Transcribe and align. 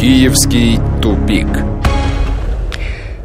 Киевский 0.00 0.78
тупик. 1.02 1.46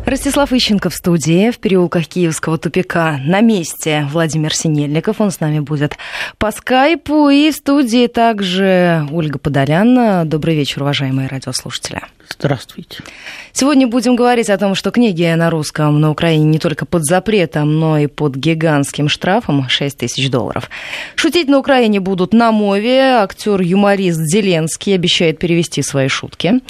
Ростислав 0.06 0.52
Ищенко 0.52 0.90
в 0.90 0.94
студии 0.94 1.50
в 1.50 1.60
переулках 1.60 2.06
Киевского 2.06 2.58
тупика. 2.58 3.18
На 3.24 3.40
месте 3.40 4.06
Владимир 4.12 4.54
Синельников, 4.54 5.22
он 5.22 5.32
с 5.32 5.40
нами 5.40 5.60
будет 5.62 5.98
по 6.38 6.52
скайпу. 6.52 7.30
И 7.30 7.52
в 7.52 7.56
студии 7.56 8.08
также 8.08 9.08
Ольга 9.10 9.40
Подолян. 9.40 10.28
Добрый 10.28 10.58
вечер, 10.58 10.82
уважаемые 10.82 11.30
радиослушатели. 11.30 12.02
Здравствуйте. 12.30 13.04
Сегодня 13.54 13.88
будем 13.88 14.16
говорить 14.16 14.50
о 14.50 14.58
том, 14.58 14.76
что 14.76 14.92
книги 14.92 15.32
на 15.34 15.50
русском 15.50 16.02
на 16.02 16.12
Украине 16.12 16.46
не 16.46 16.60
только 16.60 16.86
под 16.86 17.06
запретом, 17.06 17.80
но 17.80 17.98
и 17.98 18.08
под 18.08 18.36
гигантским 18.36 19.08
штрафом 19.08 19.70
6 19.70 19.98
тысяч 19.98 20.30
долларов. 20.30 20.70
Шутить 21.16 21.48
на 21.48 21.60
Украине 21.60 22.00
будут 22.00 22.34
на 22.34 22.52
мове. 22.52 23.16
Актер-юморист 23.22 24.20
Зеленский 24.20 24.96
обещает 24.96 25.40
перевести 25.40 25.82
свои 25.82 26.08
шутки. 26.08 26.62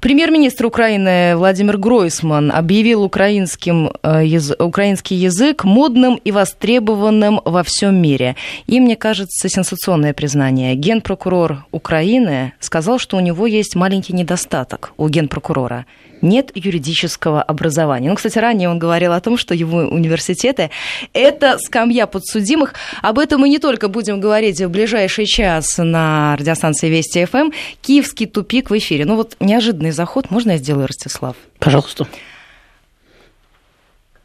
Премьер-министр 0.00 0.66
Украины 0.66 1.36
Владимир 1.36 1.78
Гройсман 1.78 2.52
объявил 2.52 3.04
украинским, 3.04 3.92
э, 4.02 4.22
яз... 4.24 4.52
украинский 4.58 5.16
язык 5.16 5.64
модным 5.64 6.16
и 6.16 6.30
востребованным 6.30 7.40
во 7.44 7.62
всем 7.62 7.94
мире. 7.94 8.36
И, 8.66 8.80
мне 8.80 8.96
кажется, 8.96 9.48
сенсационное 9.48 10.12
признание. 10.12 10.74
Генпрокурор 10.74 11.64
Украины 11.70 12.52
сказал, 12.60 12.98
что 12.98 13.16
у 13.16 13.20
него 13.20 13.46
есть 13.46 13.74
маленький 13.74 14.12
недостаток 14.12 14.92
у 15.04 15.08
генпрокурора 15.08 15.86
нет 16.22 16.50
юридического 16.54 17.42
образования. 17.42 18.08
Ну, 18.08 18.16
кстати, 18.16 18.38
ранее 18.38 18.70
он 18.70 18.78
говорил 18.78 19.12
о 19.12 19.20
том, 19.20 19.36
что 19.36 19.54
его 19.54 19.78
университеты– 19.78 20.70
это 21.12 21.58
скамья 21.58 22.06
подсудимых. 22.06 22.74
Об 23.02 23.18
этом 23.18 23.42
мы 23.42 23.48
не 23.50 23.58
только 23.58 23.88
будем 23.88 24.20
говорить 24.20 24.60
в 24.60 24.68
ближайший 24.70 25.26
час 25.26 25.66
на 25.76 26.34
радиостанции 26.36 26.88
Вести 26.88 27.26
ФМ. 27.26 27.50
Киевский 27.82 28.26
тупик 28.26 28.70
в 28.70 28.78
эфире. 28.78 29.04
Ну 29.04 29.16
вот 29.16 29.36
неожиданный 29.38 29.90
заход. 29.90 30.30
Можно 30.30 30.52
я 30.52 30.56
сделаю, 30.56 30.86
Ростислав? 30.86 31.36
Пожалуйста. 31.58 32.06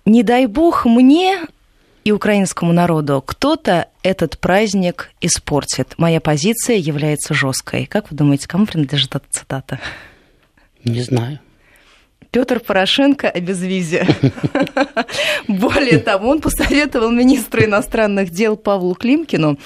Не 0.06 0.24
дай 0.24 0.46
бог 0.46 0.86
мне 0.86 1.40
и 2.06 2.12
украинскому 2.12 2.72
народу 2.72 3.22
кто-то 3.26 3.88
этот 4.04 4.40
праздник 4.40 5.12
испортит. 5.22 5.96
Моя 5.98 6.22
позиция 6.22 6.78
является 6.78 7.34
жесткой. 7.34 7.86
Как 7.86 8.10
вы 8.10 8.18
думаете, 8.18 8.48
кому 8.48 8.66
принадлежит 8.66 9.16
эта 9.16 9.26
цитата? 9.30 9.80
Не 10.84 11.02
знаю. 11.02 11.40
Петр 12.32 12.60
Порошенко 12.60 13.28
о 13.28 13.40
безвизе. 13.40 14.08
Более 15.48 15.98
того, 15.98 16.30
он 16.30 16.42
посоветовал 16.42 17.10
министру 17.10 17.64
иностранных 17.64 18.30
дел 18.30 18.56
Павлу 18.56 18.94
Климкину 18.94 19.58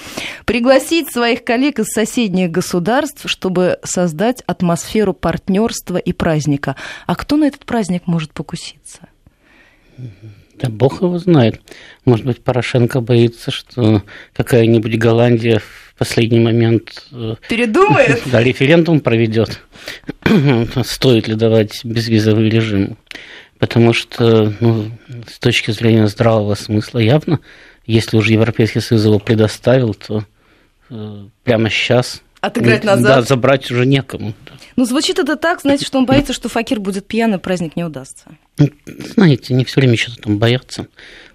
пригласить 0.46 1.12
своих 1.12 1.44
коллег 1.44 1.78
из 1.78 1.88
соседних 1.88 2.50
государств, 2.50 3.24
чтобы 3.26 3.78
создать 3.82 4.42
атмосферу 4.46 5.12
партнерства 5.12 5.98
и 5.98 6.12
праздника. 6.12 6.76
А 7.06 7.16
кто 7.16 7.36
на 7.36 7.44
этот 7.44 7.66
праздник 7.66 8.06
может 8.06 8.32
покуситься? 8.32 9.08
Да 10.54 10.70
бог 10.70 11.02
его 11.02 11.18
знает. 11.18 11.60
Может 12.06 12.24
быть, 12.24 12.42
Порошенко 12.42 13.00
боится, 13.00 13.50
что 13.50 14.02
какая-нибудь 14.32 14.96
Голландия 14.96 15.58
в 15.58 15.83
последний 15.96 16.40
момент... 16.40 17.06
Э, 17.12 17.36
Передумает? 17.48 18.22
Да, 18.26 18.42
референдум 18.42 19.00
проведет. 19.00 19.60
Стоит 20.84 21.28
ли 21.28 21.34
давать 21.34 21.84
безвизовый 21.84 22.48
режим? 22.48 22.96
Потому 23.58 23.92
что, 23.92 24.52
ну, 24.60 24.90
с 25.28 25.38
точки 25.38 25.70
зрения 25.70 26.06
здравого 26.08 26.54
смысла, 26.54 26.98
явно, 26.98 27.40
если 27.86 28.16
уже 28.16 28.32
Европейский 28.32 28.80
Союз 28.80 29.04
его 29.04 29.18
предоставил, 29.18 29.94
то 29.94 30.24
э, 30.90 31.24
прямо 31.44 31.70
сейчас 31.70 32.22
отыграть 32.40 32.84
назад. 32.84 33.16
Да, 33.16 33.22
забрать 33.22 33.70
уже 33.70 33.86
некому. 33.86 34.34
Ну, 34.76 34.84
звучит 34.84 35.18
это 35.18 35.36
так, 35.36 35.60
знаете, 35.60 35.86
что 35.86 35.98
он 35.98 36.06
боится, 36.06 36.32
что 36.32 36.48
Факир 36.48 36.80
будет 36.80 37.06
пьяный, 37.06 37.38
праздник 37.38 37.76
не 37.76 37.84
удастся. 37.84 38.24
Ну, 38.58 38.68
знаете, 38.86 39.54
не 39.54 39.64
все 39.64 39.80
время 39.80 39.96
что-то 39.96 40.22
там 40.22 40.38
боятся. 40.38 40.88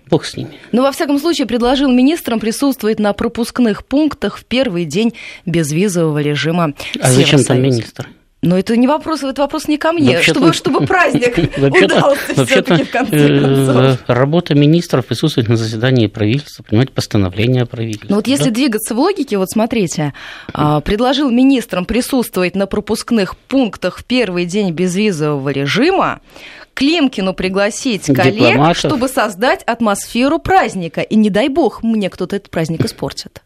Бог 0.10 0.26
с 0.26 0.36
ними. 0.36 0.52
Но, 0.72 0.82
во 0.82 0.92
всяком 0.92 1.20
случае, 1.20 1.48
предложил 1.48 1.92
министрам 1.92 2.40
присутствовать 2.40 3.00
на 3.00 3.14
пропускных 3.14 3.86
пунктах 3.86 4.38
в 4.38 4.46
первый 4.46 4.86
день 4.86 5.14
безвизового 5.46 6.20
режима 6.20 6.74
А 7.02 7.12
зачем 7.12 7.44
там 7.44 7.62
министр? 7.62 8.08
Но 8.42 8.58
это 8.58 8.78
не 8.78 8.88
вопрос, 8.88 9.22
это 9.22 9.42
вопрос 9.42 9.68
не 9.68 9.78
ко 9.78 9.92
мне, 9.92 10.22
чтобы, 10.22 10.54
чтобы 10.54 10.86
праздник 10.86 11.38
удался 11.58 12.46
все-таки 12.46 12.84
в 12.84 12.90
конце 12.90 13.18
э, 13.18 13.42
концов. 13.42 14.00
Работа 14.08 14.56
министров 14.56 15.06
присутствовать 15.06 15.50
на 15.50 15.58
заседании 15.58 16.08
правительства, 16.08 16.64
принимать 16.64 16.92
постановления 16.92 17.66
правительства. 17.66 18.08
Ну 18.10 18.16
вот 18.16 18.28
если 18.28 18.50
двигаться 18.50 18.96
в 18.96 19.00
логике, 19.00 19.38
вот 19.38 19.50
смотрите, 19.50 20.14
а, 20.54 20.80
предложил 20.80 21.30
министрам 21.30 21.84
присутствовать 21.84 22.56
на 22.56 22.66
пропускных 22.66 23.36
пунктах 23.36 24.00
в 24.00 24.06
первый 24.06 24.46
день 24.46 24.72
безвизового 24.72 25.50
режима, 25.50 26.22
Климкину 26.80 27.34
пригласить 27.34 28.06
коллег, 28.06 28.36
Дипломатов. 28.36 28.78
чтобы 28.78 29.10
создать 29.10 29.64
атмосферу 29.64 30.40
праздника. 30.40 31.02
И 31.02 31.18
не 31.18 31.30
дай 31.30 31.50
бог 31.50 31.84
мне 31.84 32.10
кто-то 32.10 32.38
этот 32.38 32.50
праздник 32.50 32.86
испортит. 32.86 33.42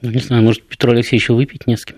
Ну, 0.00 0.10
не 0.10 0.20
знаю, 0.20 0.44
может, 0.44 0.62
Петру 0.62 0.92
Алексеевичу 0.92 1.34
выпить 1.34 1.66
не 1.66 1.76
с 1.76 1.84
кем. 1.84 1.96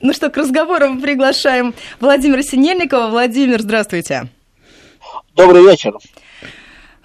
Ну 0.00 0.12
что, 0.12 0.28
к 0.28 0.36
разговору 0.36 0.88
мы 0.88 1.00
приглашаем 1.00 1.72
Владимира 2.00 2.42
Синельникова. 2.42 3.06
Владимир, 3.06 3.62
здравствуйте. 3.62 4.26
Добрый 5.36 5.62
вечер. 5.62 5.94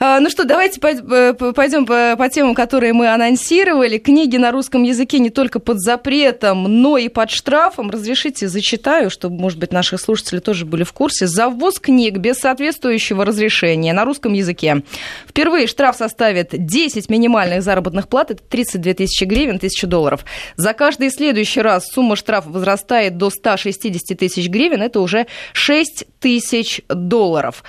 А, 0.04 0.20
ну 0.20 0.32
что, 0.32 0.46
давайте 0.46 0.80
пойдем 0.80 1.86
по, 1.86 2.16
по 2.18 2.28
темам, 2.28 2.56
которые 2.56 2.92
мы 2.92 3.14
анонсировали. 3.14 4.00
Книги 4.00 4.36
на 4.36 4.52
русском 4.52 4.82
языке 4.82 5.20
не 5.20 5.30
только 5.30 5.60
под 5.60 5.80
запретом, 5.80 6.64
но 6.64 6.98
и 6.98 7.08
под 7.08 7.30
штрафом. 7.30 7.92
Разрешите, 7.92 8.48
зачитаю, 8.48 9.12
чтобы, 9.12 9.40
может 9.40 9.60
быть, 9.60 9.72
наши 9.72 10.00
слушатели 10.00 10.40
тоже 10.40 10.66
были 10.66 10.84
в 10.84 10.92
курсе. 10.92 11.28
За 11.28 11.50
ввоз 11.50 11.80
книг 11.80 12.18
без 12.18 12.38
соответствующего 12.38 13.24
разрешения 13.24 13.94
на 13.94 14.04
русском 14.04 14.34
языке. 14.34 14.82
Впервые 15.30 15.68
штраф 15.68 15.96
составит 15.96 16.50
10 16.52 17.08
минимальных 17.12 17.62
заработных 17.62 18.08
плат, 18.08 18.32
это 18.32 18.42
32 18.42 18.94
тысячи 18.96 19.26
гривен, 19.26 19.58
1000 19.58 19.86
долларов. 19.86 20.26
За 20.56 20.74
каждый 20.74 21.12
следующий 21.12 21.62
раз 21.62 21.86
сумма 21.86 22.16
штрафа 22.16 22.50
возрастает 22.50 23.18
до 23.18 23.30
160 23.30 24.18
тысяч 24.18 24.50
гривен, 24.50 24.82
это 24.82 25.00
уже 25.00 25.28
6 25.54 26.06
тысяч 26.20 26.82
долларов. 26.90 27.64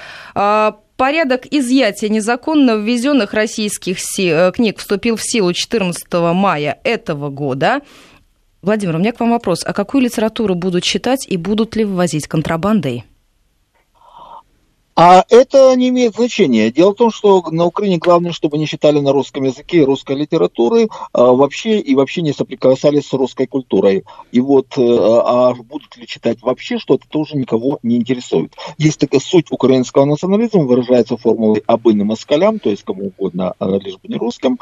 Порядок 0.97 1.47
изъятия 1.51 2.09
незаконно 2.09 2.77
ввезенных 2.77 3.33
российских 3.33 3.99
э, 4.19 4.53
книг 4.53 4.79
вступил 4.79 5.17
в 5.17 5.23
силу 5.23 5.53
14 5.53 6.07
мая 6.35 6.79
этого 6.85 7.31
года. 7.31 7.81
Владимир, 8.61 8.97
у 8.97 8.99
меня 8.99 9.13
к 9.13 9.21
вам 9.21 9.31
вопрос. 9.31 9.65
А 9.65 9.73
какую 9.73 10.05
литературу 10.05 10.55
будут 10.55 10.85
читать 10.85 11.27
и 11.29 11.37
будут 11.37 11.75
ли 11.75 11.85
ввозить 11.85 12.29
контрабандой? 12.29 13.05
А 14.95 15.25
это 15.31 15.75
не 15.75 15.89
имеет 15.89 16.15
значения. 16.15 16.71
Дело 16.71 16.91
в 16.91 16.97
том, 16.97 17.11
что 17.11 17.43
на 17.51 17.65
Украине 17.65 17.97
главное, 17.97 18.33
чтобы 18.33 18.59
не 18.59 18.67
читали 18.67 19.01
на 19.01 19.13
русском 19.13 19.45
языке 19.45 19.79
и 19.79 19.85
русской 19.85 20.15
литературы 20.17 20.89
а, 21.13 21.33
вообще 21.33 21.81
и 21.81 21.95
вообще 21.95 22.21
не 22.21 22.33
соприкасались 22.33 23.09
с 23.09 23.13
русской 23.15 23.47
культурой. 23.47 24.05
И 24.33 24.41
вот, 24.41 24.77
э, 24.77 24.83
а 24.83 25.55
будут 25.55 25.97
ли 25.97 26.07
читать 26.07 26.43
вообще 26.43 26.79
что-то, 26.79 27.09
тоже 27.09 27.37
никого 27.37 27.79
не 27.83 27.97
интересует. 27.97 28.55
Есть 28.77 29.01
такая 29.01 29.21
суть 29.21 29.47
украинского 29.51 30.05
национализма, 30.05 30.65
выражается 30.65 31.17
формулой 31.17 31.63
«абы 31.67 31.95
москалям», 31.95 32.59
то 32.59 32.69
есть 32.69 32.83
кому 32.83 33.07
угодно, 33.07 33.55
а 33.59 33.67
лишь 33.79 33.95
бы 33.95 34.09
не 34.09 34.17
русским. 34.17 34.59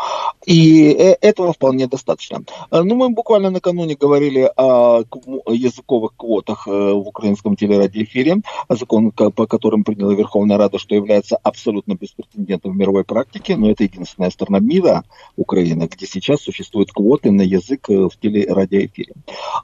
И 0.46 0.92
э, 0.92 1.16
этого 1.20 1.52
вполне 1.52 1.88
достаточно. 1.88 2.44
Ну, 2.70 2.94
мы 2.94 3.08
буквально 3.10 3.50
накануне 3.50 3.96
говорили 3.96 4.50
о 4.56 5.02
языковых 5.48 6.12
квотах 6.16 6.68
э, 6.68 6.70
в 6.70 7.08
украинском 7.08 7.56
телерадиоэфире, 7.56 8.42
закон, 8.68 9.10
по 9.10 9.46
которым 9.46 9.82
принял 9.82 10.19
Верховная 10.20 10.58
Рада, 10.58 10.78
что 10.78 10.94
является 10.94 11.36
абсолютно 11.36 11.94
беспрецедентным 11.94 12.74
в 12.74 12.76
мировой 12.76 13.04
практике, 13.04 13.56
но 13.56 13.70
это 13.70 13.84
единственная 13.84 14.30
страна 14.30 14.58
мира, 14.58 15.04
Украина, 15.36 15.88
где 15.88 16.06
сейчас 16.06 16.40
существуют 16.40 16.92
квоты 16.92 17.30
на 17.30 17.42
язык 17.42 17.88
э, 17.88 18.08
в 18.08 18.16
телерадиоэфире. 18.20 19.14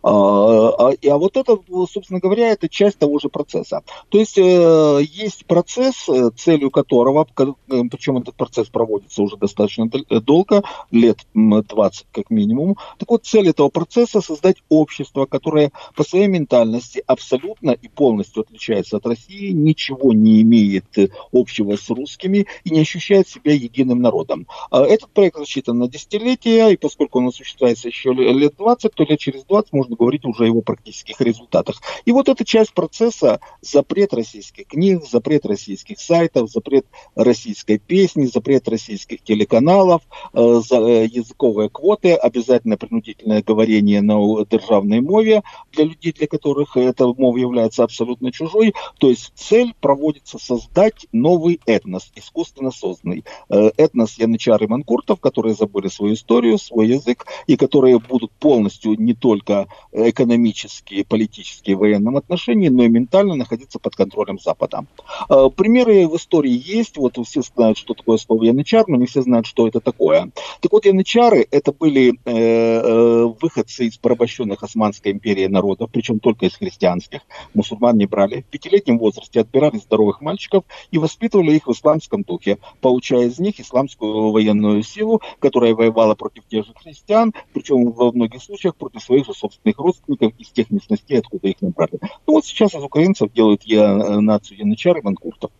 А, 0.03 0.11
а, 0.11 0.93
а 0.93 1.19
вот 1.19 1.37
это, 1.37 1.59
собственно 1.91 2.21
говоря, 2.21 2.49
это 2.49 2.69
часть 2.69 2.99
того 2.99 3.19
же 3.19 3.29
процесса. 3.29 3.83
То 4.09 4.19
есть 4.19 4.39
э, 4.39 5.01
есть 5.03 5.47
процесс, 5.47 6.09
э, 6.09 6.31
целью 6.37 6.71
которого, 6.71 7.27
причем 7.67 8.19
этот 8.19 8.35
процесс 8.35 8.69
проводится 8.69 9.23
уже 9.23 9.37
достаточно 9.37 9.89
долго, 10.21 10.63
лет 10.91 11.19
20 11.35 12.07
как 12.13 12.31
минимум. 12.31 12.77
Так 12.99 13.11
вот, 13.11 13.25
цель 13.27 13.51
этого 13.51 13.69
процесса 13.69 14.21
создать 14.21 14.57
общество, 14.69 15.27
которое 15.27 15.71
по 15.95 16.05
своей 16.05 16.29
ментальности 16.29 17.03
абсолютно 17.07 17.71
и 17.71 17.89
полностью 17.89 18.43
отличается 18.43 18.97
от 18.97 19.07
России, 19.07 19.53
ничего 19.53 20.13
не 20.13 20.43
имеет 20.47 20.77
имеет 20.77 21.13
общего 21.33 21.77
с 21.77 21.89
русскими 21.91 22.47
и 22.65 22.71
не 22.71 22.81
ощущает 22.81 23.29
себя 23.29 23.53
единым 23.53 24.01
народом. 24.01 24.47
А 24.71 24.83
этот 24.83 25.11
проект 25.11 25.39
рассчитан 25.39 25.79
на 25.79 25.89
десятилетия, 25.89 26.71
и 26.71 26.77
поскольку 26.77 27.19
он 27.19 27.29
осуществляется 27.29 27.89
еще 27.89 28.13
лет 28.13 28.55
20, 28.57 28.95
то 28.95 29.05
лет 29.05 29.19
через 29.19 29.45
20 29.45 29.73
можно 29.73 29.97
говорить 29.97 30.25
уже 30.25 30.45
о 30.45 30.47
его 30.47 30.63
практических 30.63 31.21
результатах. 31.21 31.81
И 32.05 32.13
вот 32.13 32.29
эта 32.29 32.45
часть 32.45 32.73
процесса, 32.73 33.41
запрет 33.61 34.15
российских 34.15 34.67
книг, 34.67 35.05
запрет 35.05 35.47
российских 35.47 35.99
сайтов, 35.99 36.51
запрет 36.51 36.87
российской 37.15 37.79
песни, 37.79 38.27
запрет 38.27 38.69
российских 38.69 39.23
телеканалов, 39.23 40.03
э, 40.33 40.41
э, 40.41 41.07
языковые 41.11 41.69
квоты, 41.69 42.15
обязательно 42.15 42.77
принудительное 42.77 43.43
говорение 43.43 44.03
на 44.03 44.45
державной 44.45 45.01
мове 45.01 45.43
для 45.73 45.85
людей, 45.85 46.13
для 46.13 46.27
которых 46.27 46.77
эта 46.77 47.07
мова 47.07 47.37
является 47.37 47.85
абсолютно 47.85 48.33
чужой. 48.33 48.75
То 48.99 49.11
есть 49.11 49.33
цель 49.35 49.75
проводится 49.81 50.36
создать 50.39 51.07
новый 51.13 51.61
этнос, 51.67 52.11
искусственно 52.15 52.71
созданный. 52.71 53.25
Э, 53.49 53.71
этнос 53.77 54.19
янычар 54.19 54.63
и 54.63 54.67
манкуртов, 54.67 55.21
которые 55.21 55.55
забыли 55.55 55.89
свою 55.89 56.15
историю, 56.15 56.59
свой 56.59 56.89
язык, 56.89 57.27
и 57.47 57.57
которые 57.57 57.99
будут 57.99 58.33
полностью 58.33 58.95
не 59.01 59.15
только 59.15 59.67
экономические, 59.93 61.05
политические, 61.05 61.77
военном 61.77 62.17
отношении, 62.17 62.69
но 62.69 62.85
и 62.85 62.89
ментально 62.89 63.35
находиться 63.35 63.79
под 63.79 63.95
контролем 63.97 64.39
Запада. 64.39 64.87
Э, 65.29 65.49
примеры 65.55 66.09
в 66.09 66.17
истории 66.17 66.63
есть, 66.65 66.97
вот 66.97 67.19
все 67.27 67.43
знают, 67.43 67.79
что 67.79 67.95
такое 67.95 68.19
слово 68.19 68.45
янычар, 68.45 68.85
но 68.89 68.97
не 68.97 69.07
все 69.07 69.23
знают, 69.23 69.47
что 69.47 69.67
это 69.67 69.81
такое. 69.81 70.31
Так 70.61 70.73
вот, 70.73 70.85
янычары 70.87 71.47
это 71.51 71.73
были 71.73 72.15
э, 72.25 73.25
выходцы 73.41 73.87
из 73.87 73.97
порабощенных 73.97 74.63
Османской 74.63 75.13
империи 75.13 75.47
народов, 75.47 75.91
причем 75.93 76.19
только 76.19 76.47
из 76.47 76.57
христианских. 76.57 77.21
Мусульман 77.55 77.97
не 77.97 78.07
брали. 78.07 78.43
В 78.43 78.45
пятилетнем 78.47 78.99
возрасте 78.99 79.41
отбирали 79.41 79.79
здоровых 79.79 80.21
мальчиков 80.27 80.65
и 80.91 80.99
воспитывали 80.99 81.53
их 81.53 81.67
в 81.67 81.73
исламском 81.73 82.23
духе, 82.23 82.59
получая 82.81 83.29
из 83.29 83.39
них 83.39 83.61
исламскую 83.61 84.33
военную 84.33 84.83
силу, 84.83 85.23
которая 85.39 85.75
воевала 85.75 86.15
против 86.15 86.45
тех 86.47 86.67
же 86.67 86.75
христиан, 86.75 87.33
причем 87.53 87.93
во 87.93 88.13
многих 88.13 88.43
случаях 88.43 88.75
против 88.77 89.03
своих 89.03 89.25
же 89.27 89.33
собственных 89.33 89.79
родственников 89.79 90.33
из 90.39 90.51
тех 90.51 90.71
местностей, 90.71 91.17
откуда 91.17 91.49
их 91.49 91.63
набрали. 91.63 91.99
Ну 92.27 92.35
вот 92.35 92.45
сейчас 92.45 92.75
из 92.75 92.83
украинцев 92.83 93.33
делают 93.33 93.63
я, 93.63 93.95
нацию 94.21 94.59
янычар 94.59 94.99
и 94.99 95.03
манкуртов. 95.03 95.51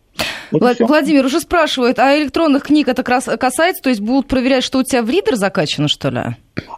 Вот 0.51 0.79
Владимир 0.79 1.25
уже 1.25 1.39
спрашивает, 1.39 1.99
а 1.99 2.17
электронных 2.17 2.63
книг 2.63 2.87
это 2.87 3.03
касается, 3.03 3.83
то 3.83 3.89
есть 3.89 4.01
будут 4.01 4.27
проверять, 4.27 4.63
что 4.63 4.79
у 4.79 4.83
тебя 4.83 5.01
в 5.01 5.09
ридер 5.09 5.35
закачано, 5.35 5.87
что 5.87 6.09
ли? 6.09 6.21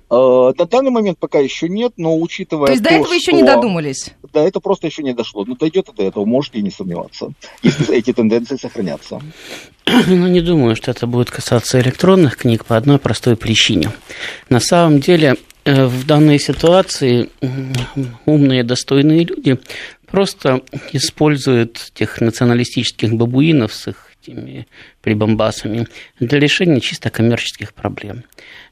Э, 0.10 0.52
на 0.58 0.66
данный 0.66 0.92
момент 0.92 1.20
пока 1.20 1.40
еще 1.40 1.70
нет, 1.70 1.94
но 1.98 2.18
учитывая... 2.18 2.68
То 2.68 2.72
есть 2.74 2.84
то, 2.84 2.90
до 2.90 2.96
этого 2.96 3.14
еще 3.14 3.32
не 3.32 3.44
додумались? 3.44 4.12
Да, 4.34 4.42
это 4.42 4.60
просто 4.60 4.88
еще 4.88 5.04
не 5.04 5.14
дошло. 5.14 5.46
Но 5.46 5.56
дойдет 5.56 5.90
и 5.90 5.96
до 5.96 6.04
этого, 6.04 6.26
можете 6.26 6.60
и 6.60 6.62
не 6.62 6.72
сомневаться, 6.72 7.32
если 7.62 7.96
эти 7.96 8.14
тенденции 8.14 8.58
сохранятся. 8.58 9.22
Ну, 10.08 10.28
не 10.28 10.42
думаю, 10.42 10.76
что 10.76 10.92
это 10.92 11.08
будет 11.08 11.32
касаться 11.32 11.80
электронных 11.80 12.38
книг 12.38 12.66
по 12.66 12.78
одной 12.78 13.00
простой 13.00 13.36
причине. 13.36 13.92
На 14.48 14.60
самом 14.60 15.00
деле, 15.00 15.36
э, 15.66 15.86
в 15.86 16.06
данной 16.06 16.40
ситуации 16.40 17.30
умные, 18.28 18.64
достойные 18.64 19.24
люди 19.24 19.58
просто 20.12 20.62
используют 20.94 21.92
тех 21.94 22.22
националистических 22.22 23.14
бабуинов 23.14 23.74
с 23.74 23.88
их 23.90 24.10
этими 24.22 24.68
прибамбасами 25.02 25.88
для 26.20 26.40
решения 26.40 26.82
чисто 26.82 27.10
коммерческих 27.10 27.74
проблем. 27.74 28.24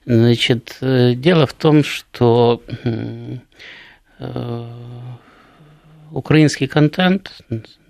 Значит, 0.06 0.78
э, 0.82 1.14
дело 1.16 1.48
в 1.48 1.54
том, 1.54 1.84
что 1.84 2.62
э, 4.20 4.66
украинский 6.12 6.68
контент 6.68 7.32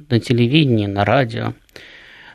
на 0.10 0.20
телевидении, 0.20 0.88
на 0.88 1.06
радио, 1.06 1.54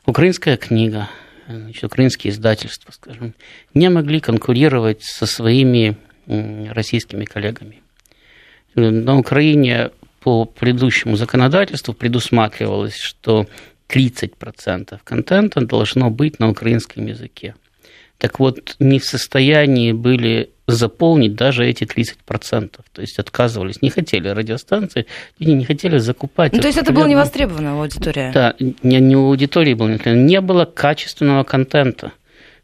украинская 0.06 0.56
книга, 0.56 1.08
значит, 1.48 1.84
украинские 1.84 2.32
издательства, 2.32 2.92
скажем, 2.92 3.34
не 3.74 3.88
могли 3.90 4.20
конкурировать 4.20 5.02
со 5.02 5.26
своими 5.26 5.96
российскими 6.26 7.24
коллегами. 7.24 7.82
На 8.74 9.18
Украине 9.18 9.90
по 10.22 10.44
предыдущему 10.44 11.16
законодательству 11.16 11.94
предусматривалось, 11.94 12.96
что 12.96 13.46
30% 13.88 15.00
контента 15.04 15.60
должно 15.60 16.10
быть 16.10 16.38
на 16.38 16.48
украинском 16.48 17.06
языке. 17.06 17.54
Так 18.18 18.38
вот, 18.38 18.76
не 18.78 19.00
в 19.00 19.04
состоянии 19.04 19.92
были 19.92 20.50
заполнить 20.68 21.34
даже 21.34 21.66
эти 21.66 21.84
30%. 21.84 22.70
То 22.92 23.00
есть 23.00 23.18
отказывались, 23.18 23.82
не 23.82 23.90
хотели 23.90 24.28
радиостанции, 24.28 25.06
не 25.40 25.64
хотели 25.64 25.98
закупать. 25.98 26.52
Ну, 26.52 26.60
то 26.60 26.68
есть 26.68 26.78
это 26.78 26.92
была 26.92 27.08
невостребованная 27.08 27.72
аудитория? 27.72 28.30
Да, 28.32 28.54
не, 28.58 29.00
не 29.00 29.16
у 29.16 29.26
аудитории 29.26 29.74
было, 29.74 29.88
не 30.06 30.40
было 30.40 30.64
качественного 30.64 31.42
контента. 31.42 32.12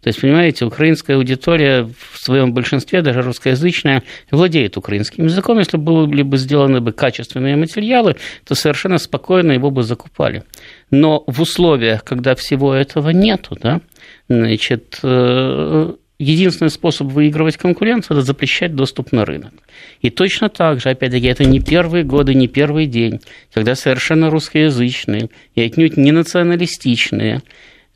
То 0.02 0.08
есть, 0.08 0.20
понимаете, 0.20 0.64
украинская 0.64 1.16
аудитория 1.16 1.82
в 1.84 2.18
своем 2.18 2.52
большинстве, 2.52 3.02
даже 3.02 3.22
русскоязычная, 3.22 4.04
владеет 4.30 4.76
украинским 4.76 5.24
языком. 5.24 5.58
Если 5.58 5.76
были 5.76 6.22
бы 6.22 6.36
сделаны 6.36 6.80
бы 6.80 6.92
качественные 6.92 7.56
материалы, 7.56 8.16
то 8.46 8.54
совершенно 8.54 8.98
спокойно 8.98 9.52
его 9.52 9.70
бы 9.70 9.82
закупали. 9.82 10.44
Но 10.90 11.24
в 11.26 11.40
условиях, 11.40 12.04
когда 12.04 12.36
всего 12.36 12.74
этого 12.74 13.10
нету, 13.10 13.56
да, 13.60 13.80
значит, 14.28 15.00
э, 15.02 15.94
единственный 16.18 16.70
способ 16.70 17.08
выигрывать 17.08 17.56
конкуренцию– 17.56 18.16
это 18.18 18.26
запрещать 18.26 18.74
доступ 18.74 19.10
на 19.12 19.24
рынок. 19.24 19.52
И 20.00 20.10
точно 20.10 20.48
так 20.48 20.80
же, 20.80 20.90
опять-таки, 20.90 21.26
это 21.26 21.44
не 21.44 21.60
первые 21.60 22.04
годы, 22.04 22.34
не 22.34 22.46
первый 22.46 22.86
день, 22.86 23.20
когда 23.52 23.74
совершенно 23.74 24.30
русскоязычные 24.30 25.28
и 25.56 25.62
отнюдь 25.62 25.96
не 25.96 26.12
националистичные 26.12 27.42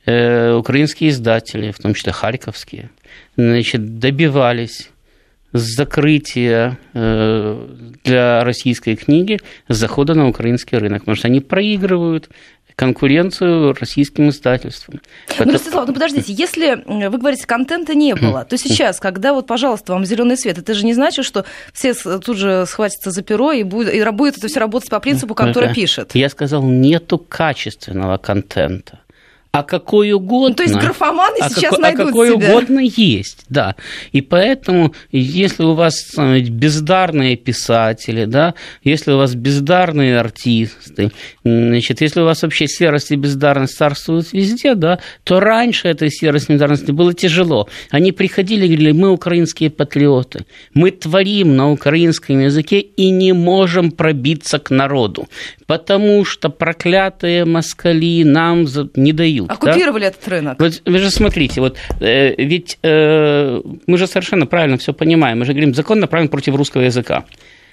украинские 0.05 1.11
издатели, 1.11 1.71
в 1.71 1.79
том 1.79 1.95
числе 1.95 2.13
харьковские, 2.13 2.91
значит, 3.37 3.99
добивались 3.99 4.91
закрытия 5.53 6.79
э, 6.95 7.69
для 8.05 8.43
российской 8.45 8.97
книги 8.97 9.39
захода 9.69 10.15
на 10.15 10.29
украинский 10.29 10.79
рынок, 10.79 11.03
потому 11.03 11.17
что 11.17 11.29
они 11.29 11.41
проигрывают 11.41 12.31
конкуренцию 12.75 13.75
российским 13.79 14.31
издательствам. 14.31 15.01
Ну, 15.39 15.53
Ростислав, 15.53 15.87
ну 15.87 15.93
подождите, 15.93 16.33
если 16.33 16.83
вы 16.87 17.19
говорите, 17.19 17.47
контента 17.47 17.95
не 17.95 18.15
было, 18.15 18.47
то 18.47 18.57
сейчас, 18.57 18.99
когда 18.99 19.35
вот, 19.35 19.47
пожалуйста, 19.47 19.93
вам 19.93 20.07
зеленый 20.07 20.39
свет, 20.39 20.57
это 20.57 20.73
же 20.73 20.87
не 20.87 20.95
значит, 20.95 21.27
что 21.27 21.45
все 21.75 21.93
тут 21.93 22.39
же 22.39 22.65
схватятся 22.67 23.11
за 23.11 23.23
перо 23.23 23.53
и 23.53 23.63
будет, 23.63 23.95
и 23.95 24.11
будет 24.11 24.39
это 24.39 24.49
все 24.49 24.59
работать 24.59 24.89
по 24.89 25.01
принципу, 25.01 25.35
который 25.35 25.75
пишет. 25.75 26.15
Я 26.15 26.31
сказал, 26.31 26.63
нету 26.63 27.19
качественного 27.19 28.17
контента 28.17 29.01
а 29.55 29.65
какой 29.65 30.13
угодно. 30.13 30.49
Ну, 30.49 30.55
то 30.55 30.63
есть 30.63 30.75
графоманы 30.75 31.37
а 31.43 31.51
сейчас 31.51 31.73
какой, 31.73 31.83
найдут 31.83 32.01
А 32.01 32.07
какой 32.07 32.29
себя. 32.29 32.49
угодно 32.49 32.81
есть, 32.81 33.45
да. 33.51 33.77
И 34.11 34.23
поэтому, 34.23 34.95
если 35.11 35.63
у 35.65 35.75
вас 35.75 35.95
бездарные 36.17 37.37
писатели, 37.37 38.25
да, 38.25 38.55
если 38.83 39.13
у 39.13 39.19
вас 39.19 39.35
бездарные 39.35 40.19
артисты, 40.19 41.13
значит, 41.45 42.01
если 42.01 42.23
у 42.23 42.25
вас 42.25 42.43
вообще 42.43 42.67
серость 42.67 43.11
и 43.11 43.17
бездарность 43.17 43.77
царствуют 43.77 44.33
везде, 44.33 44.75
да, 44.75 45.01
то 45.23 45.39
раньше 45.39 45.89
этой 45.89 46.11
серости 46.11 46.53
и 46.53 46.55
бездарности 46.55 46.91
было 46.91 47.13
тяжело. 47.13 47.69
Они 47.91 48.11
приходили 48.11 48.65
и 48.65 48.69
говорили, 48.69 48.93
мы 48.93 49.11
украинские 49.11 49.69
патриоты, 49.69 50.47
мы 50.73 50.93
творим 50.93 51.57
на 51.57 51.71
украинском 51.71 52.41
языке 52.41 52.81
и 52.81 53.11
не 53.11 53.35
можем 53.35 53.91
пробиться 53.91 54.59
к 54.59 54.71
народу, 54.71 55.29
потому 55.67 56.25
что 56.25 56.49
проклятые 56.49 57.45
москали 57.45 58.25
нам 58.25 58.67
не 58.97 59.13
дают 59.13 59.42
дают. 59.47 59.63
Оккупировали 59.63 60.03
да? 60.03 60.09
этот 60.09 60.29
рынок. 60.29 60.61
Вот 60.61 60.83
вы 60.85 60.99
же 60.99 61.11
смотрите, 61.11 61.61
вот 61.61 61.77
э, 62.01 62.35
ведь 62.37 62.79
э, 62.83 63.61
мы 63.87 63.99
же 63.99 64.07
совершенно 64.07 64.47
правильно 64.47 64.77
все 64.79 64.93
понимаем. 64.93 65.39
Мы 65.39 65.45
же 65.45 65.53
говорим, 65.53 65.75
закон 65.75 66.01
направлен 66.01 66.29
против 66.29 66.55
русского 66.55 66.83
языка 66.83 67.25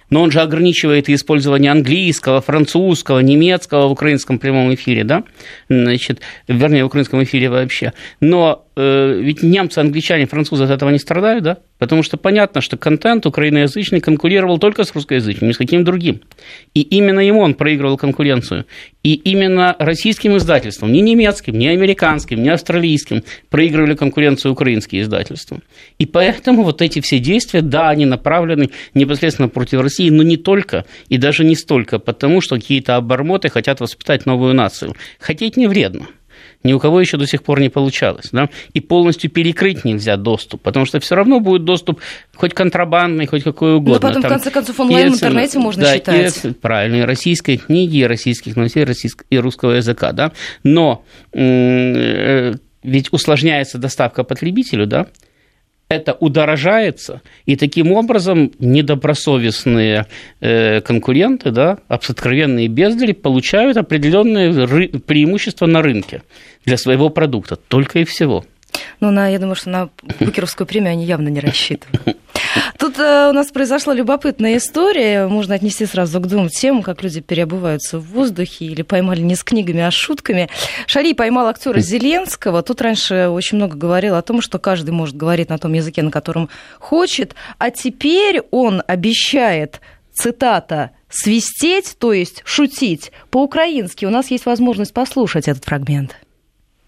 но 0.09 0.21
он 0.21 0.31
же 0.31 0.41
ограничивает 0.41 1.09
и 1.09 1.13
использование 1.13 1.71
английского, 1.71 2.41
французского, 2.41 3.19
немецкого 3.19 3.87
в 3.87 3.91
украинском 3.91 4.39
прямом 4.39 4.73
эфире, 4.73 5.03
да, 5.03 5.23
значит, 5.69 6.21
вернее, 6.47 6.83
в 6.83 6.87
украинском 6.87 7.23
эфире 7.23 7.49
вообще. 7.49 7.93
Но 8.19 8.65
ведь 8.79 9.43
немцы, 9.43 9.79
англичане, 9.79 10.25
французы 10.25 10.63
от 10.63 10.69
этого 10.69 10.89
не 10.89 10.99
страдают, 10.99 11.43
да? 11.43 11.57
Потому 11.79 12.01
что 12.01 12.17
понятно, 12.17 12.61
что 12.61 12.77
контент 12.77 13.25
украиноязычный 13.25 13.99
конкурировал 13.99 14.57
только 14.57 14.83
с 14.83 14.93
русскоязычным, 14.93 15.49
ни 15.49 15.53
с 15.53 15.57
каким 15.57 15.83
другим. 15.83 16.21
И 16.73 16.81
именно 16.81 17.19
ему 17.19 17.41
он 17.41 17.55
проигрывал 17.55 17.97
конкуренцию. 17.97 18.65
И 19.03 19.13
именно 19.15 19.75
российским 19.79 20.37
издательствам, 20.37 20.93
не 20.93 21.01
немецким, 21.01 21.57
не 21.57 21.67
американским, 21.67 22.41
не 22.41 22.49
австралийским, 22.49 23.23
проигрывали 23.49 23.95
конкуренцию 23.95 24.53
украинские 24.53 25.01
издательства. 25.01 25.59
И 25.97 26.05
поэтому 26.05 26.63
вот 26.63 26.81
эти 26.81 27.01
все 27.01 27.19
действия, 27.19 27.61
да, 27.61 27.89
они 27.89 28.05
направлены 28.05 28.69
непосредственно 28.93 29.49
против 29.49 29.81
России, 29.81 30.09
но 30.09 30.23
не 30.23 30.37
только, 30.37 30.85
и 31.09 31.17
даже 31.17 31.43
не 31.43 31.55
столько, 31.55 31.99
потому 31.99 32.39
что 32.39 32.55
какие-то 32.55 32.95
обормоты 32.95 33.49
хотят 33.49 33.79
воспитать 33.81 34.25
новую 34.25 34.53
нацию. 34.53 34.95
Хотеть 35.19 35.57
не 35.57 35.67
вредно. 35.67 36.07
Ни 36.63 36.73
у 36.73 36.79
кого 36.79 36.99
еще 36.99 37.17
до 37.17 37.25
сих 37.25 37.43
пор 37.43 37.61
не 37.61 37.69
получалось. 37.69 38.29
Да? 38.31 38.49
И 38.73 38.81
полностью 38.81 39.29
перекрыть 39.29 39.85
нельзя 39.85 40.17
доступ, 40.17 40.61
потому 40.61 40.85
что 40.85 40.99
все 40.99 41.15
равно 41.15 41.39
будет 41.39 41.63
доступ 41.63 42.01
хоть 42.35 42.53
контрабандный, 42.53 43.27
хоть 43.27 43.43
какой 43.43 43.75
угодно. 43.75 43.93
Но 43.93 43.99
потом, 43.99 44.21
Там, 44.21 44.31
в 44.31 44.33
конце 44.33 44.51
концов, 44.51 44.79
онлайн 44.79 45.11
в 45.11 45.15
интернете 45.15 45.59
можно 45.59 45.83
да, 45.83 45.97
читать. 45.97 46.45
И, 46.45 46.49
правильно, 46.51 46.97
и 46.97 47.01
российской 47.01 47.57
книги, 47.57 47.97
и 47.97 48.03
российских 48.05 48.57
новостей, 48.57 48.85
и 49.29 49.37
русского 49.37 49.71
языка. 49.71 50.11
Да? 50.11 50.33
Но 50.63 51.05
э, 51.31 52.55
ведь 52.83 53.13
усложняется 53.13 53.77
доставка 53.77 54.23
потребителю, 54.23 54.85
да, 54.85 55.07
это 55.89 56.13
удорожается, 56.13 57.21
и 57.47 57.55
таким 57.55 57.91
образом 57.91 58.51
недобросовестные 58.59 60.05
э, 60.39 60.81
конкуренты, 60.81 61.49
да, 61.49 61.79
откровенные 61.87 62.67
бездари, 62.67 63.13
получают 63.13 63.75
определенные 63.75 64.67
преимущества 64.99 65.65
на 65.65 65.81
рынке 65.81 66.21
для 66.65 66.77
своего 66.77 67.09
продукта, 67.09 67.55
только 67.55 67.99
и 67.99 68.05
всего. 68.05 68.45
Ну, 68.99 69.11
на, 69.11 69.27
я 69.29 69.39
думаю, 69.39 69.55
что 69.55 69.69
на 69.69 69.89
Букеровскую 70.19 70.67
премию 70.67 70.91
они 70.91 71.05
явно 71.05 71.29
не 71.29 71.39
рассчитывают. 71.39 72.17
Тут 72.77 72.99
э, 72.99 73.29
у 73.29 73.33
нас 73.33 73.47
произошла 73.51 73.93
любопытная 73.93 74.57
история. 74.57 75.27
Можно 75.27 75.55
отнести 75.55 75.85
сразу 75.85 76.19
к 76.19 76.27
двум 76.27 76.49
темам, 76.49 76.83
как 76.83 77.03
люди 77.03 77.21
переобуваются 77.21 77.99
в 77.99 78.07
воздухе 78.07 78.65
или 78.65 78.81
поймали 78.81 79.21
не 79.21 79.35
с 79.35 79.43
книгами, 79.43 79.81
а 79.81 79.91
с 79.91 79.93
шутками. 79.93 80.49
Шари 80.87 81.13
поймал 81.13 81.47
актера 81.47 81.79
Зеленского. 81.79 82.61
Тут 82.61 82.81
раньше 82.81 83.29
очень 83.29 83.57
много 83.57 83.77
говорил 83.77 84.15
о 84.15 84.21
том, 84.21 84.41
что 84.41 84.59
каждый 84.59 84.91
может 84.91 85.15
говорить 85.15 85.49
на 85.49 85.57
том 85.57 85.73
языке, 85.73 86.01
на 86.01 86.11
котором 86.11 86.49
хочет. 86.79 87.35
А 87.57 87.71
теперь 87.71 88.41
он 88.51 88.83
обещает, 88.87 89.81
цитата, 90.13 90.91
свистеть, 91.09 91.95
то 91.97 92.13
есть 92.13 92.41
шутить 92.45 93.11
по-украински. 93.29 94.05
У 94.05 94.09
нас 94.09 94.31
есть 94.31 94.45
возможность 94.45 94.93
послушать 94.93 95.47
этот 95.47 95.63
фрагмент. 95.63 96.15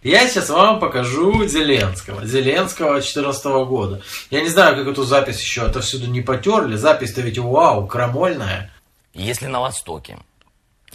Я 0.04 0.28
сейчас 0.28 0.50
вам 0.50 0.80
покажу 0.80 1.46
Зеленского. 1.46 2.26
Зеленского 2.26 2.94
2014 2.94 3.46
года. 3.68 4.02
Я 4.32 4.42
не 4.42 4.50
знаю, 4.50 4.76
как 4.76 4.88
эту 4.88 5.04
запись 5.04 5.40
еще 5.40 5.62
отовсюду 5.62 6.08
не 6.08 6.22
потерли. 6.22 6.76
Запись-то 6.76 7.22
ведь 7.22 7.38
вау, 7.38 7.86
крамольная. 7.86 8.74
Если 9.14 9.46
на 9.46 9.60
Востоке 9.60 10.18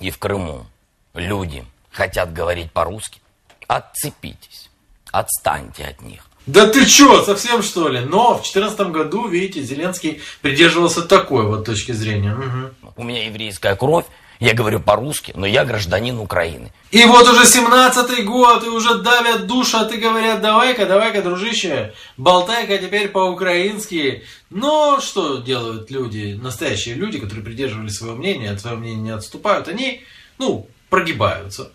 и 0.01 0.11
в 0.11 0.19
Крыму 0.19 0.67
люди 1.15 1.65
хотят 1.93 2.33
говорить 2.33 2.73
по-русски, 2.73 3.21
отцепитесь, 3.69 4.71
отстаньте 5.13 5.85
от 5.85 6.03
них. 6.03 6.25
Да 6.47 6.67
ты 6.67 6.85
чё, 6.87 7.25
совсем 7.25 7.63
что 7.63 7.89
ли? 7.89 8.01
Но 8.01 8.35
в 8.35 8.43
2014 8.43 8.81
году, 8.93 9.29
видите, 9.29 9.63
Зеленский 9.63 10.21
придерживался 10.43 11.03
такой 11.03 11.45
вот 11.47 11.65
точки 11.65 11.93
зрения. 11.93 12.35
Угу. 12.35 12.93
У 12.97 13.05
меня 13.05 13.27
еврейская 13.27 13.77
кровь, 13.77 14.07
я 14.41 14.55
говорю 14.55 14.81
по-русски, 14.81 15.33
но 15.37 15.47
я 15.47 15.65
гражданин 15.65 16.19
Украины. 16.19 16.73
И 16.91 17.05
вот 17.05 17.29
уже 17.29 17.43
17-й 17.43 18.23
год, 18.23 18.65
и 18.65 18.69
уже 18.69 18.99
давят 18.99 19.47
душу, 19.47 19.79
а 19.79 19.85
ты 19.85 19.99
говорят, 19.99 20.41
давай-ка, 20.41 20.87
давай-ка, 20.87 21.23
дружище, 21.23 21.93
болтай-ка 22.17 22.79
теперь 22.79 23.09
по-украински. 23.09 24.23
Но 24.51 25.01
что 25.01 25.39
делают 25.39 25.91
люди, 25.91 26.39
настоящие 26.41 26.95
люди, 26.95 27.19
которые 27.19 27.45
придерживались 27.45 27.97
своего 27.97 28.17
мнения, 28.17 28.51
от 28.51 28.61
своего 28.61 28.81
мнения 28.81 29.03
не 29.03 29.11
отступают, 29.11 29.69
они, 29.69 30.03
ну, 30.39 30.67
прогибаются. 30.89 31.71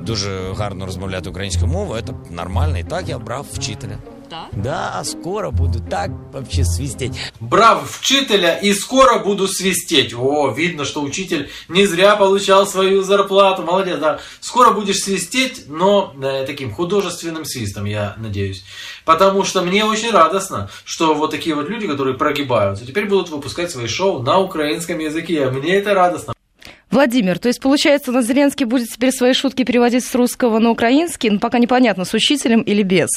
Дуже 0.00 0.52
гарно 0.56 0.86
розмовляти 0.86 1.30
українською 1.30 1.66
мовою, 1.66 2.02
це 2.02 2.34
нормально. 2.34 2.78
І 2.78 2.84
так 2.84 3.08
я 3.08 3.18
брав 3.18 3.46
вчителя. 3.52 3.98
Да? 4.28 4.48
Да, 4.52 5.02
скоро 5.04 5.50
буду 5.50 5.80
так 5.80 6.10
вообще 6.32 6.64
свистеть. 6.64 7.12
Брав 7.40 7.90
вчителя 7.90 8.56
и 8.56 8.72
скоро 8.74 9.18
буду 9.18 9.48
свистеть. 9.48 10.14
О, 10.14 10.50
видно, 10.50 10.84
что 10.84 11.02
учитель 11.02 11.50
не 11.68 11.86
зря 11.86 12.16
получал 12.16 12.66
свою 12.66 13.02
зарплату. 13.02 13.62
Молодец, 13.62 13.98
да. 13.98 14.20
Скоро 14.40 14.72
будешь 14.72 15.00
свистеть, 15.00 15.64
но 15.68 16.14
э, 16.22 16.44
таким 16.46 16.72
художественным 16.72 17.44
свистом, 17.44 17.86
я 17.86 18.14
надеюсь. 18.18 18.64
Потому 19.04 19.44
что 19.44 19.62
мне 19.62 19.84
очень 19.84 20.10
радостно, 20.10 20.70
что 20.84 21.14
вот 21.14 21.30
такие 21.30 21.54
вот 21.54 21.68
люди, 21.68 21.86
которые 21.86 22.16
прогибаются, 22.16 22.86
теперь 22.86 23.06
будут 23.06 23.30
выпускать 23.30 23.70
свои 23.70 23.86
шоу 23.86 24.22
на 24.22 24.38
украинском 24.38 24.98
языке. 24.98 25.50
Мне 25.50 25.76
это 25.76 25.94
радостно. 25.94 26.34
Владимир, 26.90 27.38
то 27.38 27.48
есть, 27.48 27.60
получается, 27.60 28.12
на 28.12 28.22
Зеленский 28.22 28.64
будет 28.64 28.88
теперь 28.88 29.12
свои 29.12 29.34
шутки 29.34 29.64
переводить 29.64 30.04
с 30.04 30.14
русского 30.14 30.58
на 30.58 30.70
украинский, 30.70 31.28
но 31.30 31.38
пока 31.38 31.58
непонятно, 31.58 32.04
с 32.04 32.14
учителем 32.14 32.62
или 32.62 32.82
без? 32.82 33.08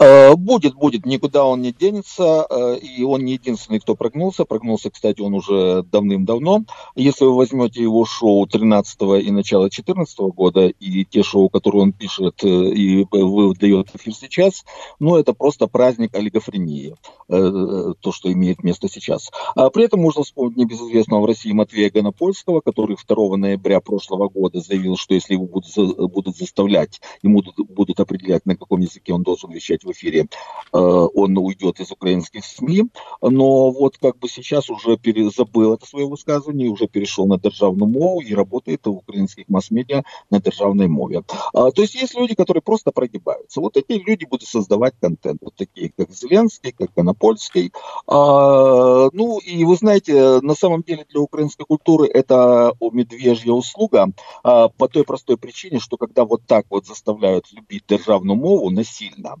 Э, 0.00 0.34
будет, 0.34 0.74
будет, 0.76 1.04
никуда 1.04 1.44
он 1.44 1.60
не 1.60 1.72
денется, 1.72 2.46
э, 2.48 2.78
и 2.78 3.02
он 3.02 3.22
не 3.22 3.34
единственный, 3.34 3.80
кто 3.80 3.94
прогнулся. 3.94 4.46
Прогнулся, 4.46 4.90
кстати, 4.90 5.20
он 5.20 5.34
уже 5.34 5.82
давным-давно. 5.82 6.64
Если 6.96 7.26
вы 7.26 7.36
возьмете 7.36 7.82
его 7.82 8.06
шоу 8.06 8.46
13 8.46 9.22
и 9.22 9.30
начала 9.30 9.68
14 9.68 10.18
года, 10.34 10.68
и 10.68 11.04
те 11.04 11.22
шоу, 11.22 11.50
которые 11.50 11.82
он 11.82 11.92
пишет 11.92 12.42
э, 12.42 12.48
и 12.48 13.06
выдает 13.10 13.90
в 13.90 13.96
эфир 13.96 14.14
сейчас, 14.14 14.64
ну, 15.00 15.16
это 15.16 15.34
просто 15.34 15.66
праздник 15.66 16.14
олигофрении, 16.14 16.96
то, 17.28 18.12
что 18.12 18.32
имеет 18.32 18.64
место 18.64 18.88
сейчас. 18.88 19.30
А 19.54 19.70
при 19.70 19.84
этом 19.84 20.00
можно 20.00 20.22
вспомнить 20.22 20.56
небезызвестного 20.56 21.20
в 21.20 21.26
России 21.26 21.52
Матвея 21.52 21.90
Гонопольского, 21.90 22.60
который 22.60 22.96
2 23.06 23.36
ноября 23.36 23.80
прошлого 23.80 24.28
года 24.28 24.60
заявил, 24.60 24.96
что 24.96 25.14
если 25.14 25.34
его 25.34 25.46
будут, 25.46 25.76
будут 25.76 26.36
заставлять, 26.36 27.00
ему 27.22 27.42
будут 27.68 28.00
определять, 28.00 28.46
на 28.46 28.56
каком 28.56 28.80
языке 28.80 29.12
он 29.12 29.22
должен 29.22 29.50
вещать 29.50 29.84
в 29.84 29.89
эфире, 29.92 30.26
э, 30.72 30.78
он 30.78 31.36
уйдет 31.38 31.80
из 31.80 31.90
украинских 31.90 32.44
СМИ, 32.44 32.88
но 33.20 33.70
вот 33.70 33.98
как 33.98 34.18
бы 34.18 34.28
сейчас 34.28 34.70
уже 34.70 34.98
забыл 35.34 35.74
это 35.74 35.86
свое 35.86 36.06
высказывание, 36.06 36.68
уже 36.68 36.86
перешел 36.86 37.26
на 37.26 37.38
державную 37.38 37.90
мову 37.90 38.20
и 38.20 38.34
работает 38.34 38.86
в 38.86 38.90
украинских 38.90 39.48
масс-медиа 39.48 40.02
на 40.30 40.40
державной 40.40 40.88
мове. 40.88 41.22
А, 41.52 41.70
то 41.70 41.82
есть 41.82 41.94
есть 41.94 42.14
люди, 42.14 42.34
которые 42.34 42.62
просто 42.62 42.92
прогибаются. 42.92 43.60
Вот 43.60 43.76
эти 43.76 43.92
люди 43.92 44.24
будут 44.24 44.48
создавать 44.48 44.94
контент, 45.00 45.40
вот 45.42 45.54
такие, 45.54 45.92
как 45.96 46.10
Зеленский, 46.10 46.72
как 46.72 46.92
Конопольский. 46.94 47.72
А, 48.06 49.08
ну 49.12 49.38
и 49.38 49.64
вы 49.64 49.76
знаете, 49.76 50.40
на 50.40 50.54
самом 50.54 50.82
деле 50.82 51.06
для 51.08 51.20
украинской 51.20 51.64
культуры 51.64 52.06
это 52.06 52.72
медвежья 52.92 53.52
услуга 53.52 54.12
а, 54.42 54.68
по 54.68 54.88
той 54.88 55.04
простой 55.04 55.36
причине, 55.36 55.78
что 55.78 55.96
когда 55.96 56.24
вот 56.24 56.42
так 56.46 56.66
вот 56.70 56.86
заставляют 56.86 57.50
любить 57.52 57.84
державную 57.88 58.36
мову 58.36 58.70
насильно, 58.70 59.36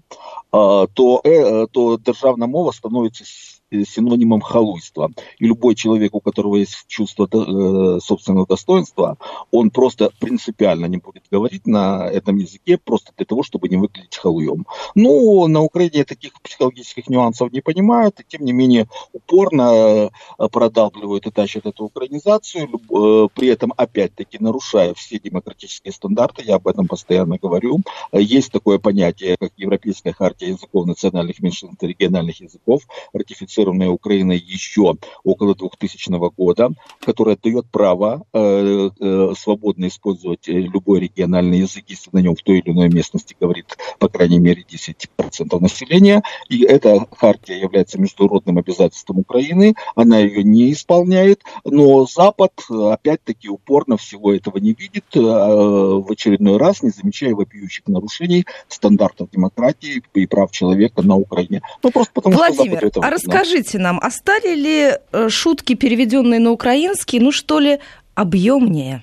то, 0.50 1.20
э, 1.24 1.66
то 1.70 1.96
державна 1.98 2.46
мова 2.46 2.72
становится 2.72 3.24
синонимом 3.70 4.40
халуйства. 4.40 5.10
И 5.38 5.46
любой 5.46 5.74
человек, 5.74 6.14
у 6.14 6.20
которого 6.20 6.56
есть 6.56 6.84
чувство 6.88 7.28
э, 7.30 8.00
собственного 8.00 8.46
достоинства, 8.46 9.16
он 9.50 9.70
просто 9.70 10.10
принципиально 10.18 10.86
не 10.86 10.98
будет 10.98 11.24
говорить 11.30 11.66
на 11.66 12.08
этом 12.08 12.36
языке, 12.36 12.78
просто 12.78 13.12
для 13.16 13.26
того, 13.26 13.42
чтобы 13.42 13.68
не 13.68 13.76
выглядеть 13.76 14.16
халуем. 14.16 14.66
Ну, 14.94 15.46
на 15.46 15.60
Украине 15.60 16.04
таких 16.04 16.32
психологических 16.42 17.08
нюансов 17.08 17.52
не 17.52 17.60
понимают, 17.60 18.20
и 18.20 18.24
тем 18.26 18.44
не 18.44 18.52
менее 18.52 18.88
упорно 19.12 20.10
э, 20.38 20.48
продалбливают 20.48 21.26
и 21.26 21.30
тащат 21.30 21.66
эту 21.66 21.84
украинизацию, 21.84 22.68
э, 22.68 23.28
при 23.34 23.48
этом 23.48 23.72
опять-таки 23.76 24.38
нарушая 24.40 24.94
все 24.94 25.18
демократические 25.18 25.92
стандарты, 25.92 26.42
я 26.44 26.56
об 26.56 26.66
этом 26.66 26.86
постоянно 26.86 27.38
говорю. 27.38 27.80
Есть 28.12 28.52
такое 28.52 28.78
понятие, 28.78 29.36
как 29.38 29.52
Европейская 29.56 30.12
хартия 30.12 30.50
языков 30.50 30.86
национальных 30.86 31.40
меньшинств 31.40 31.82
и 31.82 31.86
региональных 31.86 32.40
языков, 32.40 32.82
ратифицированная 33.12 33.59
аннексированная 33.60 33.88
Украиной 33.88 34.38
еще 34.38 34.96
около 35.24 35.54
2000 35.54 36.30
года, 36.36 36.70
которая 37.00 37.36
дает 37.42 37.66
право 37.70 38.22
э, 38.32 38.90
э, 39.00 39.32
свободно 39.38 39.88
использовать 39.88 40.48
э, 40.48 40.52
любой 40.52 41.00
региональный 41.00 41.58
язык, 41.58 41.84
если 41.88 42.10
на 42.12 42.18
нем 42.18 42.34
в 42.34 42.42
той 42.42 42.58
или 42.58 42.70
иной 42.70 42.88
местности 42.88 43.36
говорит, 43.38 43.76
по 43.98 44.08
крайней 44.08 44.38
мере, 44.38 44.64
10% 44.68 45.60
населения. 45.60 46.22
И 46.48 46.64
эта 46.64 47.06
хартия 47.16 47.58
является 47.58 48.00
международным 48.00 48.58
обязательством 48.58 49.18
Украины, 49.18 49.74
она 49.94 50.18
ее 50.18 50.42
не 50.42 50.72
исполняет, 50.72 51.42
но 51.64 52.06
Запад, 52.06 52.52
опять-таки, 52.68 53.48
упорно 53.48 53.96
всего 53.96 54.32
этого 54.34 54.58
не 54.58 54.72
видит, 54.72 55.04
э, 55.14 55.20
в 55.20 56.10
очередной 56.10 56.56
раз 56.56 56.82
не 56.82 56.90
замечая 56.90 57.34
вопиющих 57.34 57.86
нарушений 57.86 58.46
стандартов 58.68 59.30
демократии 59.30 60.02
и 60.14 60.26
прав 60.26 60.50
человека 60.50 61.02
на 61.02 61.16
Украине. 61.16 61.62
Ну, 61.82 61.90
просто 61.90 62.12
потому 62.12 62.36
Владимир, 62.36 62.78
что 62.78 63.00
Запад 63.00 63.04
а 63.04 63.10
расскажи, 63.10 63.49
Скажите 63.50 63.78
нам, 63.78 63.98
а 64.00 64.12
стали 64.12 64.54
ли 64.54 64.92
э, 65.12 65.28
шутки, 65.28 65.74
переведенные 65.74 66.38
на 66.38 66.52
украинский, 66.52 67.18
ну 67.18 67.32
что 67.32 67.58
ли, 67.58 67.80
объемнее? 68.14 69.02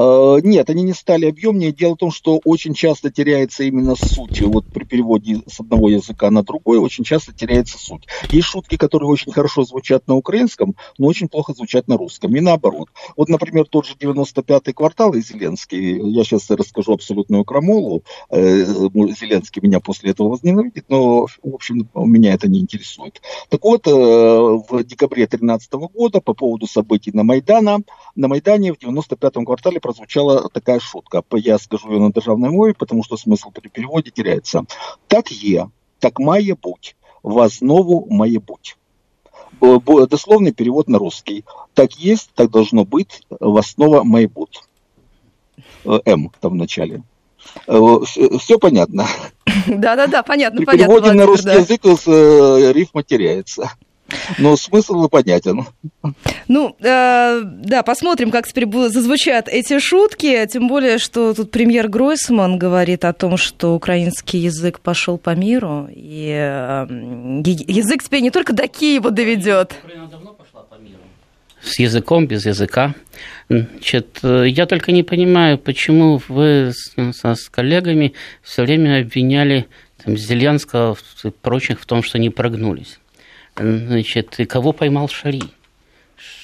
Э, 0.00 0.38
нет, 0.42 0.70
они 0.70 0.82
не 0.82 0.94
стали 0.94 1.26
объемнее. 1.26 1.72
Дело 1.72 1.94
в 1.94 1.98
том, 1.98 2.10
что 2.10 2.40
очень 2.44 2.72
часто 2.72 3.10
теряется 3.10 3.64
именно 3.64 3.94
суть. 3.96 4.40
Вот 4.40 4.64
при 4.66 4.84
переводе 4.84 5.42
с 5.46 5.60
одного 5.60 5.90
языка 5.90 6.30
на 6.30 6.42
другой 6.42 6.78
очень 6.78 7.04
часто 7.04 7.32
теряется 7.32 7.78
суть. 7.78 8.06
Есть 8.30 8.48
шутки, 8.48 8.76
которые 8.76 9.10
очень 9.10 9.32
хорошо 9.32 9.64
звучат 9.64 10.08
на 10.08 10.14
украинском, 10.14 10.74
но 10.96 11.06
очень 11.06 11.28
плохо 11.28 11.52
звучат 11.52 11.86
на 11.88 11.98
русском. 11.98 12.34
И 12.34 12.40
наоборот. 12.40 12.88
Вот, 13.16 13.28
например, 13.28 13.66
тот 13.66 13.86
же 13.86 13.94
95-й 14.00 14.72
квартал 14.72 15.12
и 15.12 15.20
Зеленский. 15.20 16.00
Я 16.10 16.24
сейчас 16.24 16.48
расскажу 16.48 16.94
абсолютную 16.94 17.44
крамолу. 17.44 18.02
Э, 18.30 18.64
Зеленский 18.64 19.60
меня 19.62 19.80
после 19.80 20.12
этого 20.12 20.30
возненавидит, 20.30 20.86
но, 20.88 21.26
в 21.26 21.54
общем, 21.54 21.88
меня 21.94 22.32
это 22.32 22.48
не 22.48 22.60
интересует. 22.60 23.20
Так 23.50 23.62
вот, 23.64 23.86
э, 23.86 23.90
в 23.90 24.82
декабре 24.84 25.26
2013 25.26 25.72
года 25.92 26.20
по 26.20 26.32
поводу 26.32 26.66
событий 26.66 27.10
на 27.12 27.22
Майдана, 27.22 27.80
на 28.14 28.28
Майдане 28.28 28.72
в 28.72 28.78
95-м 28.78 29.44
квартале 29.44 29.80
прозвучала 29.89 30.49
такая 30.49 30.79
шутка. 30.79 31.23
Я 31.33 31.57
скажу 31.57 31.91
ее 31.91 31.99
на 31.99 32.11
державной 32.11 32.49
мове, 32.49 32.73
потому 32.73 33.03
что 33.03 33.17
смысл 33.17 33.51
при 33.51 33.69
переводе 33.69 34.11
теряется. 34.11 34.63
Так 35.07 35.31
е, 35.31 35.67
так 35.99 36.19
має 36.19 36.55
буть, 36.63 36.95
в 37.23 37.37
основу 37.37 38.07
має 38.09 38.39
буть. 38.39 38.77
Дословный 39.61 40.51
перевод 40.51 40.89
на 40.89 40.97
русский. 40.97 41.43
Так 41.73 41.93
есть, 41.97 42.31
так 42.35 42.49
должно 42.49 42.83
быть, 42.83 43.21
в 43.29 43.57
основа 43.57 44.03
має 44.03 44.27
буть. 44.27 44.61
М 46.07 46.31
там 46.39 46.51
в 46.51 46.55
начале. 46.55 47.01
Все 48.39 48.57
понятно. 48.59 49.07
Да-да-да, 49.67 50.23
понятно, 50.23 50.57
При 50.57 50.65
понятно. 50.65 50.87
переводе 50.87 51.13
на 51.13 51.25
Владимир, 51.25 51.27
русский 51.27 51.45
да. 51.45 51.53
язык 51.53 51.85
э, 52.07 52.73
рифма 52.73 53.03
теряется. 53.03 53.71
Но 54.38 54.56
смысл 54.56 55.08
понятен. 55.08 55.66
Ну, 56.48 56.76
э, 56.80 57.40
да, 57.44 57.82
посмотрим, 57.82 58.30
как 58.30 58.46
теперь 58.46 58.68
зазвучат 58.88 59.48
эти 59.48 59.78
шутки. 59.78 60.46
Тем 60.46 60.68
более, 60.68 60.98
что 60.98 61.34
тут 61.34 61.50
премьер 61.50 61.88
Гройсман 61.88 62.58
говорит 62.58 63.04
о 63.04 63.12
том, 63.12 63.36
что 63.36 63.74
украинский 63.74 64.40
язык 64.40 64.80
пошел 64.80 65.18
по 65.18 65.34
миру, 65.34 65.88
и 65.90 66.30
э, 66.30 66.86
язык 67.68 68.02
теперь 68.02 68.22
не 68.22 68.30
только 68.30 68.52
до 68.52 68.66
Киева 68.68 69.10
доведет. 69.10 69.74
Украина 69.82 70.06
давно 70.08 70.32
пошла 70.32 70.62
по 70.62 70.74
миру. 70.74 70.98
С 71.62 71.78
языком, 71.78 72.26
без 72.26 72.46
языка. 72.46 72.94
Значит, 73.48 74.20
э, 74.22 74.44
я 74.48 74.66
только 74.66 74.92
не 74.92 75.02
понимаю, 75.02 75.58
почему 75.58 76.20
вы 76.28 76.72
с, 76.72 76.94
с 76.96 77.48
коллегами 77.48 78.14
все 78.42 78.62
время 78.62 79.00
обвиняли 79.00 79.66
там, 80.04 80.16
Зеленского 80.16 80.96
и 81.24 81.30
прочих 81.30 81.80
в 81.80 81.86
том, 81.86 82.02
что 82.02 82.18
не 82.18 82.30
прогнулись. 82.30 82.98
Значит, 83.56 84.36
кого 84.48 84.72
поймал 84.72 85.08
Шари? 85.08 85.42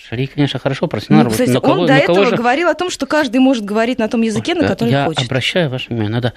Шари, 0.09 0.27
конечно, 0.27 0.59
хорошо 0.59 0.87
профессионал. 0.87 1.25
Ну, 1.25 1.31
кстати, 1.31 1.51
но 1.51 1.61
кого- 1.61 1.81
он 1.83 1.87
до 1.87 2.01
кого 2.01 2.13
этого 2.21 2.27
же- 2.31 2.37
говорил 2.37 2.69
о 2.69 2.75
том, 2.75 2.91
что 2.91 3.07
каждый 3.07 3.39
может 3.39 3.65
говорить 3.65 3.99
на 3.99 4.09
том 4.09 4.23
языке, 4.23 4.55
на 4.55 4.67
который 4.67 4.91
я 4.91 5.05
хочет. 5.07 5.25
обращаю 5.27 5.69
ваше 5.71 5.89
внимание, 5.89 6.13
надо 6.13 6.33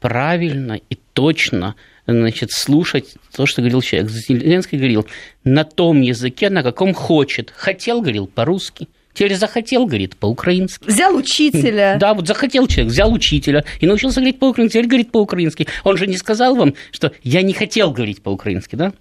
правильно 0.00 0.80
и 0.90 0.98
точно 1.12 1.74
значит, 2.06 2.50
слушать 2.50 3.14
то, 3.36 3.46
что 3.46 3.60
говорил 3.62 3.80
человек. 3.82 4.10
Зеленский 4.10 4.76
говорил 4.78 5.06
на 5.44 5.64
том 5.64 6.00
языке, 6.00 6.50
на 6.50 6.62
каком 6.62 6.94
хочет. 6.94 7.52
Хотел, 7.56 8.00
говорил 8.00 8.26
по-русски. 8.26 8.88
Теперь 9.14 9.34
захотел, 9.36 9.86
говорит, 9.86 10.16
по-украински. 10.16 10.84
Взял 10.88 11.14
учителя. 11.14 11.96
Да, 12.00 12.14
вот 12.14 12.26
захотел 12.26 12.66
человек, 12.66 12.92
взял 12.92 13.12
учителя 13.12 13.62
и 13.80 13.86
научился 13.86 14.20
говорить 14.20 14.38
по-украински, 14.38 14.72
теперь 14.72 14.86
говорит 14.88 15.12
по-украински. 15.12 15.68
Он 15.84 15.96
же 15.98 16.06
не 16.06 16.16
сказал 16.16 16.56
вам, 16.56 16.74
что 16.90 17.12
я 17.22 17.42
не 17.42 17.52
хотел 17.52 17.90
говорить 17.92 18.22
по-украински, 18.22 18.74
да? 18.74 18.94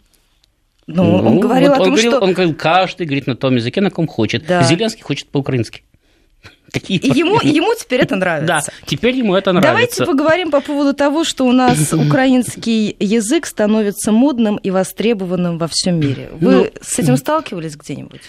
Ну, 0.88 1.16
он 1.18 1.36
Ну, 1.36 1.40
говорил 1.40 1.70
вот 1.70 1.78
о 1.78 1.82
он 1.82 1.86
том, 1.86 1.94
говорил, 1.96 2.12
что... 2.12 2.20
Он 2.22 2.34
говорил, 2.34 2.56
каждый 2.56 3.06
говорит 3.06 3.28
на 3.28 3.36
том 3.36 3.56
языке, 3.56 3.82
на 3.82 3.90
ком 3.92 4.08
хочет. 4.08 4.46
Да. 4.48 4.64
Зеленский 4.64 5.04
хочет 5.04 5.28
по-украински. 5.30 5.84
Такие 6.72 7.00
И 7.00 7.08
ему, 7.20 7.40
ему 7.42 7.74
теперь 7.80 8.02
это 8.02 8.16
Да, 8.16 8.18
нравится. 8.18 8.72
теперь 8.86 9.16
ему 9.16 9.36
это 9.36 9.52
Давайте 9.54 9.70
нравится. 9.72 10.06
поговорим 10.06 10.52
по 10.52 10.62
поводу 10.62 10.94
того, 10.94 11.24
что 11.24 11.46
у 11.46 11.52
нас 11.52 11.94
украинский 11.94 12.96
язык 13.00 13.46
становится 13.46 14.12
модным 14.12 14.58
и 14.58 14.70
востребованным 14.72 15.58
во 15.58 15.68
всем 15.68 16.00
мире. 16.00 16.30
Вы 16.34 16.52
Ну, 16.52 16.70
с 16.82 16.98
этим 17.00 17.18
сталкивались 17.18 17.76
где-нибудь? 17.76 18.22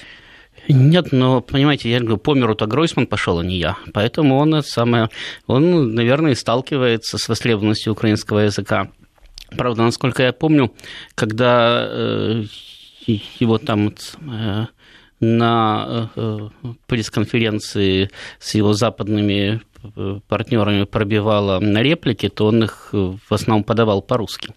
Нет, 0.69 1.11
но, 1.11 1.41
понимаете, 1.41 1.91
я 1.91 1.99
говорю, 1.99 2.19
по 2.19 2.35
миру-то 2.35 2.67
Гройсман 2.67 3.09
пошел, 3.09 3.41
а 3.41 3.45
не 3.45 3.57
я. 3.59 3.77
Поэтому 3.93 4.37
он, 4.39 4.55
это 4.55 4.69
самое, 4.69 5.09
он, 5.49 5.93
наверное, 5.95 6.37
сталкивается 6.37 7.19
с 7.19 7.29
востребованностью 7.29 7.93
украинского 7.93 8.41
языка. 8.41 8.89
Правда, 9.57 9.83
насколько 9.83 10.23
я 10.23 10.33
помню, 10.33 10.73
когда 11.15 11.87
э, 11.89 12.45
его 13.07 13.59
там 13.59 13.95
э, 14.21 14.67
на 15.21 16.11
э, 16.15 16.49
пресс-конференции 16.87 18.11
с 18.39 18.55
его 18.55 18.73
западными 18.73 19.61
партнерами 20.29 20.85
пробивало 20.85 21.59
на 21.59 21.83
реплики, 21.83 22.29
то 22.29 22.47
он 22.47 22.63
их 22.63 22.91
в 22.93 23.19
основном 23.31 23.65
подавал 23.65 24.01
по-русски. 24.01 24.55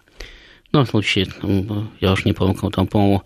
Ну, 0.70 0.84
в 0.84 0.88
случае, 0.88 1.26
я 2.00 2.12
уж 2.12 2.24
не 2.24 2.32
помню, 2.32 2.54
кому 2.54 2.70
там, 2.70 2.86
по-моему, 2.86 3.24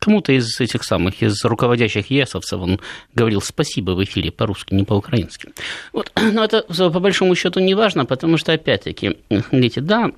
кому-то 0.00 0.32
из 0.32 0.60
этих 0.60 0.82
самых, 0.82 1.22
из 1.22 1.44
руководящих 1.44 2.10
ЕСовцев 2.10 2.60
он 2.60 2.80
говорил 3.14 3.40
спасибо 3.40 3.92
в 3.92 4.02
эфире 4.02 4.32
по-русски, 4.32 4.74
не 4.74 4.84
по-украински. 4.84 5.50
Вот. 5.92 6.10
Но 6.32 6.44
это 6.44 6.62
по 6.62 7.00
большому 7.00 7.36
счету 7.36 7.60
не 7.60 7.74
важно, 7.74 8.06
потому 8.06 8.36
что, 8.38 8.52
опять-таки, 8.52 9.18
видите, 9.52 9.80
да, 9.80 10.10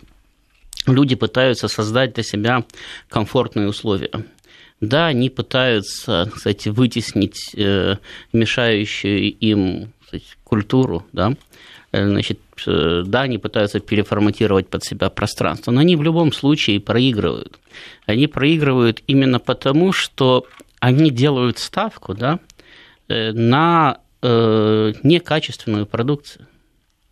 люди 0.86 1.16
пытаются 1.16 1.68
создать 1.68 2.14
для 2.14 2.22
себя 2.22 2.64
комфортные 3.08 3.68
условия. 3.68 4.10
Да, 4.80 5.06
они 5.06 5.30
пытаются, 5.30 6.30
кстати, 6.34 6.68
вытеснить 6.68 7.54
э, 7.56 7.96
мешающую 8.32 9.30
им 9.30 9.92
кстати, 10.02 10.26
культуру, 10.44 11.06
да, 11.12 11.34
значит, 11.92 12.40
э, 12.66 13.02
да, 13.06 13.22
они 13.22 13.38
пытаются 13.38 13.80
переформатировать 13.80 14.68
под 14.68 14.82
себя 14.82 15.10
пространство, 15.10 15.70
но 15.70 15.80
они 15.80 15.96
в 15.96 16.02
любом 16.02 16.32
случае 16.32 16.80
проигрывают. 16.80 17.58
Они 18.06 18.26
проигрывают 18.26 19.02
именно 19.06 19.38
потому, 19.38 19.92
что 19.92 20.46
они 20.80 21.10
делают 21.10 21.58
ставку 21.58 22.14
да, 22.14 22.40
э, 23.08 23.32
на 23.32 24.00
э, 24.22 24.92
некачественную 25.02 25.86
продукцию. 25.86 26.46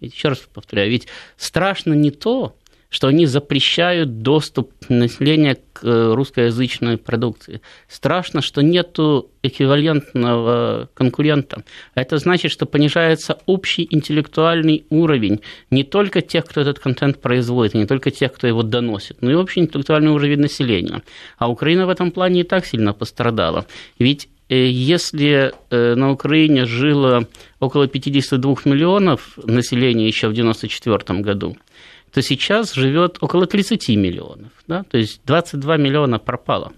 Еще 0.00 0.28
раз 0.28 0.38
повторяю, 0.38 0.90
ведь 0.90 1.08
страшно 1.36 1.92
не 1.92 2.10
то, 2.10 2.56
что 2.90 3.06
они 3.06 3.24
запрещают 3.26 4.22
доступ 4.22 4.72
населения 4.88 5.56
к 5.72 5.84
э, 5.84 6.12
русскоязычной 6.14 6.98
продукции. 6.98 7.60
Страшно, 7.88 8.42
что 8.42 8.62
нет 8.62 8.98
эквивалентного 9.42 10.88
конкурента. 10.94 11.62
Это 11.94 12.18
значит, 12.18 12.50
что 12.50 12.66
понижается 12.66 13.38
общий 13.46 13.86
интеллектуальный 13.90 14.84
уровень 14.90 15.40
не 15.70 15.84
только 15.84 16.20
тех, 16.20 16.44
кто 16.44 16.60
этот 16.60 16.80
контент 16.80 17.20
производит, 17.20 17.74
не 17.74 17.86
только 17.86 18.10
тех, 18.10 18.32
кто 18.32 18.48
его 18.48 18.62
доносит, 18.62 19.22
но 19.22 19.30
и 19.30 19.34
общий 19.34 19.60
интеллектуальный 19.60 20.10
уровень 20.10 20.40
населения. 20.40 21.02
А 21.38 21.48
Украина 21.48 21.86
в 21.86 21.90
этом 21.90 22.10
плане 22.10 22.40
и 22.40 22.44
так 22.44 22.66
сильно 22.66 22.92
пострадала. 22.92 23.66
Ведь 24.00 24.28
э, 24.48 24.66
если 24.66 25.52
э, 25.70 25.94
на 25.94 26.10
Украине 26.10 26.66
жило 26.66 27.28
около 27.60 27.86
52 27.86 28.56
миллионов 28.64 29.38
населения 29.44 30.08
еще 30.08 30.26
в 30.26 30.32
1994 30.32 31.20
году, 31.20 31.56
то 32.12 32.22
сейчас 32.22 32.74
живет 32.74 33.18
около 33.20 33.46
30 33.46 33.88
миллионов. 33.90 34.52
Да? 34.66 34.84
То 34.84 34.98
есть 34.98 35.20
22 35.24 35.76
миллиона 35.76 36.18
пропало. 36.18 36.72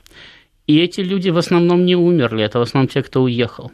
И 0.66 0.79
эти 0.79 1.01
люди 1.01 1.31
в 1.31 1.38
основном 1.38 1.85
не 1.85 1.97
умерли, 1.97 2.45
это 2.45 2.59
в 2.59 2.62
основном 2.62 2.88
те, 2.88 3.03
кто 3.03 3.23
уехал. 3.23 3.73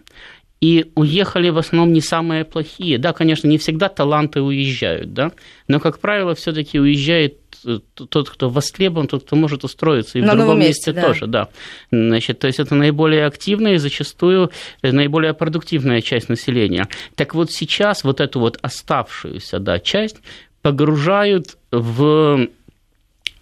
И 0.60 0.90
уехали 0.96 1.50
в 1.50 1.58
основном 1.58 1.92
не 1.92 2.00
самые 2.00 2.44
плохие. 2.44 2.98
Да, 2.98 3.12
конечно, 3.12 3.46
не 3.46 3.58
всегда 3.58 3.88
таланты 3.88 4.40
уезжают, 4.40 5.14
да, 5.14 5.30
но, 5.68 5.78
как 5.78 6.00
правило, 6.00 6.34
все-таки 6.34 6.80
уезжает 6.80 7.38
э, 7.64 7.78
тот, 7.94 8.28
кто 8.28 8.50
востребован, 8.50 9.06
тот, 9.06 9.22
кто 9.22 9.36
может 9.36 9.62
устроиться, 9.62 10.18
и 10.18 10.22
На 10.22 10.34
в 10.34 10.36
другом 10.36 10.58
месте, 10.58 10.90
месте, 10.90 10.92
да. 10.92 11.06
тоже, 11.06 11.26
да. 11.28 11.48
Значит, 11.92 12.40
то 12.40 12.48
есть 12.48 12.58
это 12.58 12.74
наиболее 12.74 13.26
активная 13.26 13.74
и 13.74 13.78
зачастую 13.78 14.50
э, 14.82 14.90
наиболее 14.90 15.32
продуктивная 15.32 16.00
часть 16.00 16.28
населения. 16.28 16.88
Так 17.14 17.36
вот 17.36 17.52
сейчас 17.52 18.02
вот 18.02 18.20
эту 18.20 18.40
вот 18.40 18.58
оставшуюся 18.60 19.60
да, 19.60 19.78
часть 19.78 20.16
погружают 20.62 21.56
в 21.70 22.48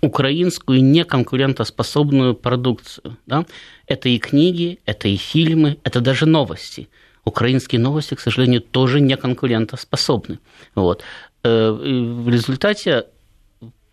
украинскую 0.00 0.83
неконкурентоспособную 0.85 2.35
продукцию. 2.35 3.16
Да? 3.26 3.46
Это 3.87 4.09
и 4.09 4.18
книги, 4.18 4.79
это 4.87 5.09
и 5.09 5.16
фильмы, 5.16 5.79
это 5.85 6.00
даже 6.00 6.26
новости. 6.26 6.88
Украинские 7.24 7.81
новости, 7.81 8.14
к 8.14 8.20
сожалению, 8.20 8.61
тоже 8.61 9.00
не 9.00 9.16
конкурентоспособны. 9.16 10.38
Вот. 10.74 11.02
Э, 11.42 11.70
В 11.70 12.29
результате 12.29 13.07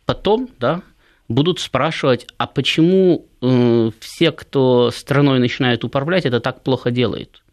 потом 0.06 0.50
да, 0.60 0.82
будут 1.28 1.60
спрашивать, 1.60 2.28
а 2.38 2.46
почему 2.48 3.26
э, 3.42 3.92
все, 4.00 4.32
кто 4.32 4.92
страной 4.92 5.40
начинает 5.40 5.84
управлять, 5.84 6.26
это 6.26 6.40
так 6.40 6.62
плохо 6.62 6.92
делают? 6.92 7.44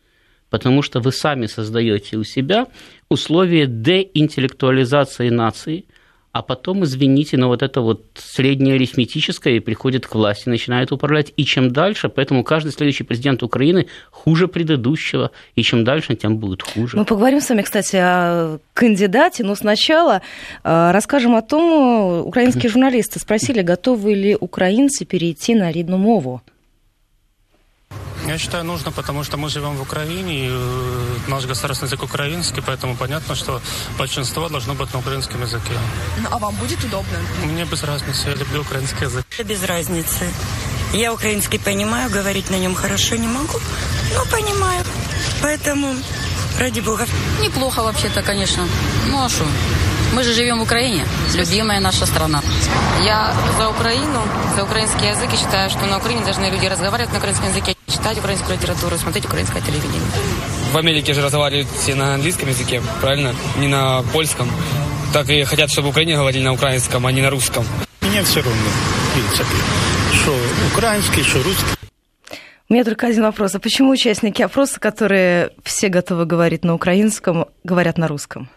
Потому 0.51 0.83
что 0.83 1.01
вы 1.01 1.13
сами 1.13 1.47
создаете 1.47 2.17
у 2.17 2.25
себя 2.25 2.67
условия 3.09 3.67
деинтеллектуализации 3.67 5.31
нации, 5.31 5.85
а 6.33 6.43
потом, 6.43 6.85
извините, 6.85 7.37
но 7.37 7.49
вот 7.49 7.63
это 7.63 7.81
вот 7.81 8.05
среднее 8.15 8.77
арифметическое 8.77 9.55
и 9.55 9.61
приходит 9.61 10.07
к 10.07 10.15
власти, 10.15 10.49
начинает 10.49 10.93
управлять. 10.93 11.33
И 11.37 11.45
чем 11.45 11.73
дальше, 11.73 12.09
поэтому 12.09 12.45
каждый 12.45 12.71
следующий 12.71 13.03
президент 13.03 13.43
Украины 13.43 13.87
хуже 14.11 14.47
предыдущего, 14.47 15.33
и 15.57 15.63
чем 15.63 15.83
дальше, 15.83 16.15
тем 16.15 16.37
будет 16.37 16.63
хуже. 16.63 16.97
Мы 16.97 17.05
поговорим 17.05 17.41
с 17.41 17.49
вами, 17.49 17.63
кстати, 17.63 17.97
о 17.97 18.59
кандидате, 18.75 19.43
но 19.43 19.57
сначала 19.57 20.23
э, 20.63 20.91
расскажем 20.93 21.35
о 21.35 21.43
том, 21.43 22.27
украинские 22.27 22.71
журналисты 22.71 23.19
спросили, 23.19 23.63
готовы 23.63 24.15
ли 24.15 24.37
украинцы 24.37 25.05
перейти 25.05 25.57
на 25.57 25.73
рідну 25.73 25.97
мову. 25.97 26.43
Я 28.31 28.39
считаю, 28.39 28.63
нужно, 28.63 28.93
потому 28.93 29.25
что 29.25 29.37
мы 29.37 29.49
живем 29.49 29.77
в 29.77 29.83
Украине, 29.83 30.47
и 30.47 30.49
э, 30.49 31.17
наш 31.27 31.47
государственный 31.47 31.89
язык 31.89 32.05
украинский, 32.05 32.63
поэтому 32.63 32.95
понятно, 32.95 33.35
что 33.35 33.61
большинство 33.99 34.49
должно 34.49 34.75
быть 34.75 34.93
на 34.93 35.01
украинском 35.01 35.43
языке. 35.43 35.73
Ну, 36.19 36.29
а 36.31 36.39
вам 36.39 36.55
будет 36.55 36.79
удобно? 36.85 37.19
Мне 37.45 37.65
без 37.65 37.83
разницы, 37.83 38.29
я 38.29 38.35
люблю 38.35 38.61
украинский 38.61 39.07
язык. 39.07 39.27
Без 39.45 39.65
разницы. 39.65 40.31
Я 40.93 41.13
украинский 41.13 41.59
понимаю, 41.59 42.09
говорить 42.09 42.51
на 42.51 42.55
нем 42.55 42.77
хорошо 42.77 43.17
не 43.17 43.27
могу, 43.27 43.59
но 44.15 44.25
понимаю. 44.27 44.85
Поэтому, 45.43 45.97
ради 46.61 46.81
бога. 46.81 47.07
Неплохо 47.43 47.83
вообще-то, 47.83 48.23
конечно. 48.23 48.65
Ну 49.09 49.25
а 49.25 49.29
что? 49.29 49.45
Мы 50.15 50.23
же 50.23 50.35
живем 50.35 50.61
в 50.61 50.63
Украине, 50.63 51.05
любимая 51.35 51.81
наша 51.81 52.07
страна. 52.07 52.43
Я 53.03 53.35
за 53.59 53.69
Украину, 53.69 54.23
за 54.57 54.63
украинский 54.63 55.09
язык 55.09 55.33
и 55.33 55.37
считаю, 55.37 55.69
что 55.69 55.87
на 55.87 55.99
Украине 55.99 56.25
должны 56.25 56.45
люди 56.47 56.67
разговаривать 56.67 57.13
на 57.13 57.19
украинском 57.19 57.49
языке, 57.49 57.77
читать 57.91 58.19
украинскую 58.19 58.57
литературу, 58.57 58.97
смотреть 58.97 59.25
украинское 59.25 59.61
телевидение. 59.61 60.01
В 60.73 60.77
Америке 60.77 61.13
же 61.13 61.23
разговаривают 61.23 61.69
все 61.69 61.95
на 61.95 62.15
английском 62.15 62.49
языке, 62.49 62.81
правильно? 63.01 63.35
Не 63.59 63.69
на 63.69 64.03
польском. 64.13 64.49
Так 65.13 65.29
и 65.29 65.43
хотят, 65.45 65.71
чтобы 65.71 65.89
в 65.89 65.91
Украине 65.91 66.15
говорили 66.15 66.45
на 66.45 66.53
украинском, 66.53 67.05
а 67.07 67.13
не 67.13 67.21
на 67.21 67.31
русском. 67.31 67.65
Мне 68.01 68.23
все 68.23 68.41
равно, 68.41 68.53
в 68.53 69.15
принципе, 69.15 69.57
что 70.23 70.37
украинский, 70.73 71.23
что 71.23 71.43
русский. 71.43 71.67
У 72.69 72.73
меня 72.73 72.85
только 72.85 73.09
один 73.09 73.25
вопрос. 73.25 73.57
А 73.57 73.59
почему 73.59 73.91
участники 73.91 74.43
опроса, 74.43 74.79
которые 74.79 75.51
все 75.65 75.89
готовы 75.89 76.25
говорить 76.25 76.65
на 76.65 76.75
украинском, 76.75 77.47
говорят 77.65 77.99
на 77.99 78.07
русском? 78.07 78.49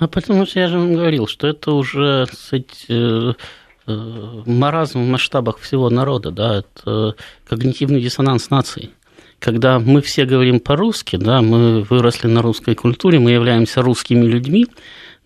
А 0.00 0.08
потому 0.08 0.44
что 0.44 0.58
я 0.58 0.66
же 0.66 0.78
вам 0.78 0.92
говорил, 0.92 1.28
что 1.28 1.46
это 1.46 1.70
уже, 1.70 2.26
кстати, 2.26 3.36
маразм 3.86 5.00
в 5.00 5.08
масштабах 5.08 5.58
всего 5.58 5.90
народа, 5.90 6.30
да, 6.30 6.58
это 6.58 7.14
когнитивный 7.48 8.00
диссонанс 8.00 8.50
нации. 8.50 8.90
Когда 9.38 9.78
мы 9.78 10.00
все 10.00 10.24
говорим 10.24 10.60
по-русски, 10.60 11.16
да, 11.16 11.42
мы 11.42 11.82
выросли 11.82 12.28
на 12.28 12.40
русской 12.40 12.74
культуре, 12.74 13.18
мы 13.18 13.32
являемся 13.32 13.82
русскими 13.82 14.24
людьми, 14.24 14.66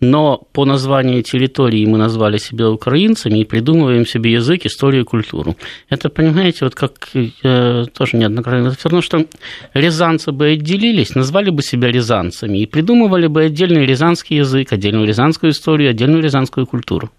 но 0.01 0.37
по 0.53 0.65
названию 0.65 1.23
территории 1.23 1.85
мы 1.85 1.97
назвали 1.97 2.37
себя 2.37 2.69
украинцами 2.69 3.39
и 3.39 3.45
придумываем 3.45 4.05
себе 4.05 4.31
язык, 4.33 4.65
историю, 4.65 5.05
культуру. 5.05 5.55
Это, 5.89 6.09
понимаете, 6.09 6.65
вот 6.65 6.75
как 6.75 7.09
я 7.13 7.85
тоже 7.93 8.17
неоднократно, 8.17 8.67
это 8.67 8.77
все 8.77 8.89
равно, 8.89 9.01
что 9.01 9.25
рязанцы 9.73 10.31
бы 10.31 10.47
отделились, 10.47 11.15
назвали 11.15 11.49
бы 11.49 11.61
себя 11.61 11.89
рязанцами 11.89 12.59
и 12.59 12.65
придумывали 12.65 13.27
бы 13.27 13.43
отдельный 13.43 13.85
рязанский 13.85 14.37
язык, 14.37 14.71
отдельную 14.71 15.05
рязанскую 15.05 15.51
историю, 15.51 15.89
отдельную 15.89 16.23
рязанскую 16.23 16.65
культуру. 16.65 17.09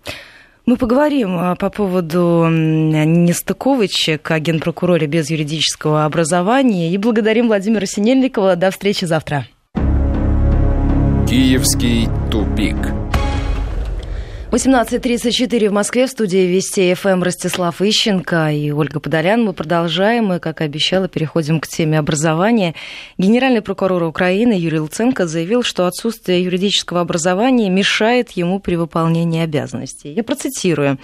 Мы 0.67 0.77
поговорим 0.77 1.37
а, 1.39 1.55
по 1.57 1.71
поводу 1.71 2.47
нестыковочек 2.49 4.31
о 4.31 4.39
генпрокуроре 4.39 5.07
без 5.07 5.31
юридического 5.31 6.05
образования 6.05 6.93
и 6.93 6.99
благодарим 6.99 7.49
Владимира 7.49 7.87
Синельникова. 7.87 8.57
До 8.57 8.71
встречи 8.71 9.05
завтра. 9.05 9.47
Киевский 11.29 12.09
тупик. 12.31 12.77
18.34 14.51 15.69
в 15.69 15.73
Москве, 15.73 16.09
в 16.09 16.11
студии 16.11 16.39
Вести 16.39 16.93
ФМ 16.95 17.23
Ростислав 17.23 17.81
Ищенко 17.81 18.51
и 18.51 18.73
Ольга 18.73 18.99
Подолян. 18.99 19.45
Мы 19.45 19.53
продолжаем, 19.53 20.25
мы, 20.27 20.41
как 20.41 20.61
и 20.61 20.65
обещала, 20.65 21.07
переходим 21.07 21.61
к 21.61 21.69
теме 21.69 22.01
образования. 22.01 22.75
Генеральный 23.17 23.63
прокурор 23.63 24.03
Украины 24.03 24.53
Юрий 24.55 24.81
Луценко 24.81 25.29
заявил, 25.29 25.63
что 25.63 25.87
отсутствие 25.87 26.43
юридического 26.43 27.01
образования 27.01 27.71
мешает 27.71 28.33
ему 28.33 28.59
при 28.59 28.75
выполнении 28.75 29.41
обязанностей. 29.41 30.13
Я 30.15 30.25
процитирую. 30.25 30.99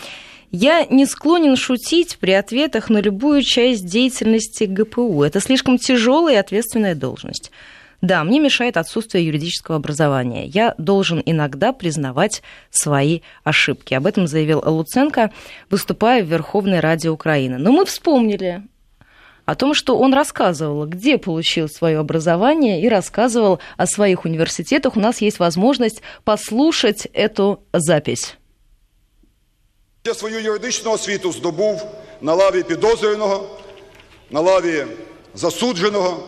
Я 0.51 0.85
не 0.85 1.07
склонен 1.07 1.55
шутить 1.55 2.19
при 2.19 2.33
ответах 2.33 2.91
на 2.91 2.99
любую 2.99 3.43
часть 3.43 3.87
деятельности 3.87 4.65
ГПУ. 4.65 5.23
Это 5.23 5.39
слишком 5.39 5.79
тяжелая 5.79 6.35
и 6.35 6.39
ответственная 6.39 6.97
должность. 6.97 7.53
Да, 8.02 8.24
мне 8.24 8.40
мешает 8.40 8.78
отсутствие 8.78 9.26
юридического 9.26 9.78
образования. 9.78 10.48
Я 10.48 10.74
должен 10.80 11.22
иногда 11.24 11.72
признавать 11.72 12.42
свои 12.72 13.22
ошибки. 13.44 13.94
Об 13.94 14.08
этом 14.08 14.26
заявил 14.26 14.64
Луценко, 14.66 15.32
выступая 15.70 16.24
в 16.24 16.28
Верховной 16.28 16.80
Раде 16.80 17.10
Украины. 17.10 17.60
Но 17.60 17.72
мы 17.72 17.86
вспомнили 17.86 18.64
о 19.46 19.56
том, 19.56 19.76
что 19.76 20.00
он 20.00 20.14
рассказывал, 20.14 20.88
где 20.88 21.20
получил 21.20 21.70
свое 21.70 22.00
образование 22.00 22.82
и 22.82 22.90
рассказывал 22.90 23.60
о 23.78 23.86
своих 23.86 24.26
университетах. 24.26 24.98
У 24.98 25.00
нас 25.00 25.22
есть 25.22 25.40
возможность 25.40 26.02
послушать 26.24 27.08
эту 27.14 27.60
запись. 27.72 28.36
Я 30.06 30.14
свою 30.16 30.40
юридичну 30.40 30.92
освіту 30.92 31.32
здобув 31.32 31.86
на 32.22 32.34
лаві 32.34 32.64
підозрюваного, 32.64 33.60
на 34.32 34.40
лаві 34.40 34.86
засудженого, 35.36 36.28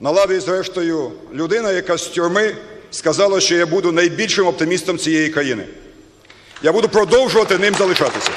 на 0.00 0.10
лаві, 0.10 0.38
зрештою, 0.38 1.12
людина, 1.34 1.72
яка 1.72 1.98
з 1.98 2.06
тюрми 2.06 2.54
сказала, 2.90 3.40
що 3.40 3.56
я 3.56 3.66
буду 3.66 3.92
найбільшим 3.92 4.46
оптимістом 4.46 4.98
цієї 4.98 5.28
країни. 5.28 5.64
Я 6.62 6.72
буду 6.72 6.88
продовжувати 6.88 7.58
ним 7.58 7.74
залишатися. 7.74 8.30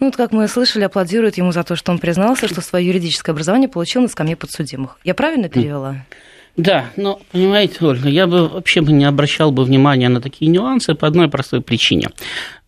Ну, 0.00 0.06
вот 0.08 0.16
как 0.16 0.32
мы 0.32 0.48
слышали, 0.48 0.84
аплодируют 0.84 1.38
ему 1.38 1.52
за 1.52 1.62
то, 1.62 1.76
что 1.76 1.92
он 1.92 1.98
признался, 1.98 2.48
что 2.48 2.60
свое 2.60 2.86
юридическое 2.86 3.32
образование 3.32 3.68
получил 3.68 4.02
на 4.02 4.08
скамье 4.08 4.36
подсудимых. 4.36 4.98
Я 5.04 5.14
правильно 5.14 5.48
перевела? 5.48 6.04
Да, 6.56 6.90
но, 6.96 7.20
понимаете, 7.32 7.76
Ольга, 7.80 8.08
я 8.08 8.26
бы 8.26 8.48
вообще 8.48 8.80
бы 8.80 8.92
не 8.92 9.04
обращал 9.04 9.50
бы 9.50 9.64
внимания 9.64 10.08
на 10.08 10.20
такие 10.20 10.50
нюансы 10.50 10.94
по 10.94 11.06
одной 11.08 11.28
простой 11.28 11.60
причине. 11.60 12.08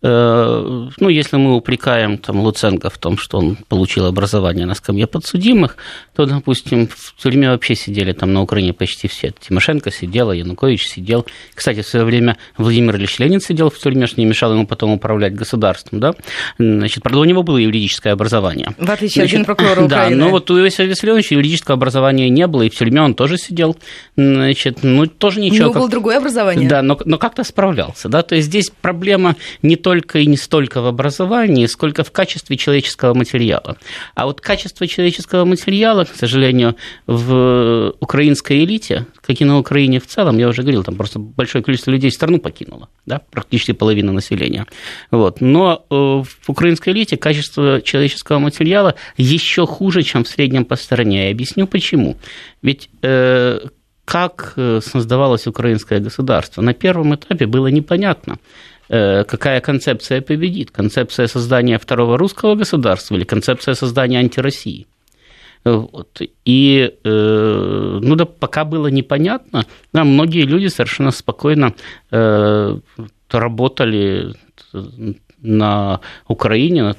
Э, 0.02 0.88
ну, 0.98 1.08
если 1.08 1.36
мы 1.36 1.54
упрекаем 1.54 2.18
там, 2.18 2.40
Луценко 2.40 2.90
в 2.90 2.98
том, 2.98 3.16
что 3.16 3.38
он 3.38 3.56
получил 3.68 4.06
образование 4.06 4.66
на 4.66 4.74
скамье 4.74 5.06
подсудимых, 5.06 5.76
то, 6.16 6.26
допустим, 6.26 6.88
в 6.88 7.14
тюрьме 7.22 7.50
вообще 7.50 7.76
сидели 7.76 8.12
там 8.12 8.32
на 8.32 8.42
Украине 8.42 8.72
почти 8.72 9.06
все. 9.06 9.32
Тимошенко 9.38 9.92
сидела, 9.92 10.32
Янукович 10.32 10.88
сидел. 10.88 11.24
Кстати, 11.54 11.82
в 11.82 11.86
свое 11.86 12.04
время 12.04 12.36
Владимир 12.56 12.96
Ильич 12.96 13.18
Ленин 13.20 13.40
сидел 13.40 13.70
в 13.70 13.78
тюрьме, 13.78 14.06
что 14.06 14.20
не 14.20 14.26
мешало 14.26 14.54
ему 14.54 14.66
потом 14.66 14.90
управлять 14.90 15.34
государством. 15.34 16.00
Да? 16.00 16.14
Значит, 16.58 17.04
правда, 17.04 17.20
у 17.20 17.24
него 17.24 17.44
было 17.44 17.58
юридическое 17.58 18.12
образование. 18.12 18.70
В 18.78 18.90
отличие 18.90 19.26
Значит, 19.26 19.48
от 19.48 19.60
Украины. 19.60 19.88
Да, 19.88 20.10
но 20.10 20.30
вот 20.30 20.50
у 20.50 20.58
Иосифа 20.58 20.84
Виссарионовича 20.84 21.36
юридического 21.36 21.74
образования 21.74 22.28
не 22.28 22.46
было, 22.48 22.62
и 22.62 22.70
в 22.70 22.74
тюрьме 22.74 23.02
он 23.02 23.14
тоже 23.14 23.36
сидел. 23.36 23.76
Значит, 24.16 24.78
ну, 24.82 25.06
тоже 25.06 25.40
ничего. 25.40 25.66
У 25.66 25.70
него 25.70 25.80
было 25.80 25.88
другое 25.88 26.18
образование. 26.18 26.68
Да, 26.68 26.82
но, 26.82 26.98
но 27.04 27.18
как-то 27.18 27.44
справлялся. 27.44 28.08
Да? 28.08 28.22
То 28.22 28.34
есть 28.34 28.48
здесь 28.48 28.72
проблема 28.80 29.36
не 29.62 29.76
только 29.76 29.91
только 29.92 30.20
и 30.20 30.26
не 30.26 30.38
столько 30.38 30.80
в 30.80 30.86
образовании, 30.86 31.66
сколько 31.66 32.02
в 32.02 32.10
качестве 32.10 32.56
человеческого 32.56 33.12
материала. 33.12 33.76
А 34.14 34.24
вот 34.24 34.40
качество 34.40 34.86
человеческого 34.86 35.44
материала, 35.44 36.04
к 36.04 36.16
сожалению, 36.16 36.76
в 37.06 37.92
украинской 38.00 38.64
элите, 38.64 39.04
как 39.20 39.38
и 39.38 39.44
на 39.44 39.58
Украине 39.58 40.00
в 40.00 40.06
целом, 40.06 40.38
я 40.38 40.48
уже 40.48 40.62
говорил, 40.62 40.82
там 40.82 40.94
просто 40.94 41.18
большое 41.18 41.62
количество 41.62 41.90
людей 41.90 42.10
страну 42.10 42.38
покинуло, 42.38 42.88
да, 43.04 43.20
практически 43.30 43.72
половина 43.72 44.12
населения. 44.12 44.66
Вот. 45.10 45.42
Но 45.42 45.84
э, 45.90 45.94
в 45.94 46.48
украинской 46.48 46.94
элите 46.94 47.18
качество 47.18 47.82
человеческого 47.82 48.38
материала 48.38 48.94
еще 49.18 49.66
хуже, 49.66 50.02
чем 50.02 50.24
в 50.24 50.28
среднем 50.28 50.64
по 50.64 50.76
стране. 50.76 51.26
Я 51.26 51.32
объясню 51.32 51.66
почему. 51.66 52.16
Ведь 52.62 52.88
э, 53.02 53.60
как 54.04 54.54
э, 54.56 54.80
создавалось 54.82 55.46
украинское 55.46 56.00
государство. 56.00 56.62
На 56.62 56.72
первом 56.74 57.14
этапе 57.14 57.46
было 57.46 57.68
непонятно, 57.68 58.38
какая 58.88 59.60
концепция 59.60 60.20
победит. 60.20 60.70
Концепция 60.70 61.26
создания 61.26 61.78
второго 61.78 62.18
русского 62.18 62.54
государства 62.54 63.14
или 63.14 63.24
концепция 63.24 63.74
создания 63.74 64.18
антироссии. 64.18 64.86
Вот. 65.64 66.20
И 66.44 66.94
э, 67.04 67.98
ну 68.02 68.16
да, 68.16 68.24
пока 68.24 68.64
было 68.64 68.88
непонятно, 68.88 69.64
да, 69.92 70.02
многие 70.02 70.42
люди 70.42 70.66
совершенно 70.66 71.12
спокойно 71.12 71.74
э, 72.10 72.78
работали 73.30 74.34
на 75.42 76.00
Украине, 76.28 76.82
на, 76.82 76.96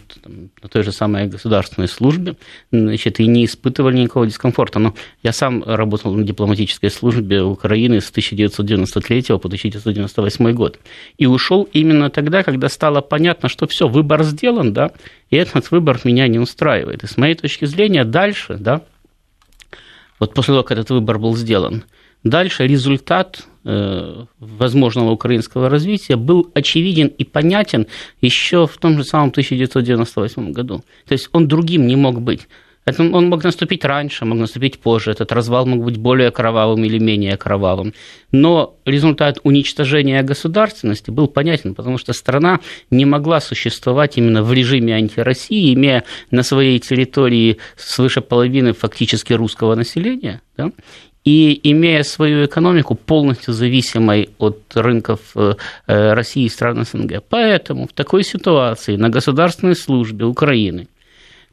на 0.62 0.70
той 0.70 0.84
же 0.84 0.92
самой 0.92 1.28
государственной 1.28 1.88
службе, 1.88 2.36
значит, 2.72 3.20
и 3.20 3.28
не 3.28 3.46
испытывали 3.46 3.98
никакого 3.98 4.28
дискомфорта. 4.28 4.80
Но 4.80 4.94
я 5.24 5.32
сам 5.32 5.64
работал 5.64 6.14
на 6.14 6.24
дипломатической 6.24 6.92
службе 6.92 7.42
Украины 7.42 8.02
с 8.02 8.10
1993 8.10 9.24
по 9.40 9.48
1998 9.48 10.52
год. 10.52 10.80
И 11.18 11.26
ушел 11.26 11.68
именно 11.74 12.10
тогда, 12.10 12.44
когда 12.44 12.70
стало 12.70 13.02
понятно, 13.02 13.50
что 13.50 13.66
все, 13.68 13.88
выбор 13.88 14.24
сделан, 14.24 14.74
да, 14.74 14.92
и 15.30 15.38
этот 15.38 15.72
выбор 15.72 16.00
меня 16.04 16.28
не 16.28 16.40
устраивает. 16.40 17.04
И 17.04 17.08
с 17.08 17.18
моей 17.18 17.36
точки 17.36 17.66
зрения 17.66 18.04
дальше, 18.04 18.58
да, 18.60 18.82
вот 20.20 20.34
после 20.34 20.54
того, 20.54 20.64
как 20.64 20.78
этот 20.78 20.90
выбор 20.90 21.18
был 21.18 21.36
сделан, 21.36 21.86
дальше 22.24 22.68
результат 22.68 23.46
возможного 23.64 25.12
украинского 25.12 25.70
развития 25.70 26.16
был 26.16 26.52
очевиден 26.54 27.08
и 27.08 27.24
понятен 27.24 27.88
еще 28.22 28.68
в 28.68 28.78
том 28.78 28.98
же 28.98 29.04
самом 29.04 29.30
1998 29.30 30.52
году. 30.52 30.84
То 31.08 31.14
есть 31.14 31.30
он 31.32 31.48
другим 31.48 31.88
не 31.88 31.96
мог 31.96 32.22
быть. 32.22 32.48
Это 32.86 33.02
он 33.04 33.30
мог 33.30 33.44
наступить 33.44 33.86
раньше, 33.86 34.26
мог 34.26 34.38
наступить 34.38 34.80
позже. 34.80 35.12
Этот 35.12 35.32
развал 35.32 35.66
мог 35.66 35.84
быть 35.84 35.98
более 35.98 36.32
кровавым 36.32 36.84
или 36.84 37.00
менее 37.00 37.38
кровавым. 37.38 37.94
Но 38.32 38.76
результат 38.86 39.40
уничтожения 39.44 40.22
государственности 40.22 41.10
был 41.10 41.28
понятен, 41.28 41.76
потому 41.76 41.98
что 41.98 42.12
страна 42.14 42.60
не 42.92 43.06
могла 43.06 43.40
существовать 43.40 44.18
именно 44.18 44.44
в 44.44 44.52
режиме 44.52 44.96
антироссии, 44.96 45.74
имея 45.74 46.04
на 46.30 46.44
своей 46.44 46.80
территории 46.80 47.58
свыше 47.78 48.22
половины 48.22 48.74
фактически 48.74 49.32
русского 49.32 49.76
населения. 49.76 50.42
Да? 50.58 50.72
И 51.24 51.60
имея 51.72 52.04
свою 52.04 52.46
экономику 52.46 52.96
полностью 52.96 53.54
зависимой 53.54 54.30
от 54.38 54.60
рынков 54.76 55.20
э, 55.36 55.54
э, 55.88 56.14
России 56.14 56.44
и 56.44 56.50
стран 56.50 56.86
СНГ. 56.86 57.24
Поэтому 57.30 57.88
в 57.88 57.94
такой 57.94 58.24
ситуации 58.24 58.98
на 58.98 59.10
государственной 59.10 59.76
службе 59.76 60.26
Украины 60.26 60.88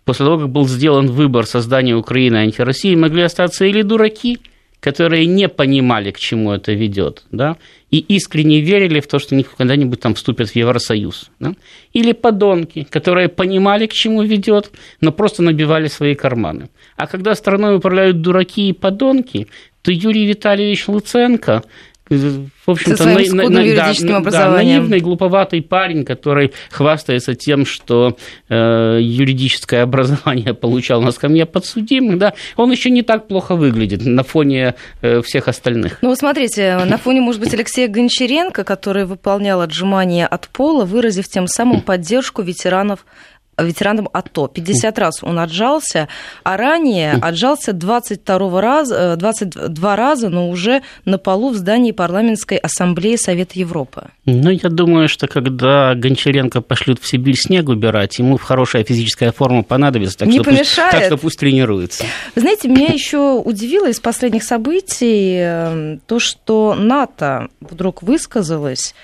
после 0.05 0.27
того, 0.27 0.39
как 0.39 0.49
был 0.49 0.67
сделан 0.67 1.07
выбор 1.07 1.47
создания 1.47 1.95
Украины 1.95 2.39
антироссии, 2.39 2.97
могли 2.97 3.23
остаться 3.23 3.65
или 3.65 3.83
дураки, 3.83 4.41
которые 4.81 5.27
не 5.27 5.49
понимали, 5.49 6.11
к 6.11 6.19
чему 6.19 6.53
это 6.53 6.73
ведет, 6.73 7.25
да, 7.31 7.57
и 7.91 7.99
искренне 7.99 8.61
верили 8.61 9.01
в 9.01 9.07
то, 9.07 9.19
что 9.19 9.35
они 9.35 9.45
когда-нибудь 9.45 10.01
там 10.01 10.15
вступят 10.15 10.51
в 10.51 10.57
Евросоюз. 10.57 11.31
Да? 11.41 11.55
Или 11.93 12.13
подонки, 12.13 12.87
которые 12.89 13.29
понимали, 13.29 13.87
к 13.87 13.93
чему 13.93 14.23
ведет, 14.23 14.71
но 15.01 15.13
просто 15.13 15.43
набивали 15.43 15.89
свои 15.89 16.15
карманы. 16.15 16.71
А 16.97 17.07
когда 17.07 17.35
страной 17.35 17.77
управляют 17.77 18.21
дураки 18.21 18.69
и 18.69 18.73
подонки, 18.73 19.49
то 19.83 19.91
Юрий 19.91 20.27
Витальевич 20.27 20.89
Луценко 20.89 21.65
в 22.11 22.71
общем-то, 22.71 23.05
на, 23.05 23.49
на, 23.49 23.49
на, 23.49 24.21
да, 24.21 24.31
да, 24.31 24.51
наивный, 24.51 24.99
глуповатый 24.99 25.63
парень, 25.63 26.05
который 26.05 26.53
хвастается 26.71 27.37
тем, 27.37 27.65
что 27.65 28.17
э, 28.49 28.99
юридическое 29.01 29.85
образование 29.85 30.53
получал 30.61 31.03
на 31.03 31.13
скамье 31.13 31.47
подсудимых, 31.47 32.19
да, 32.19 32.35
он 32.57 32.73
еще 32.73 32.91
не 32.91 33.03
так 33.03 33.29
плохо 33.29 33.55
выглядит 33.55 34.05
на 34.05 34.25
фоне 34.25 34.75
э, 35.03 35.23
всех 35.23 35.47
остальных. 35.47 35.99
Ну, 36.03 36.15
смотрите, 36.17 36.79
на 36.85 36.99
фоне, 36.99 37.21
может 37.21 37.41
быть, 37.41 37.55
Алексея 37.55 37.87
Гончаренко, 37.87 38.65
который 38.65 39.05
выполнял 39.05 39.61
отжимание 39.61 40.27
от 40.27 40.49
пола, 40.49 40.85
выразив 40.85 41.29
тем 41.29 41.47
самым 41.47 41.81
поддержку 41.81 42.43
ветеранов 42.43 43.07
ветераном 43.63 44.09
АТО. 44.13 44.49
50 44.49 44.99
раз 44.99 45.23
он 45.23 45.39
отжался, 45.39 46.09
а 46.43 46.57
ранее 46.57 47.15
отжался 47.15 47.73
22 47.73 48.61
раза, 48.61 49.17
22 49.17 49.97
раза, 49.97 50.29
но 50.29 50.51
уже 50.51 50.83
на 51.05 51.19
полу 51.19 51.51
в 51.51 51.57
здании 51.57 51.93
парламентской 51.93 52.59
ассамблеи 52.59 53.17
Совета 53.17 53.59
Европы. 53.59 54.09
Ну, 54.25 54.51
я 54.51 54.69
думаю, 54.69 55.09
что 55.09 55.27
когда 55.27 55.95
Гончаренко 55.95 56.61
пошлют 56.61 57.01
в 57.01 57.07
Сибирь 57.07 57.37
снег 57.37 57.69
убирать, 57.69 58.19
ему 58.19 58.39
хорошая 58.39 58.85
физическая 58.85 59.33
форма 59.33 59.63
понадобится, 59.63 60.19
так, 60.19 60.29
Не 60.29 60.37
что, 60.37 60.45
помешает. 60.45 60.91
Пусть, 60.91 60.91
так 60.91 61.05
что 61.05 61.17
пусть 61.17 61.39
тренируется. 61.39 62.05
Вы 62.35 62.41
знаете, 62.43 62.69
меня 62.69 62.89
еще 62.89 63.41
удивило 63.41 63.89
из 63.89 64.01
последних 64.01 64.45
событий 64.45 65.37
э, 65.41 65.99
то, 66.07 66.19
что 66.19 66.75
НАТО 66.79 67.49
вдруг 67.61 68.03
высказалось 68.03 68.95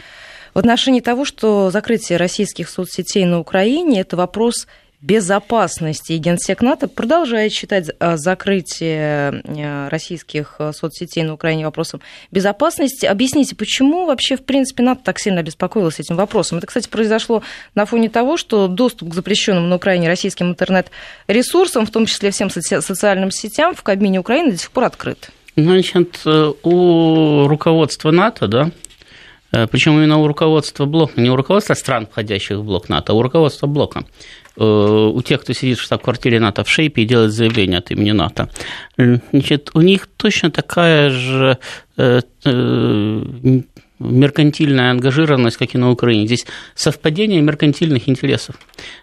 в 0.57 0.59
отношении 0.59 1.01
того, 1.01 1.27
что 1.27 1.71
закрытие 1.71 2.17
российских 2.17 2.71
соцсетей 2.71 3.27
на 3.27 3.41
Украине– 3.41 4.01
это 4.01 4.17
вопрос 4.17 4.67
безопасности. 5.03 6.13
И 6.13 6.17
Генсек 6.17 6.63
НАТО 6.63 6.89
продолжает 6.89 7.53
считать 7.53 7.91
а, 8.01 8.17
закрытие 8.17 9.43
э, 9.45 9.89
российских 9.89 10.55
э, 10.59 10.73
соцсетей 10.73 11.25
на 11.25 11.35
Украине 11.35 11.67
вопросом 11.67 12.01
безопасности. 12.31 13.05
Объясните, 13.05 13.55
почему 13.55 14.07
вообще, 14.07 14.39
в 14.39 14.47
принципе, 14.47 14.83
НАТО 14.83 15.03
так 15.05 15.19
сильно 15.19 15.41
обеспокоилось 15.41 16.01
этим 16.01 16.17
вопросом? 16.17 16.57
Это, 16.57 16.69
кстати, 16.69 16.89
произошло 16.89 17.43
на 17.75 17.85
фоне 17.85 18.09
того, 18.09 18.39
что 18.39 18.67
доступ 18.67 19.11
к 19.11 19.15
запрещенным 19.15 19.69
на 19.69 19.77
Украине 19.77 20.09
российским 20.09 20.49
интернет-ресурсам, 20.49 21.85
в 21.85 21.91
том 21.91 22.07
числе 22.07 22.31
всем 22.31 22.49
социальным 22.49 23.31
сетям, 23.31 23.75
в 23.75 23.83
кабине 23.83 24.21
Украины 24.21 24.53
до 24.53 24.57
сих 24.57 24.71
пор 24.71 24.85
открыт. 24.85 25.29
Значит, 25.55 26.21
э, 26.25 26.53
у 26.63 27.47
руководства 27.47 28.11
НАТО, 28.11 28.49
да, 28.49 28.71
Причем 29.71 29.97
именно 29.99 30.19
у 30.19 30.27
руководства 30.27 30.85
блока, 30.87 31.21
не 31.21 31.31
у 31.31 31.37
руководства 31.37 31.75
стран, 31.75 32.07
входящих 32.07 32.59
в 32.59 32.65
блок 32.65 32.89
НАТО, 32.89 33.13
а 33.13 33.15
у 33.15 33.23
руководства 33.23 33.67
блока. 33.67 34.05
Э, 34.57 34.65
у 35.15 35.23
тех, 35.23 35.43
кто 35.43 35.53
сидит 35.53 35.79
в 35.79 35.83
штаб-квартире 35.83 36.41
НАТО 36.41 36.65
в 36.65 36.69
Шейпе 36.69 37.03
и 37.03 37.05
делает 37.05 37.33
заявление 37.33 37.79
от 37.79 37.91
имени 37.91 38.13
НАТО. 38.13 38.49
Значит, 38.97 39.71
у 39.75 39.81
них 39.81 40.09
точно 40.17 40.51
такая 40.51 41.11
же 41.11 41.59
э, 41.97 42.21
меркантильная 43.99 44.91
ангажированность, 44.91 45.57
как 45.57 45.75
и 45.75 45.79
на 45.79 45.91
Украине. 45.91 46.27
Здесь 46.27 46.47
совпадение 46.75 47.41
меркантильных 47.41 48.09
интересов. 48.09 48.57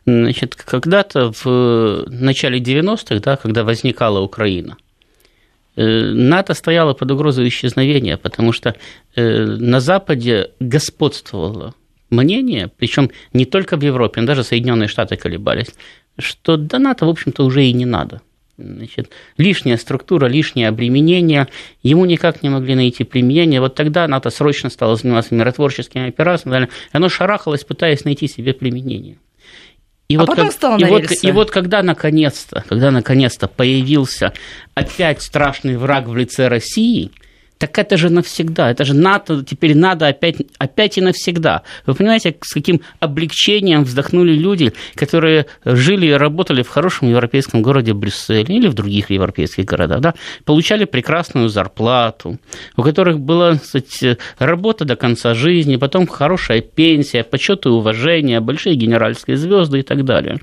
Значит, 0.05 0.55
когда-то 0.55 1.31
в 1.43 2.05
начале 2.09 2.59
90-х, 2.59 3.19
да, 3.19 3.35
когда 3.37 3.63
возникала 3.63 4.19
Украина, 4.19 4.75
Э, 4.75 4.92
НАТО 5.75 6.53
стояло 6.53 6.93
под 6.93 7.11
угрозой 7.11 7.47
исчезновения, 7.47 8.17
потому 8.17 8.51
что 8.51 8.75
э, 9.15 9.45
на 9.45 9.79
Западе 9.79 10.51
господствовало 10.59 11.73
мнение, 12.09 12.69
причем 12.77 13.11
не 13.33 13.45
только 13.45 13.77
в 13.77 13.81
Европе, 13.81 14.21
но 14.21 14.27
даже 14.27 14.43
Соединенные 14.43 14.87
Штаты 14.87 15.15
колебались, 15.15 15.73
что 16.19 16.57
до 16.57 16.79
НАТО, 16.79 17.05
в 17.05 17.09
общем-то, 17.09 17.43
уже 17.43 17.65
и 17.65 17.73
не 17.73 17.85
надо. 17.85 18.21
Значит, 18.57 19.09
лишняя 19.37 19.77
структура, 19.77 20.27
лишнее 20.27 20.67
обременение, 20.67 21.47
ему 21.81 22.05
никак 22.05 22.43
не 22.43 22.49
могли 22.49 22.75
найти 22.75 23.03
применение. 23.03 23.59
Вот 23.59 23.73
тогда 23.73 24.07
НАТО 24.07 24.29
срочно 24.29 24.69
стало 24.69 24.95
заниматься 24.95 25.33
миротворческими 25.33 26.07
операциями, 26.07 26.69
оно 26.91 27.09
шарахалось, 27.09 27.63
пытаясь 27.63 28.05
найти 28.05 28.27
себе 28.27 28.53
применение. 28.53 29.17
И 30.13 30.15
а 30.15 30.19
вот 30.19 30.27
потом 30.27 30.45
как, 30.45 30.53
стало 30.53 30.77
и 30.77 30.83
вот, 30.85 31.11
и 31.23 31.31
вот 31.31 31.49
когда 31.49 31.81
наконец-то, 31.81 32.63
когда 32.69 32.91
наконец-то 32.91 33.47
появился 33.47 34.31
опять 34.75 35.23
страшный 35.23 35.75
враг 35.75 36.05
в 36.05 36.15
лице 36.15 36.49
России– 36.49 37.09
так 37.63 37.79
это 37.79 37.95
же 37.95 38.09
навсегда, 38.09 38.71
это 38.71 38.83
же 38.83 38.93
НАТО, 38.93 39.41
теперь 39.41 39.73
надо 39.73 40.07
опять, 40.07 40.35
опять 40.57 40.97
и 40.97 41.01
навсегда. 41.01 41.61
Вы 41.85 41.93
понимаете, 41.93 42.35
с 42.41 42.53
каким 42.53 42.81
облегчением 42.99 43.85
вздохнули 43.85 44.33
люди, 44.33 44.73
которые 44.95 45.45
жили 45.63 46.07
и 46.07 46.11
работали 46.11 46.61
в 46.61 46.67
хорошем 46.67 47.09
европейском 47.09 47.61
городе 47.61 47.93
Брюсселе 47.93 48.53
или 48.53 48.67
в 48.67 48.73
других 48.73 49.11
европейских 49.11 49.63
городах, 49.63 50.01
да, 50.01 50.13
получали 50.43 50.83
прекрасную 50.83 51.47
зарплату, 51.47 52.37
у 52.75 52.83
которых 52.83 53.21
была 53.21 53.55
кстати, 53.55 54.17
работа 54.39 54.83
до 54.83 54.97
конца 54.97 55.33
жизни, 55.33 55.77
потом 55.77 56.05
хорошая 56.05 56.59
пенсия, 56.59 57.23
почет 57.23 57.65
и 57.65 57.69
уважение, 57.69 58.41
большие 58.41 58.75
генеральские 58.75 59.37
звезды 59.37 59.79
и 59.79 59.83
так 59.83 60.03
далее. 60.03 60.41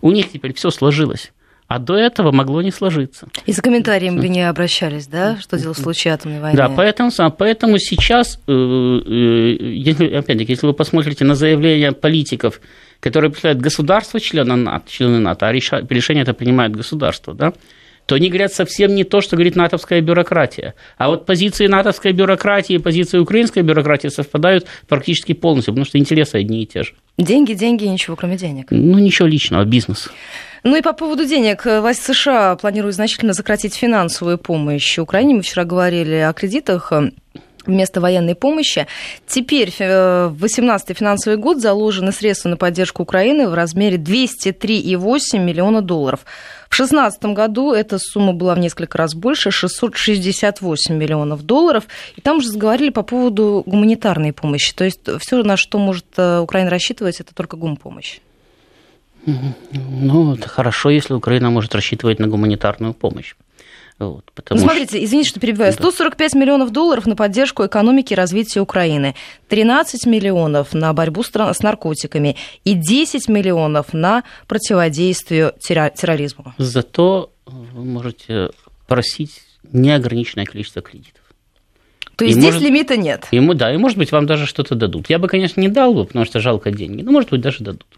У 0.00 0.12
них 0.12 0.30
теперь 0.30 0.54
все 0.54 0.70
сложилось. 0.70 1.32
А 1.68 1.78
до 1.78 1.96
этого 1.96 2.32
могло 2.32 2.62
не 2.62 2.70
сложиться. 2.70 3.28
И 3.44 3.52
за 3.52 3.60
комментарием 3.60 4.16
вы 4.16 4.28
не 4.28 4.48
обращались, 4.48 5.06
да, 5.06 5.36
что 5.36 5.58
дело 5.58 5.74
в 5.74 5.78
случае 5.78 6.14
атомной 6.14 6.40
войны? 6.40 6.56
Да, 6.56 6.70
поэтому, 6.70 7.10
поэтому 7.36 7.78
сейчас, 7.78 8.40
э, 8.46 8.52
э, 8.52 10.18
опять-таки, 10.18 10.52
если 10.52 10.66
вы 10.66 10.72
посмотрите 10.72 11.26
на 11.26 11.34
заявления 11.34 11.92
политиков, 11.92 12.62
которые 13.00 13.30
представляют 13.30 13.62
государство 13.62 14.18
члена 14.18 14.56
НАТО, 14.56 14.90
члены 14.90 15.18
НАТО, 15.18 15.46
а 15.46 15.52
решение 15.52 16.22
это 16.22 16.32
принимает 16.32 16.74
государство, 16.74 17.34
да, 17.34 17.52
то 18.06 18.14
они 18.14 18.30
говорят 18.30 18.54
совсем 18.54 18.94
не 18.94 19.04
то, 19.04 19.20
что 19.20 19.36
говорит 19.36 19.54
натовская 19.54 20.00
бюрократия. 20.00 20.74
А 20.96 21.10
вот 21.10 21.26
позиции 21.26 21.66
натовской 21.66 22.12
бюрократии 22.12 22.76
и 22.76 22.78
позиции 22.78 23.18
украинской 23.18 23.60
бюрократии 23.60 24.08
совпадают 24.08 24.66
практически 24.88 25.34
полностью, 25.34 25.74
потому 25.74 25.84
что 25.84 25.98
интересы 25.98 26.36
одни 26.36 26.62
и 26.62 26.66
те 26.66 26.84
же. 26.84 26.94
Деньги, 27.18 27.52
деньги, 27.52 27.84
ничего 27.84 28.16
кроме 28.16 28.38
денег. 28.38 28.68
Ну, 28.70 28.98
ничего 28.98 29.28
личного, 29.28 29.66
бизнес. 29.66 30.08
Ну 30.64 30.76
и 30.76 30.82
по 30.82 30.92
поводу 30.92 31.24
денег. 31.24 31.64
Власть 31.64 32.02
США 32.02 32.56
планирует 32.56 32.94
значительно 32.94 33.34
сократить 33.34 33.74
финансовую 33.74 34.38
помощь 34.38 34.98
Украине. 34.98 35.34
Мы 35.34 35.42
вчера 35.42 35.64
говорили 35.64 36.16
о 36.16 36.32
кредитах 36.32 36.92
вместо 37.68 38.00
военной 38.00 38.34
помощи. 38.34 38.86
Теперь 39.26 39.70
в 39.70 40.34
2018 40.38 40.96
финансовый 40.96 41.36
год 41.36 41.60
заложены 41.60 42.12
средства 42.12 42.48
на 42.48 42.56
поддержку 42.56 43.02
Украины 43.02 43.48
в 43.48 43.54
размере 43.54 43.98
203,8 43.98 45.38
миллиона 45.38 45.82
долларов. 45.82 46.20
В 46.68 46.76
2016 46.76 47.24
году 47.26 47.72
эта 47.72 47.98
сумма 47.98 48.32
была 48.32 48.54
в 48.54 48.58
несколько 48.58 48.98
раз 48.98 49.14
больше, 49.14 49.50
668 49.50 50.94
миллионов 50.94 51.42
долларов. 51.42 51.84
И 52.16 52.20
там 52.20 52.38
уже 52.38 52.48
заговорили 52.48 52.90
по 52.90 53.02
поводу 53.02 53.62
гуманитарной 53.66 54.32
помощи. 54.32 54.74
То 54.74 54.84
есть 54.84 55.00
все, 55.20 55.42
на 55.42 55.56
что 55.56 55.78
может 55.78 56.06
э, 56.16 56.40
Украина 56.40 56.70
рассчитывать, 56.70 57.20
это 57.20 57.34
только 57.34 57.56
гумпомощь. 57.56 58.18
Ну, 59.72 60.34
это 60.34 60.48
хорошо, 60.48 60.90
если 60.90 61.14
Украина 61.14 61.50
может 61.50 61.74
рассчитывать 61.74 62.18
на 62.18 62.28
гуманитарную 62.28 62.94
помощь. 62.94 63.34
Вот, 63.98 64.30
ну, 64.50 64.58
смотрите, 64.58 64.90
что... 64.90 65.04
извините, 65.04 65.30
что 65.30 65.40
перебиваю. 65.40 65.72
145 65.72 66.32
да. 66.32 66.38
миллионов 66.38 66.70
долларов 66.70 67.06
на 67.06 67.16
поддержку 67.16 67.66
экономики 67.66 68.12
и 68.12 68.16
развития 68.16 68.60
Украины, 68.60 69.16
13 69.48 70.06
миллионов 70.06 70.72
на 70.72 70.92
борьбу 70.92 71.24
с 71.24 71.62
наркотиками 71.62 72.36
и 72.62 72.74
10 72.74 73.28
миллионов 73.28 73.92
на 73.92 74.22
противодействие 74.46 75.52
терроризму. 75.60 76.54
Зато 76.58 77.32
вы 77.46 77.84
можете 77.84 78.50
просить 78.86 79.42
неограниченное 79.72 80.44
количество 80.44 80.80
кредитов. 80.80 81.22
То 82.14 82.24
есть 82.24 82.36
и 82.36 82.40
здесь 82.40 82.54
может, 82.54 82.68
лимита 82.68 82.96
нет? 82.96 83.26
Ему, 83.32 83.54
да, 83.54 83.74
и 83.74 83.76
может 83.78 83.98
быть 83.98 84.12
вам 84.12 84.26
даже 84.26 84.46
что-то 84.46 84.76
дадут. 84.76 85.10
Я 85.10 85.18
бы, 85.18 85.26
конечно, 85.26 85.60
не 85.60 85.68
дал 85.68 85.92
бы, 85.92 86.04
потому 86.04 86.24
что 86.24 86.38
жалко 86.38 86.70
деньги, 86.70 87.02
но 87.02 87.10
может 87.10 87.30
быть 87.30 87.40
даже 87.40 87.64
дадут. 87.64 87.97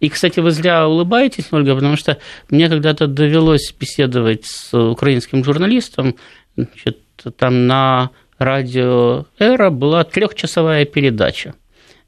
И, 0.00 0.08
кстати, 0.08 0.40
вы 0.40 0.50
зря 0.50 0.88
улыбаетесь, 0.88 1.48
Ольга, 1.50 1.74
потому 1.74 1.96
что 1.96 2.18
мне 2.50 2.68
когда-то 2.68 3.06
довелось 3.06 3.74
беседовать 3.78 4.44
с 4.44 4.72
украинским 4.78 5.44
журналистом, 5.44 6.16
значит, 6.56 6.98
там 7.36 7.66
на 7.66 8.10
радио 8.38 9.26
«Эра» 9.38 9.70
была 9.70 10.04
трехчасовая 10.04 10.84
передача 10.84 11.54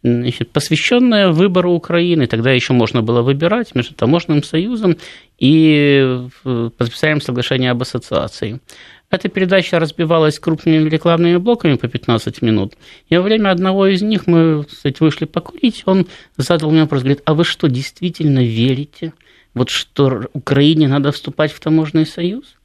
значит, 0.03 0.51
посвященная 0.51 1.31
выбору 1.31 1.73
Украины. 1.73 2.27
Тогда 2.27 2.51
еще 2.51 2.73
можно 2.73 3.03
было 3.03 3.23
выбирать 3.23 3.75
между 3.75 3.95
таможенным 3.95 4.43
союзом 4.43 4.97
и 5.39 6.27
подписанием 6.43 7.21
соглашения 7.21 7.71
об 7.71 7.83
ассоциации. 7.83 8.61
Эта 9.11 9.29
передача 9.29 9.81
разбивалась 9.81 10.39
крупными 10.39 10.89
рекламными 10.89 11.37
блоками 11.37 11.75
по 11.75 11.89
15 11.89 12.43
минут. 12.43 12.75
И 13.09 13.17
во 13.17 13.23
время 13.23 13.51
одного 13.51 13.89
из 13.89 14.03
них 14.03 14.29
мы, 14.29 14.65
кстати, 14.65 15.03
вышли 15.03 15.25
покурить, 15.25 15.83
он 15.87 16.07
задал 16.37 16.71
мне 16.71 16.83
вопрос, 16.83 17.03
говорит, 17.03 17.23
а 17.25 17.35
вы 17.35 17.45
что, 17.45 17.69
действительно 17.69 18.39
верите 18.39 19.13
вот 19.55 19.69
что 19.71 20.29
Украине 20.33 20.89
надо 20.89 21.13
вступать 21.13 21.53
в 21.53 21.61
таможенный 21.61 22.07
союз? 22.07 22.57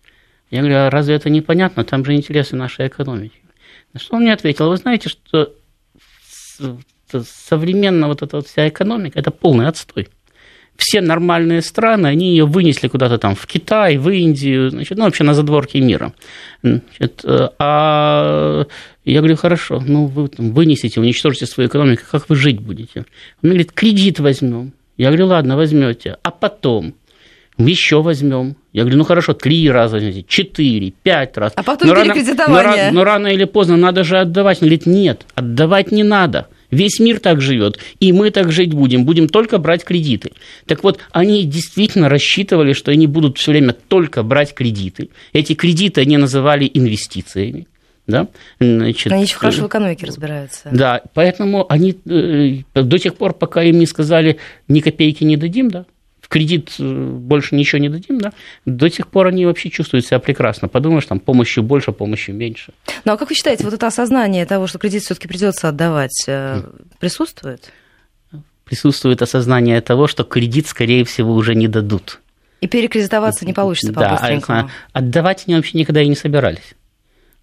Я 0.51 0.59
говорю, 0.59 0.77
а 0.77 0.89
разве 0.89 1.15
это 1.15 1.29
непонятно? 1.29 1.83
Там 1.83 2.05
же 2.05 2.13
интересы 2.13 2.55
нашей 2.55 2.87
экономики. 2.87 3.39
На 3.93 3.99
что 3.99 4.15
он 4.15 4.21
мне 4.21 4.33
ответил, 4.33 4.69
вы 4.69 4.77
знаете, 4.77 5.09
что 5.09 5.53
современная 7.09 8.07
вот 8.07 8.21
эта 8.21 8.37
вот 8.37 8.47
вся 8.47 8.67
экономика– 8.67 9.17
это 9.19 9.31
полный 9.31 9.67
отстой. 9.67 10.09
Все 10.77 11.01
нормальные 11.01 11.61
страны, 11.61 12.07
они 12.07 12.31
ее 12.31 12.45
вынесли 12.45 12.87
куда-то 12.89 13.17
там 13.17 13.35
в 13.35 13.45
Китай, 13.47 13.97
в 13.97 14.09
Индию, 14.09 14.69
значит, 14.69 14.97
ну, 14.97 15.05
вообще 15.05 15.23
на 15.23 15.33
задворке 15.33 15.79
мира. 15.79 16.13
Значит, 16.61 17.23
а 17.59 18.65
я 19.05 19.19
говорю, 19.19 19.37
хорошо, 19.37 19.81
ну, 19.85 20.05
вы 20.07 20.27
там, 20.27 20.51
вынесите, 20.51 20.99
уничтожите 20.99 21.45
свою 21.45 21.69
экономику, 21.69 22.03
как 22.11 22.29
вы 22.29 22.35
жить 22.35 22.59
будете? 22.59 22.99
Он 22.99 23.05
мне 23.43 23.51
говорит, 23.51 23.71
кредит 23.71 24.19
возьмем. 24.19 24.73
Я 24.97 25.07
говорю, 25.07 25.27
ладно, 25.27 25.55
возьмете. 25.55 26.17
А 26.23 26.31
потом? 26.31 26.93
Еще 27.57 28.01
возьмем. 28.01 28.57
Я 28.73 28.81
говорю, 28.81 28.97
ну 28.97 29.03
хорошо, 29.05 29.33
три 29.33 29.69
раза 29.69 29.95
возьмите, 29.95 30.25
четыре, 30.27 30.91
пять 31.03 31.37
раз. 31.37 31.53
А 31.55 31.63
потом 31.63 31.87
но 31.87 31.95
перекредитование. 31.95 32.63
Рано, 32.63 32.85
но, 32.87 32.91
но 32.91 33.03
рано 33.05 33.27
или 33.27 33.45
поздно 33.45 33.77
надо 33.77 34.03
же 34.03 34.17
отдавать. 34.17 34.57
Он 34.61 34.67
говорит, 34.67 34.85
нет, 34.85 35.25
отдавать 35.35 35.91
не 35.91 36.03
надо. 36.03 36.47
Весь 36.75 36.99
мир 36.99 37.19
так 37.19 37.41
живет, 37.41 37.79
и 38.01 38.11
мы 38.11 38.31
так 38.31 38.51
жить 38.51 38.73
будем, 38.73 39.05
будем 39.05 39.29
только 39.29 39.59
брать 39.59 39.85
кредиты. 39.85 40.33
Так 40.65 40.83
вот, 40.83 40.99
они 41.11 41.45
действительно 41.45 42.09
рассчитывали, 42.09 42.73
что 42.73 42.91
они 42.91 43.07
будут 43.07 43.37
все 43.37 43.51
время 43.51 43.73
только 43.73 44.23
брать 44.23 44.53
кредиты. 44.53 45.09
Эти 45.31 45.53
кредиты 45.53 46.01
они 46.01 46.17
называли 46.17 46.69
инвестициями. 46.73 47.67
Да? 48.07 48.27
Значит, 48.59 49.11
они 49.11 49.23
еще 49.23 49.37
хорошо 49.37 49.63
в 49.63 49.67
экономике 49.67 50.05
разбираются. 50.05 50.69
Да, 50.71 51.01
поэтому 51.13 51.65
они 51.69 51.95
э, 52.05 52.63
до 52.73 52.97
тех 52.97 53.15
пор, 53.15 53.33
пока 53.33 53.63
им 53.63 53.79
не 53.79 53.87
сказали, 53.87 54.37
ни 54.67 54.81
копейки 54.81 55.23
не 55.23 55.37
дадим, 55.37 55.71
да, 55.71 55.85
в 56.25 56.27
кредит 56.27 56.73
э, 56.79 56.83
больше 56.83 57.53
ничего 57.53 57.79
не 57.79 57.87
дадим, 57.87 58.17
да, 58.17 58.33
до 58.65 58.89
тех 58.89 59.07
пор 59.07 59.27
они 59.27 59.45
вообще 59.45 59.69
чувствуют 59.69 60.07
себя 60.07 60.17
прекрасно. 60.17 60.67
Подумаешь, 60.67 61.05
там 61.05 61.19
помощи 61.19 61.59
больше, 61.59 61.91
помощи 61.91 62.31
меньше. 62.31 62.73
Ну 63.05 63.13
а 63.13 63.17
как 63.17 63.29
вы 63.29 63.35
считаете, 63.35 63.63
вот 63.63 63.73
это 63.73 63.85
осознание 63.85 64.43
того, 64.47 64.65
что 64.65 64.79
кредит 64.79 65.03
все-таки 65.03 65.27
придется 65.27 65.69
отдавать, 65.69 66.23
э, 66.25 66.63
присутствует? 66.99 67.71
Присутствует 68.63 69.21
осознание 69.21 69.79
того, 69.81 70.07
что 70.07 70.23
кредит, 70.23 70.65
скорее 70.65 71.05
всего, 71.05 71.35
уже 71.35 71.53
не 71.53 71.67
дадут. 71.67 72.21
И 72.59 72.67
перекредитоваться 72.67 73.45
не 73.45 73.53
получится 73.53 73.93
по-быстренькому. 73.93 74.63
Да, 74.63 74.69
отдавать 74.93 75.43
они 75.45 75.55
вообще 75.55 75.77
никогда 75.77 76.01
и 76.01 76.07
не 76.07 76.15
собирались. 76.15 76.73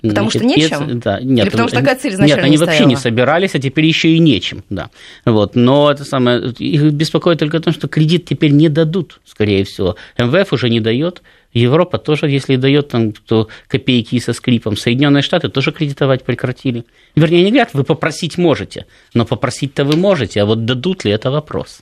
Потому 0.02 0.30
что 0.30 0.44
нечем? 0.44 1.00
Да, 1.00 1.20
нет, 1.20 1.46
Или 1.46 1.50
потому 1.50 1.68
что 1.68 1.78
такая 1.78 1.96
цель 1.96 2.14
изначально 2.14 2.40
Нет, 2.40 2.44
они 2.44 2.56
не 2.56 2.56
вообще 2.56 2.84
не 2.86 2.96
собирались, 2.96 3.54
а 3.54 3.60
теперь 3.60 3.86
еще 3.86 4.10
и 4.10 4.18
нечем. 4.18 4.64
Да. 4.68 4.90
Вот. 5.24 5.54
Но 5.54 5.90
это 5.90 6.04
самое, 6.04 6.50
их 6.58 6.92
беспокоит 6.92 7.38
только 7.38 7.60
то, 7.60 7.72
что 7.72 7.88
кредит 7.88 8.24
теперь 8.24 8.50
не 8.50 8.68
дадут, 8.68 9.20
скорее 9.24 9.64
всего. 9.64 9.96
МВФ 10.18 10.52
уже 10.52 10.70
не 10.70 10.80
дает, 10.80 11.22
Европа 11.52 11.98
тоже, 11.98 12.28
если 12.28 12.56
дает 12.56 12.88
там 12.88 13.12
то 13.12 13.48
копейки 13.68 14.18
со 14.18 14.32
скрипом, 14.32 14.76
Соединенные 14.76 15.22
Штаты 15.22 15.48
тоже 15.48 15.72
кредитовать 15.72 16.24
прекратили. 16.24 16.84
Вернее, 17.14 17.42
не 17.42 17.50
говорят, 17.50 17.70
вы 17.74 17.84
попросить 17.84 18.38
можете, 18.38 18.86
но 19.14 19.24
попросить-то 19.24 19.84
вы 19.84 19.96
можете, 19.96 20.40
а 20.40 20.46
вот 20.46 20.64
дадут 20.64 21.04
ли 21.04 21.12
это 21.12 21.30
вопрос. 21.30 21.80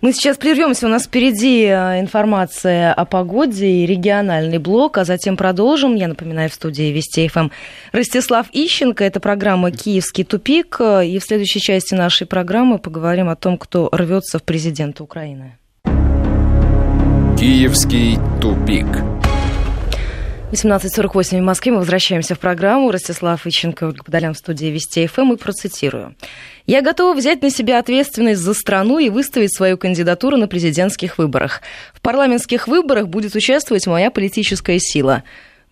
Мы 0.00 0.12
сейчас 0.12 0.38
прервемся, 0.38 0.86
у 0.86 0.88
нас 0.88 1.04
впереди 1.04 1.64
э, 1.64 2.00
информация 2.00 2.94
о 2.94 3.04
погоде 3.04 3.66
и 3.66 3.86
региональный 3.86 4.58
блок, 4.58 4.98
а 4.98 5.04
затем 5.04 5.36
продолжим. 5.36 5.96
Я 5.96 6.08
напоминаю, 6.08 6.48
в 6.48 6.54
студии 6.54 6.92
Вести 6.92 7.28
ФМ 7.28 7.48
Ростислав 7.92 8.46
Ищенко, 8.52 9.04
это 9.04 9.20
программа 9.20 9.70
«Киевский 9.70 10.24
тупик», 10.24 10.80
и 10.80 11.18
в 11.18 11.22
следующей 11.22 11.60
части 11.60 11.94
нашей 11.94 12.26
программы 12.26 12.78
поговорим 12.78 13.28
о 13.28 13.36
том, 13.36 13.58
кто 13.58 13.88
рвется 13.92 14.38
в 14.38 14.44
президенты 14.44 15.02
Украины. 15.02 15.59
Киевский 17.40 18.18
тупик. 18.38 18.84
18.48 20.52 21.38
в 21.38 21.42
Москве. 21.42 21.72
Мы 21.72 21.78
возвращаемся 21.78 22.34
в 22.34 22.38
программу. 22.38 22.90
Ростислав 22.90 23.46
Иченко, 23.46 23.84
Ольга 23.84 24.04
Подолян 24.04 24.34
в 24.34 24.36
студии 24.36 24.66
Вести 24.66 25.06
ФМ. 25.06 25.32
И 25.32 25.36
процитирую. 25.38 26.14
«Я 26.66 26.82
готова 26.82 27.16
взять 27.16 27.40
на 27.40 27.48
себя 27.48 27.78
ответственность 27.78 28.42
за 28.42 28.52
страну 28.52 28.98
и 28.98 29.08
выставить 29.08 29.56
свою 29.56 29.78
кандидатуру 29.78 30.36
на 30.36 30.48
президентских 30.48 31.16
выборах. 31.16 31.62
В 31.94 32.02
парламентских 32.02 32.68
выборах 32.68 33.08
будет 33.08 33.34
участвовать 33.34 33.86
моя 33.86 34.10
политическая 34.10 34.78
сила. 34.78 35.22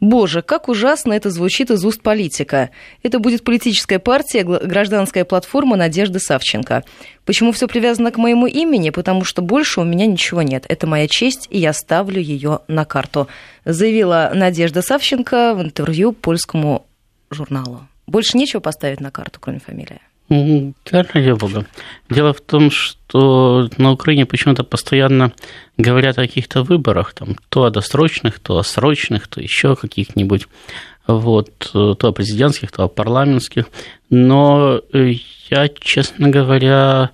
Боже, 0.00 0.42
как 0.42 0.68
ужасно 0.68 1.12
это 1.12 1.28
звучит 1.30 1.72
из 1.72 1.84
уст 1.84 2.02
политика. 2.02 2.70
Это 3.02 3.18
будет 3.18 3.42
политическая 3.42 3.98
партия, 3.98 4.44
гражданская 4.44 5.24
платформа 5.24 5.76
Надежды 5.76 6.20
Савченко. 6.20 6.84
Почему 7.24 7.50
все 7.50 7.66
привязано 7.66 8.12
к 8.12 8.16
моему 8.16 8.46
имени? 8.46 8.90
Потому 8.90 9.24
что 9.24 9.42
больше 9.42 9.80
у 9.80 9.84
меня 9.84 10.06
ничего 10.06 10.42
нет. 10.42 10.66
Это 10.68 10.86
моя 10.86 11.08
честь, 11.08 11.48
и 11.50 11.58
я 11.58 11.72
ставлю 11.72 12.20
ее 12.20 12.60
на 12.68 12.84
карту, 12.84 13.26
заявила 13.64 14.30
Надежда 14.32 14.82
Савченко 14.82 15.54
в 15.54 15.62
интервью 15.62 16.12
польскому 16.12 16.86
журналу. 17.30 17.88
Больше 18.06 18.38
нечего 18.38 18.60
поставить 18.60 19.00
на 19.00 19.10
карту, 19.10 19.40
кроме 19.40 19.58
фамилии. 19.58 20.00
Да, 20.28 21.06
ради 21.14 21.32
бога. 21.32 21.66
Дело 22.10 22.34
в 22.34 22.40
том, 22.42 22.70
что 22.70 23.70
на 23.78 23.92
Украине 23.92 24.26
почему-то 24.26 24.62
постоянно 24.62 25.32
говорят 25.78 26.18
о 26.18 26.26
каких-то 26.26 26.62
выборах, 26.62 27.14
там, 27.14 27.36
то 27.48 27.64
о 27.64 27.70
досрочных, 27.70 28.38
то 28.38 28.58
о 28.58 28.62
срочных, 28.62 29.26
то 29.26 29.40
еще 29.40 29.74
каких-нибудь, 29.74 30.46
вот, 31.06 31.70
то 31.72 31.96
о 31.98 32.12
президентских, 32.12 32.70
то 32.72 32.84
о 32.84 32.88
парламентских. 32.88 33.70
Но 34.10 34.82
я, 34.92 35.68
честно 35.68 36.28
говоря, 36.28 37.10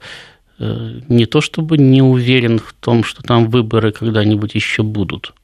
не 0.58 1.26
то 1.26 1.40
чтобы 1.40 1.78
не 1.78 2.02
уверен 2.02 2.58
в 2.58 2.72
том, 2.72 3.04
что 3.04 3.22
там 3.22 3.48
выборы 3.48 3.92
когда-нибудь 3.92 4.56
еще 4.56 4.82
будут, 4.82 5.34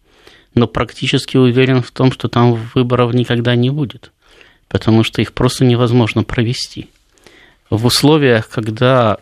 но 0.56 0.66
практически 0.66 1.36
уверен 1.36 1.82
в 1.82 1.92
том, 1.92 2.10
что 2.10 2.26
там 2.26 2.54
выборов 2.74 3.14
никогда 3.14 3.54
не 3.54 3.70
будет, 3.70 4.10
потому 4.68 5.04
что 5.04 5.22
их 5.22 5.32
просто 5.34 5.64
невозможно 5.64 6.24
провести– 6.24 6.88
в 7.70 7.86
условиях, 7.86 8.48
когда 8.48 9.18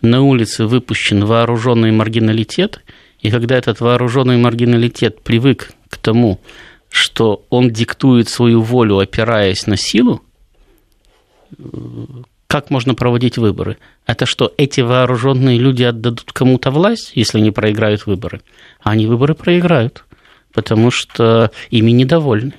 на 0.00 0.22
улице 0.22 0.66
выпущен 0.66 1.24
вооруженный 1.24 1.90
маргиналитет, 1.90 2.82
и 3.20 3.30
когда 3.30 3.56
этот 3.56 3.80
вооруженный 3.80 4.36
маргиналитет 4.36 5.22
привык 5.22 5.72
к 5.88 5.98
тому, 5.98 6.40
что 6.88 7.44
он 7.50 7.70
диктует 7.70 8.28
свою 8.28 8.62
волю, 8.62 8.98
опираясь 8.98 9.66
на 9.66 9.76
силу, 9.76 10.22
как 12.46 12.70
можно 12.70 12.94
проводить 12.94 13.38
выборы? 13.38 13.78
Это 14.06 14.24
что, 14.24 14.52
эти 14.56 14.80
вооруженные 14.80 15.58
люди 15.58 15.82
отдадут 15.82 16.32
кому-то 16.32 16.70
власть, 16.70 17.12
если 17.14 17.38
они 17.38 17.50
проиграют 17.50 18.06
выборы? 18.06 18.40
А 18.80 18.92
они 18.92 19.06
выборы 19.06 19.34
проиграют, 19.34 20.04
потому 20.52 20.90
что 20.90 21.50
ими 21.70 21.90
недовольны. 21.90 22.54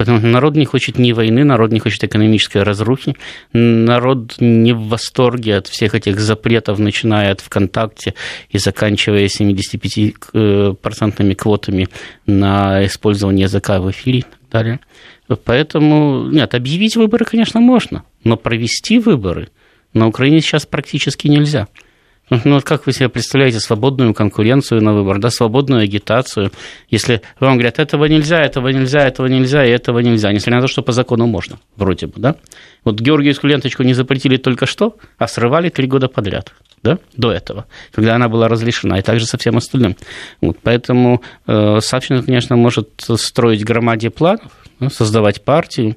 Потому 0.00 0.18
что 0.18 0.26
народ 0.28 0.56
не 0.56 0.64
хочет 0.64 0.98
ни 0.98 1.12
войны, 1.12 1.44
народ 1.44 1.72
не 1.72 1.78
хочет 1.78 2.02
экономической 2.04 2.62
разрухи, 2.62 3.16
народ 3.52 4.36
не 4.40 4.72
в 4.72 4.88
восторге 4.88 5.56
от 5.56 5.66
всех 5.66 5.94
этих 5.94 6.18
запретов, 6.18 6.78
начиная 6.78 7.32
от 7.32 7.42
ВКонтакте 7.42 8.14
и 8.48 8.56
заканчивая 8.56 9.26
75% 9.26 11.34
квотами 11.34 11.88
на 12.24 12.86
использование 12.86 13.44
языка 13.44 13.78
в 13.78 13.90
эфире 13.90 14.20
и 14.20 14.22
так 14.22 14.40
далее. 14.50 14.80
Поэтому, 15.44 16.30
нет, 16.30 16.54
объявить 16.54 16.96
выборы, 16.96 17.26
конечно, 17.26 17.60
можно, 17.60 18.04
но 18.24 18.38
провести 18.38 18.98
выборы 18.98 19.50
на 19.92 20.08
Украине 20.08 20.40
сейчас 20.40 20.64
практически 20.64 21.28
нельзя. 21.28 21.68
Ну, 22.30 22.54
вот 22.54 22.64
как 22.64 22.86
вы 22.86 22.92
себе 22.92 23.08
представляете 23.08 23.58
свободную 23.58 24.14
конкуренцию 24.14 24.82
на 24.82 24.94
выбор, 24.94 25.18
да, 25.18 25.30
свободную 25.30 25.82
агитацию, 25.82 26.52
если 26.88 27.22
вам 27.40 27.54
говорят, 27.54 27.80
этого 27.80 28.04
нельзя, 28.04 28.40
этого 28.40 28.68
нельзя, 28.68 29.04
этого 29.04 29.26
нельзя 29.26 29.64
и 29.64 29.70
этого 29.70 29.98
нельзя, 29.98 30.32
несмотря 30.32 30.56
на 30.56 30.62
то, 30.62 30.68
что 30.68 30.82
по 30.82 30.92
закону 30.92 31.26
можно, 31.26 31.58
вроде 31.76 32.06
бы, 32.06 32.20
да? 32.20 32.36
Вот 32.84 33.00
Георгиевскую 33.00 33.50
ленточку 33.50 33.82
не 33.82 33.94
запретили 33.94 34.36
только 34.36 34.66
что, 34.66 34.96
а 35.18 35.26
срывали 35.26 35.70
три 35.70 35.88
года 35.88 36.06
подряд, 36.06 36.52
да, 36.84 36.98
до 37.16 37.32
этого, 37.32 37.66
когда 37.92 38.14
она 38.14 38.28
была 38.28 38.46
разрешена, 38.46 38.98
и 38.98 39.02
также 39.02 39.26
со 39.26 39.36
всем 39.36 39.56
остальным. 39.56 39.96
Вот, 40.40 40.56
поэтому 40.62 41.22
э, 41.48 41.80
Савченко, 41.80 42.26
конечно, 42.26 42.54
может 42.54 42.90
строить 43.16 43.64
громаде 43.64 44.10
планов, 44.10 44.52
создавать 44.88 45.42
партию, 45.42 45.96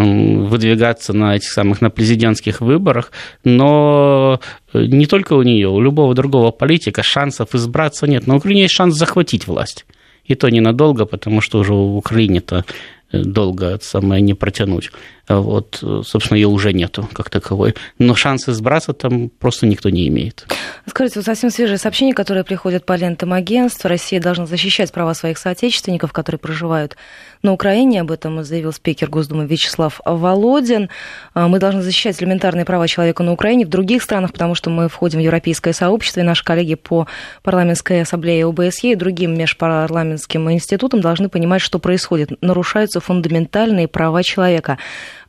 выдвигаться 0.00 1.12
на 1.12 1.36
этих 1.36 1.50
самых 1.50 1.80
на 1.80 1.90
президентских 1.90 2.60
выборах, 2.60 3.12
но 3.44 4.40
э, 4.72 4.84
не 4.86 5.06
только 5.06 5.34
у 5.34 5.42
нее, 5.42 5.68
у 5.68 5.80
любого 5.80 6.14
другого 6.14 6.50
политика 6.50 7.02
шансов 7.02 7.54
избраться 7.54 8.06
нет. 8.06 8.26
Но 8.26 8.34
у 8.34 8.36
Украины 8.38 8.60
есть 8.60 8.74
шанс 8.74 8.96
захватить 8.96 9.46
власть. 9.46 9.86
И 10.24 10.34
то 10.34 10.48
ненадолго, 10.48 11.04
потому 11.04 11.40
что 11.40 11.58
уже 11.58 11.72
в 11.72 11.96
Украине-то 11.96 12.64
э, 13.10 13.22
долго 13.22 13.78
самое 13.82 14.22
не 14.22 14.34
протянуть. 14.34 14.90
Вот, 15.28 15.82
собственно, 16.04 16.36
ее 16.36 16.48
уже 16.48 16.72
нету 16.72 17.08
как 17.12 17.30
таковой. 17.30 17.74
Но 17.98 18.14
шансы 18.14 18.52
сбраться 18.52 18.92
там 18.92 19.28
просто 19.28 19.66
никто 19.66 19.88
не 19.88 20.08
имеет. 20.08 20.46
Скажите, 20.86 21.20
вот 21.20 21.26
совсем 21.26 21.50
свежие 21.50 21.78
сообщения, 21.78 22.12
которые 22.12 22.44
приходят 22.44 22.84
по 22.84 22.94
лентам 22.94 23.32
агентств. 23.32 23.84
Россия 23.84 24.20
должна 24.20 24.46
защищать 24.46 24.92
права 24.92 25.14
своих 25.14 25.38
соотечественников, 25.38 26.12
которые 26.12 26.38
проживают 26.40 26.96
на 27.42 27.52
Украине. 27.52 28.00
Об 28.00 28.10
этом 28.10 28.42
заявил 28.42 28.72
спикер 28.72 29.08
Госдумы 29.08 29.46
Вячеслав 29.46 30.00
Володин. 30.04 30.90
А, 31.34 31.48
мы 31.48 31.60
должны 31.60 31.82
защищать 31.82 32.20
элементарные 32.20 32.64
права 32.64 32.88
человека 32.88 33.22
на 33.22 33.32
Украине, 33.32 33.64
в 33.64 33.68
других 33.68 34.02
странах, 34.02 34.32
потому 34.32 34.54
что 34.54 34.70
мы 34.70 34.88
входим 34.88 35.20
в 35.20 35.22
европейское 35.22 35.72
сообщество, 35.72 36.20
и 36.20 36.24
наши 36.24 36.44
коллеги 36.44 36.74
по 36.74 37.06
парламентской 37.42 38.02
ассамблее 38.02 38.46
ОБСЕ 38.46 38.92
и 38.92 38.94
другим 38.96 39.36
межпарламентским 39.36 40.50
институтам 40.50 41.00
должны 41.00 41.28
понимать, 41.28 41.62
что 41.62 41.78
происходит. 41.78 42.42
Нарушаются 42.42 43.00
фундаментальные 43.00 43.88
права 43.88 44.22
человека. 44.22 44.78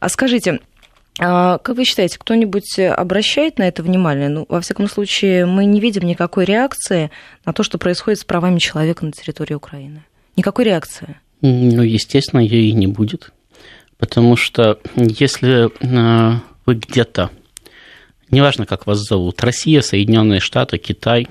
А 0.04 0.10
скажите, 0.10 0.60
а 1.18 1.60
как 1.60 1.78
вы 1.78 1.86
считаете, 1.86 2.18
кто-нибудь 2.20 2.78
обращает 2.78 3.58
на 3.58 3.70
это 3.70 3.84
внимание? 3.84 4.28
Ну, 4.28 4.45
во 4.49 4.60
всяком 4.60 4.89
случае, 4.89 5.45
мы 5.45 5.64
не 5.64 5.80
видим 5.80 6.04
никакой 6.04 6.43
реакции 6.43 7.10
на 7.45 7.54
то, 7.54 7.64
что 7.64 7.78
происходит 7.78 8.20
с 8.20 8.26
правами 8.26 8.60
человека 8.60 9.06
на 9.06 9.14
территории 9.14 9.54
Украины. 9.54 10.04
Никакой 10.36 10.66
реакции. 10.66 11.16
Ну, 11.39 11.84
естественно, 11.84 12.41
ее 12.41 12.64
и 12.64 12.74
не 12.74 12.88
будет. 12.88 13.32
Потому 13.97 14.36
что 14.36 14.78
если 14.97 15.70
э, 15.70 16.39
вы 16.66 16.76
где-то, 16.76 17.30
неважно, 18.30 18.66
как 18.66 18.86
вас 18.86 18.99
зовут, 18.99 19.41
Россия, 19.41 19.80
Соединенные 19.80 20.41
Штаты, 20.41 20.80
Китай, 20.80 21.30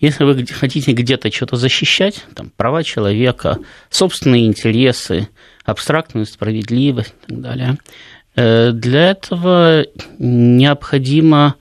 если 0.00 0.24
вы 0.24 0.46
хотите 0.46 0.92
где-то 0.92 1.30
что-то 1.30 1.56
защищать, 1.56 2.24
там, 2.34 2.52
права 2.56 2.82
человека, 2.84 3.58
собственные 3.90 4.46
интересы, 4.46 5.28
абстрактную 5.68 6.26
справедливость 6.26 7.14
и 7.26 7.32
так 7.32 7.40
далее, 7.40 7.78
Э, 8.38 8.70
для 8.72 9.10
этого 9.10 9.84
необходимо, 10.18 11.56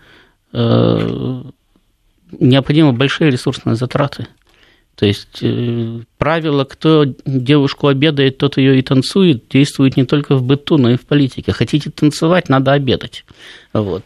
э, 0.53 1.41
необходимы 2.39 2.93
большие 2.93 3.31
ресурсные 3.31 3.75
затраты. 3.75 4.27
То 4.93 5.07
есть 5.07 5.39
э, 5.41 6.01
правило, 6.19 6.65
кто 6.65 7.05
девушку 7.25 7.87
обедает, 7.87 8.37
тот 8.37 8.57
ее 8.57 8.77
и 8.77 8.83
танцует, 8.83 9.47
действует 9.49 9.97
не 9.97 10.05
только 10.05 10.35
в 10.35 10.43
быту, 10.43 10.77
но 10.77 10.91
и 10.91 10.97
в 10.97 11.05
политике. 11.07 11.51
Хотите 11.51 11.89
танцевать, 11.89 12.47
надо 12.47 12.73
обедать. 12.73 13.25
Вот. 13.73 14.03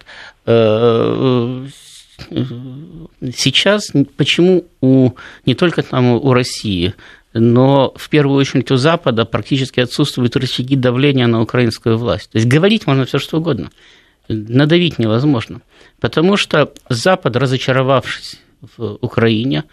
Сейчас 3.36 3.91
почему 4.16 4.64
у, 4.80 5.12
не 5.45 5.56
только 5.56 5.84
там 5.84 6.12
у 6.14 6.34
России, 6.34 6.93
но 7.34 7.94
в 7.96 8.10
первую 8.10 8.38
очередь 8.38 8.72
у 8.72 8.76
Запада 8.76 9.26
практически 9.26 9.80
отсутствуют 9.80 10.36
рычаги 10.36 10.76
давления 10.76 11.28
на 11.28 11.42
украинскую 11.42 11.98
власть. 11.98 12.30
То 12.32 12.38
есть 12.38 12.48
говорить 12.48 12.88
можно 12.88 13.06
все 13.06 13.20
что 13.20 13.38
угодно, 13.38 13.72
надавить 14.28 15.00
невозможно, 15.00 15.62
потому 16.00 16.38
что 16.38 16.72
Запад, 16.90 17.36
разочаровавшись 17.36 18.40
в 18.78 18.98
Украине, 19.02 19.64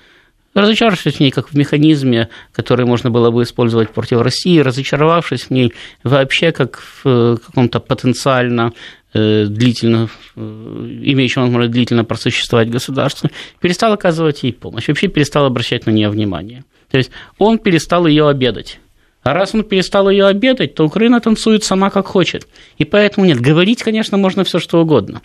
разочаровавшись 0.54 1.16
в 1.16 1.20
ней 1.20 1.30
как 1.30 1.48
в 1.48 1.54
механизме, 1.54 2.28
который 2.52 2.86
можно 2.86 3.10
было 3.10 3.30
бы 3.30 3.42
использовать 3.42 3.90
против 3.90 4.20
России, 4.20 4.58
разочаровавшись 4.58 5.44
в 5.44 5.50
ней 5.50 5.72
вообще 6.04 6.52
как 6.52 6.82
в 7.02 7.38
каком-то 7.38 7.80
потенциально 7.80 8.72
э, 9.12 9.46
длительно, 9.46 10.08
э, 10.36 10.40
имеющем 10.40 11.42
возможность 11.42 11.72
длительно 11.72 12.04
просуществовать 12.04 12.70
государству, 12.70 13.30
перестал 13.60 13.92
оказывать 13.92 14.42
ей 14.42 14.52
помощь, 14.52 14.88
вообще 14.88 15.08
перестал 15.08 15.44
обращать 15.44 15.86
на 15.86 15.90
нее 15.90 16.08
внимание. 16.08 16.64
То 16.90 16.98
есть 16.98 17.10
он 17.38 17.58
перестал 17.58 18.06
ее 18.06 18.28
обедать. 18.28 18.80
А 19.22 19.34
раз 19.34 19.54
он 19.54 19.64
перестал 19.64 20.08
ее 20.08 20.26
обедать, 20.26 20.74
то 20.74 20.84
Украина 20.84 21.20
танцует 21.20 21.64
сама 21.64 21.90
как 21.90 22.06
хочет. 22.06 22.46
И 22.78 22.84
поэтому 22.84 23.26
нет, 23.26 23.40
говорить, 23.40 23.82
конечно, 23.82 24.16
можно 24.16 24.44
все 24.44 24.58
что 24.58 24.80
угодно. 24.80 25.20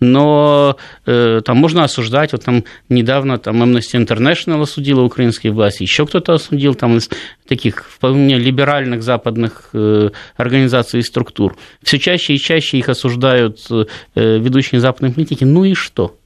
Но 0.00 0.76
э, 1.06 1.40
там 1.44 1.56
можно 1.56 1.82
осуждать, 1.84 2.32
вот 2.32 2.44
там 2.44 2.64
недавно 2.88 3.38
там 3.38 3.62
Amnesty 3.62 3.94
International 3.94 4.62
осудила 4.62 5.02
украинские 5.02 5.52
власти, 5.52 5.82
еще 5.82 6.06
кто-то 6.06 6.34
осудил 6.34 6.74
там 6.74 6.98
из 6.98 7.10
таких 7.48 7.84
вполне 7.84 8.38
либеральных 8.38 9.02
западных 9.02 9.70
э, 9.72 10.10
организаций 10.36 11.00
и 11.00 11.02
структур. 11.02 11.56
Все 11.82 11.98
чаще 11.98 12.34
и 12.34 12.38
чаще 12.38 12.78
их 12.78 12.88
осуждают 12.88 13.58
э, 13.70 13.86
ведущие 14.14 14.80
западные 14.80 15.12
политики. 15.12 15.42
Ну 15.42 15.64
и 15.64 15.74
что? 15.74 16.16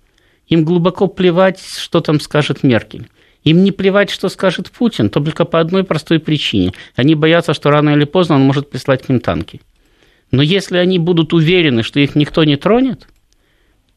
Им 0.48 0.64
глубоко 0.64 1.06
плевать, 1.06 1.62
что 1.78 2.00
там 2.00 2.20
скажет 2.20 2.62
Меркель. 2.62 3.08
Им 3.44 3.64
не 3.64 3.72
плевать, 3.72 4.10
что 4.10 4.28
скажет 4.28 4.70
Путин, 4.70 5.10
только 5.10 5.44
по 5.44 5.58
одной 5.58 5.84
простой 5.84 6.20
причине. 6.20 6.72
Они 6.94 7.14
боятся, 7.14 7.54
что 7.54 7.70
рано 7.70 7.90
или 7.90 8.04
поздно 8.04 8.36
он 8.36 8.42
может 8.42 8.70
прислать 8.70 9.02
к 9.02 9.08
ним 9.08 9.20
танки. 9.20 9.60
Но 10.30 10.42
если 10.42 10.78
они 10.78 10.98
будут 10.98 11.32
уверены, 11.32 11.82
что 11.82 12.00
их 12.00 12.14
никто 12.14 12.44
не 12.44 12.56
тронет, 12.56 13.08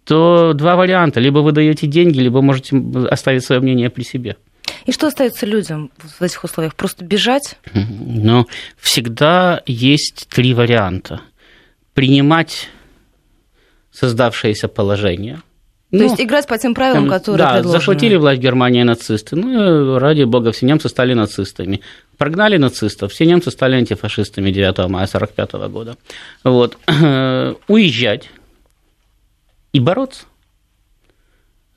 то 0.04 0.54
два 0.54 0.76
варианта. 0.76 1.20
Либо 1.20 1.40
вы 1.40 1.52
даете 1.52 1.88
деньги, 1.88 2.20
либо 2.20 2.42
можете 2.42 2.76
оставить 3.10 3.44
свое 3.44 3.62
мнение 3.62 3.90
при 3.90 4.04
себе. 4.04 4.36
И 4.86 4.92
что 4.92 5.08
остается 5.08 5.46
людям 5.46 5.92
в 5.98 6.22
этих 6.22 6.44
условиях? 6.44 6.76
Просто 6.76 7.06
бежать? 7.06 7.58
Но 7.74 8.48
всегда 8.78 9.62
есть 9.66 10.28
три 10.30 10.54
варианта. 10.54 11.22
Принимать 11.94 12.70
создавшееся 13.92 14.68
положение– 14.68 15.42
то 15.98 16.04
ну, 16.04 16.10
есть 16.10 16.22
играть 16.22 16.48
по 16.48 16.58
тем 16.58 16.74
правилам, 16.74 17.08
там, 17.08 17.20
которые 17.20 17.46
да, 17.46 17.54
предложены. 17.54 17.80
захватили 17.80 18.16
власть 18.16 18.42
Германии 18.42 18.84
нацисты. 18.84 19.36
Ну, 19.36 19.98
ради 19.98 20.24
бога, 20.24 20.52
все 20.52 20.66
немцы 20.66 20.90
стали 20.90 21.14
нацистами. 21.14 21.82
Прогнали 22.18 22.58
нацистов, 22.58 23.12
все 23.12 23.26
немцы 23.26 23.52
стали 23.52 23.76
антифашистами 23.76 24.52
9 24.52 24.78
мая 24.90 25.08
1945 25.08 25.72
года. 25.72 25.98
Вот. 26.44 26.78
Уезжать 27.68 28.30
и 29.74 29.80
бороться. 29.80 30.26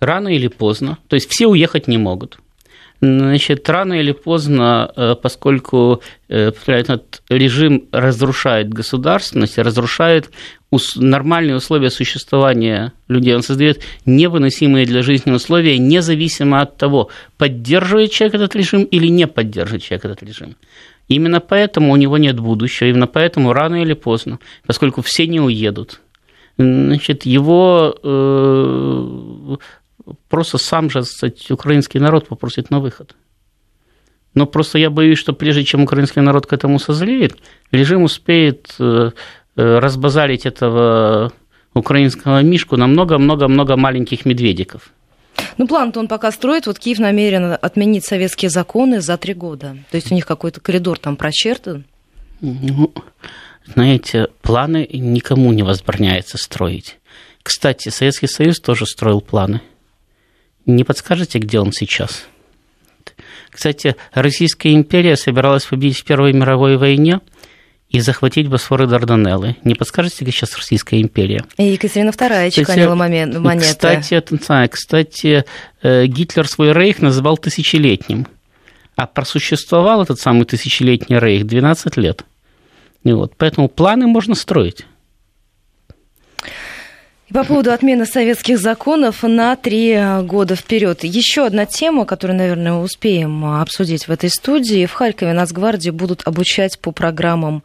Рано 0.01 0.29
или 0.29 0.49
поздно. 0.49 0.99
То 1.09 1.14
есть 1.14 1.29
все 1.31 1.47
уехать 1.47 1.89
не 1.89 1.99
могут. 1.99 2.39
Значит, 3.01 3.68
рано 3.68 3.94
или 3.94 4.11
поздно, 4.11 4.90
э, 4.96 5.14
поскольку 5.22 6.03
э, 6.28 6.51
этот 6.66 7.22
режим 7.28 7.84
разрушает 7.92 8.70
государственность, 8.70 9.57
разрушает 9.57 10.30
нормальные 10.96 11.57
условия 11.57 11.90
существования 11.90 12.92
людей, 13.07 13.36
он 13.36 13.42
создает 13.42 13.82
невыносимые 14.05 14.84
для 14.84 15.03
жизни 15.03 15.30
условия, 15.30 15.78
независимо 15.78 16.61
от 16.61 16.76
того, 16.76 17.09
поддерживает 17.36 18.11
человек 18.11 18.34
этот 18.34 18.57
режим 18.57 18.82
или 18.82 19.07
не 19.07 19.28
поддерживает 19.28 19.84
человек 19.84 20.05
этот 20.05 20.22
режим. 20.24 20.57
Именно 21.07 21.40
поэтому 21.40 21.92
у 21.92 21.96
него 21.96 22.18
нет 22.18 22.40
будущего, 22.40 22.88
именно 22.88 23.07
поэтому 23.07 23.53
рано 23.53 23.80
или 23.80 23.94
поздно, 23.94 24.40
поскольку 24.66 25.03
все 25.03 25.26
не 25.28 25.40
уедут, 25.40 26.01
значит, 26.59 27.24
его 27.26 27.94
э, 28.03 29.57
просто 30.28 30.59
сам 30.59 30.90
же, 30.90 31.02
кстати, 31.02 31.52
украинский 31.52 32.00
народ 32.00 32.28
попросит 32.28 32.70
на 32.70 32.80
выход. 32.80 33.14
Но 34.34 34.46
просто 34.46 34.78
я 34.78 34.90
боюсь, 34.90 35.18
что 35.18 35.32
прежде 35.32 35.64
чем 35.64 35.82
украинский 35.82 36.22
народ 36.22 36.46
к 36.46 36.52
этому 36.52 36.78
созреет, 36.78 37.36
режим 37.72 38.02
успеет 38.02 38.74
э, 38.78 39.11
э, 39.56 39.78
разбазарить 39.78 40.46
этого 40.46 41.32
украинского 41.74 42.42
мишку 42.42 42.76
на 42.76 42.86
много-много-много 42.86 43.76
маленьких 43.76 44.24
медведиков. 44.24 44.92
Ну, 45.56 45.66
план-то 45.66 46.00
он 46.00 46.09
пока 46.09 46.30
строит. 46.32 46.66
Вот 46.66 46.78
Киев 46.78 46.98
намерен 46.98 47.56
отменить 47.61 48.04
советские 48.04 48.50
законы 48.50 49.00
за 49.00 49.16
три 49.16 49.34
года. 49.34 49.76
То 49.90 49.96
есть 49.96 50.11
у 50.12 50.14
них 50.14 50.26
какой-то 50.26 50.61
коридор 50.61 50.98
там 50.98 51.16
прочертан. 51.16 51.84
Ну, 52.40 52.92
знаете, 53.74 54.28
планы 54.42 54.88
никому 54.92 55.52
не 55.52 55.62
возбраняется 55.62 56.38
строить. 56.38 56.98
Кстати, 57.42 57.88
Советский 57.88 58.26
Союз 58.26 58.61
тоже 58.61 58.86
строил 58.86 59.20
планы. 59.20 59.61
Не 60.69 60.85
подскажете, 60.85 61.39
где 61.39 61.59
он 61.61 61.73
сейчас? 61.73 62.27
Кстати, 63.51 63.97
Российская 64.12 64.75
империя 64.75 65.16
собиралась 65.16 65.64
победить 65.64 65.99
в 65.99 66.05
Первой 66.05 66.35
мировой 66.35 66.77
войне 66.77 67.21
и 67.89 68.01
захватить 68.01 68.49
Босфор 68.49 68.83
и 68.83 68.87
Дарданеллы. 68.87 69.57
Не 69.64 69.75
подскажете, 69.75 70.19
где 70.21 70.31
сейчас 70.31 70.55
Российская 70.57 71.01
империя? 71.01 71.43
И 71.57 71.64
Екатерина 71.64 72.11
II 72.11 72.51
чеканила 72.51 72.95
момент, 72.95 73.39
монеты. 73.39 73.66
Кстати, 73.71 74.23
кстати, 74.71 75.45
э, 75.83 76.05
Гитлер 76.05 76.47
свой 76.47 76.75
рейх 76.75 77.01
называл 77.01 77.39
тысячелетним. 77.39 78.27
А 78.95 79.07
просуществовал 79.07 80.03
этот 80.03 80.21
самый 80.21 80.45
тысячелетний 80.45 81.19
рейх 81.19 81.47
12 81.47 81.97
лет. 81.97 82.27
И 83.05 83.12
вот, 83.12 83.33
поэтому 83.39 83.69
планы 83.71 84.07
можно 84.07 84.35
строить. 84.35 84.85
И 87.29 87.33
по 87.33 87.45
поводу 87.45 87.72
отмены 87.72 88.07
советских 88.07 88.59
законов 88.59 89.22
на 89.22 89.55
три 89.55 89.99
года 90.22 90.57
вперед. 90.57 91.05
Еще 91.05 91.45
одна 91.45 91.66
тема, 91.66 92.07
которую, 92.07 92.39
наверное, 92.39 92.74
успеем 92.74 93.45
обсудить 93.45 94.09
в 94.09 94.11
этой 94.11 94.31
студии. 94.31 94.87
В 94.87 94.93
Харькове 94.93 95.35
Нацгвардии 95.35 95.91
будут 95.91 96.22
обучать 96.24 96.79
по 96.79 96.91
программам 96.91 97.62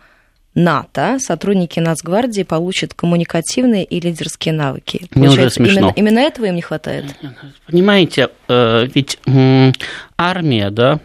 НАТО. 0.53 1.17
Сотрудники 1.19 1.79
Нацгвардии 1.79 2.43
получат 2.43 2.93
коммуникативные 2.93 3.85
и 3.85 4.01
лидерские 4.01 4.53
навыки. 4.53 5.07
Мне 5.11 5.29
уже 5.29 5.49
смешно. 5.49 5.79
Именно, 5.79 5.93
именно 5.95 6.19
этого 6.19 6.45
им 6.45 6.55
не 6.55 6.61
хватает? 6.61 7.05
Понимаете, 7.65 8.29
э, 8.49 8.85
ведь 8.93 9.17
армия, 10.17 10.69
да, 10.71 10.99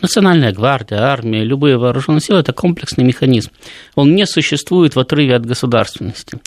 Национальная 0.00 0.52
гвардия, 0.52 0.98
армия, 0.98 1.42
любые 1.42 1.76
вооруженные 1.76 2.20
силы– 2.20 2.38
это 2.40 2.52
комплексный 2.52 3.02
механизм. 3.02 3.50
Он 3.96 4.14
не 4.14 4.26
существует 4.26 4.94
в 4.94 5.00
отрыве 5.00 5.34
от 5.34 5.44
государственности. 5.44 6.38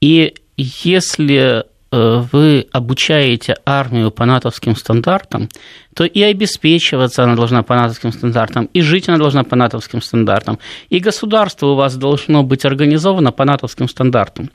И 0.00 0.34
если 0.56 1.64
Э, 1.94 2.24
вы 2.32 2.66
обучаете 2.72 3.54
армию 3.66 4.10
по 4.10 4.24
натовским 4.24 4.74
стандартам, 4.74 5.50
то 5.94 6.04
и 6.04 6.22
обеспечиваться 6.22 7.22
она 7.22 7.36
должна 7.36 7.62
по 7.62 7.74
натовским 7.74 8.12
стандартам, 8.12 8.64
и 8.72 8.80
жить 8.80 9.10
она 9.10 9.18
должна 9.18 9.44
по 9.44 9.56
натовским 9.56 10.00
стандартам, 10.00 10.58
и 10.88 11.00
государство 11.00 11.66
у 11.66 11.74
вас 11.74 11.96
должно 11.96 12.44
быть 12.44 12.64
организовано 12.64 13.30
по 13.30 13.44
натовским 13.44 13.90
стандартам. 13.90 14.50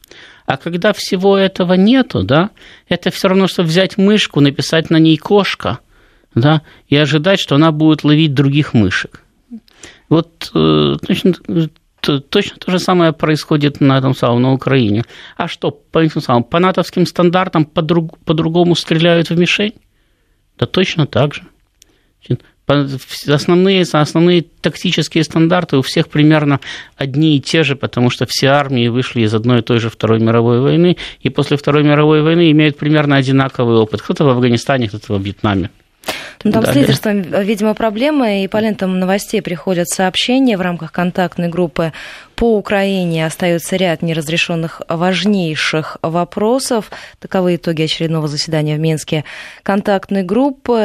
А 0.48 0.58
когда 0.58 0.94
всего 0.94 1.38
этого 1.38 1.74
нету, 1.74 2.24
да, 2.24 2.50
это 2.90 3.12
все 3.12 3.28
равно, 3.28 3.48
что 3.48 3.62
взять 3.62 4.00
мышку, 4.00 4.42
написать 4.42 4.90
на 4.90 4.98
ней 4.98 5.18
кошка, 5.18 5.78
да, 6.34 6.64
и 6.88 6.96
ожидать, 6.96 7.40
что 7.40 7.54
она 7.54 7.72
будет 7.72 8.04
ловить 8.04 8.34
других 8.34 8.74
мышек. 8.74 9.22
Вот 10.10 10.50
э, 10.56 10.96
точно 11.06 11.36
точно 12.02 12.58
то 12.58 12.72
же 12.72 12.80
самое 12.80 13.14
происходит 13.14 13.82
на 13.82 13.98
этом 13.98 14.16
самом, 14.16 14.42
на 14.42 14.54
Украине. 14.54 15.04
А 15.36 15.48
что, 15.48 15.72
по, 15.72 16.00
этим 16.00 16.22
самым, 16.22 16.44
по 16.44 16.60
натовским 16.60 17.06
стандартам 17.06 17.66
по-друг, 17.66 18.18
по-другому 18.20 18.76
стреляют 18.76 19.30
в 19.30 19.38
мишень? 19.38 19.74
Да 20.58 20.66
точно 20.66 21.08
так 21.08 21.34
же. 21.34 21.44
Основные, 23.28 23.84
основные 23.84 24.42
тактические 24.42 25.24
стандарты 25.24 25.78
у 25.78 25.82
всех 25.82 26.10
примерно 26.10 26.60
одни 26.98 27.38
и 27.38 27.40
те 27.40 27.64
же, 27.64 27.78
потому 27.78 28.10
что 28.10 28.26
все 28.28 28.48
армии 28.48 28.90
вышли 28.90 29.22
из 29.22 29.34
одной 29.34 29.60
и 29.60 29.62
той 29.62 29.80
же 29.80 29.90
Второй 29.90 30.20
мировой 30.20 30.60
войны, 30.60 30.98
и 31.22 31.30
после 31.30 31.56
Второй 31.56 31.84
мировой 31.84 32.22
войны 32.22 32.52
имеют 32.52 32.78
примерно 32.78 33.16
одинаковый 33.16 33.78
опыт. 33.78 34.02
Кто-то 34.02 34.26
в 34.26 34.30
Афганистане, 34.30 34.90
кто-то 34.90 35.14
в 35.14 35.22
Вьетнаме. 35.22 35.70
Ну, 36.44 36.52
там 36.52 36.64
да, 36.64 36.72
с 36.72 36.76
лидерством, 36.76 37.22
видимо, 37.22 37.74
проблемы, 37.74 38.44
и 38.44 38.48
по 38.48 38.58
лентам 38.58 39.00
новостей 39.00 39.42
приходят 39.42 39.90
сообщения 39.90 40.58
в 40.58 40.62
рамках 40.62 40.92
контактной 40.92 41.50
группы 41.50 41.94
по 42.38 42.56
Украине 42.56 43.26
остается 43.26 43.78
ряд 43.78 44.04
неразрешенных 44.04 44.84
важнейших 44.88 45.98
вопросов. 46.04 46.92
Таковы 47.20 47.56
итоги 47.56 47.82
очередного 47.82 48.28
заседания 48.28 48.76
в 48.76 48.80
Минске 48.80 49.24
контактной 49.64 50.22
группы. 50.22 50.78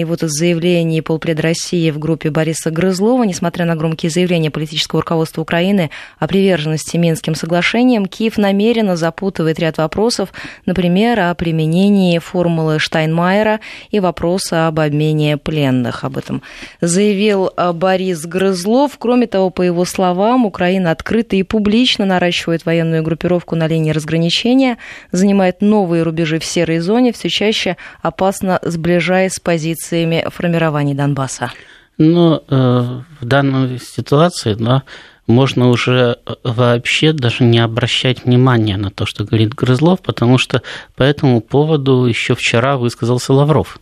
И 0.00 0.04
вот 0.04 0.24
из 0.24 0.32
заявлений 0.32 1.00
полпреда 1.00 1.42
России 1.42 1.92
в 1.92 2.00
группе 2.00 2.30
Бориса 2.30 2.72
Грызлова, 2.72 3.22
несмотря 3.22 3.66
на 3.66 3.76
громкие 3.76 4.10
заявления 4.10 4.50
политического 4.50 5.02
руководства 5.02 5.42
Украины 5.42 5.90
о 6.18 6.26
приверженности 6.26 6.96
Минским 6.96 7.36
соглашениям, 7.36 8.06
Киев 8.06 8.36
намеренно 8.36 8.96
запутывает 8.96 9.60
ряд 9.60 9.78
вопросов, 9.78 10.32
например, 10.66 11.20
о 11.20 11.32
применении 11.36 12.18
формулы 12.18 12.80
Штайнмайера 12.80 13.60
и 13.92 14.00
вопроса 14.00 14.66
об 14.66 14.80
обмене 14.80 15.36
пленных. 15.36 16.02
Об 16.02 16.18
этом 16.18 16.42
заявил 16.80 17.52
Борис 17.74 18.26
Грызлов. 18.26 18.98
Кроме 18.98 19.28
того, 19.28 19.50
по 19.50 19.62
его 19.62 19.84
словам, 19.84 20.46
Украина 20.46 20.79
Украина 20.80 20.92
открыто 20.92 21.36
и 21.36 21.42
публично 21.42 22.06
наращивает 22.06 22.64
военную 22.64 23.02
группировку 23.02 23.56
на 23.56 23.68
линии 23.68 23.92
разграничения, 23.92 24.78
занимает 25.12 25.60
новые 25.60 26.02
рубежи 26.02 26.38
в 26.38 26.44
серой 26.44 26.78
зоне, 26.78 27.12
все 27.12 27.28
чаще 27.28 27.76
опасно 28.02 28.58
сближаясь 28.62 29.34
с 29.34 29.40
позициями 29.40 30.24
формирований 30.30 30.94
Донбасса. 30.94 31.52
Но 31.98 32.42
э, 32.48 33.00
в 33.20 33.24
данной 33.24 33.78
ситуации 33.78 34.54
да, 34.54 34.82
можно 35.26 35.68
уже 35.68 36.16
э, 36.24 36.34
вообще 36.44 37.12
даже 37.12 37.44
не 37.44 37.58
обращать 37.58 38.24
внимания 38.24 38.78
на 38.78 38.90
то, 38.90 39.04
что 39.04 39.24
говорит 39.24 39.54
Грызлов, 39.54 40.00
потому 40.00 40.38
что 40.38 40.62
по 40.96 41.02
этому 41.02 41.42
поводу 41.42 42.06
еще 42.06 42.34
вчера 42.34 42.78
высказался 42.78 43.34
Лавров 43.34 43.78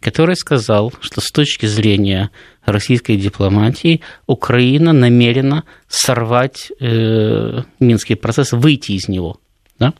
который 0.00 0.36
сказал, 0.36 0.92
что 1.00 1.20
с 1.20 1.30
точки 1.30 1.66
зрения 1.66 2.30
российской 2.64 3.16
дипломатии 3.16 4.00
Украина 4.26 4.92
намерена 4.92 5.64
сорвать 5.88 6.70
э, 6.80 7.62
Минский 7.80 8.14
процесс, 8.14 8.52
выйти 8.52 8.92
из 8.92 9.08
него. 9.08 9.38
Да? 9.78 9.94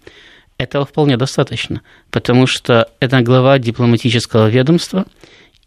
Этого 0.58 0.86
вполне 0.86 1.16
достаточно, 1.16 1.82
потому 2.10 2.46
что 2.46 2.88
это 3.00 3.20
глава 3.20 3.58
дипломатического 3.58 4.48
ведомства, 4.48 5.06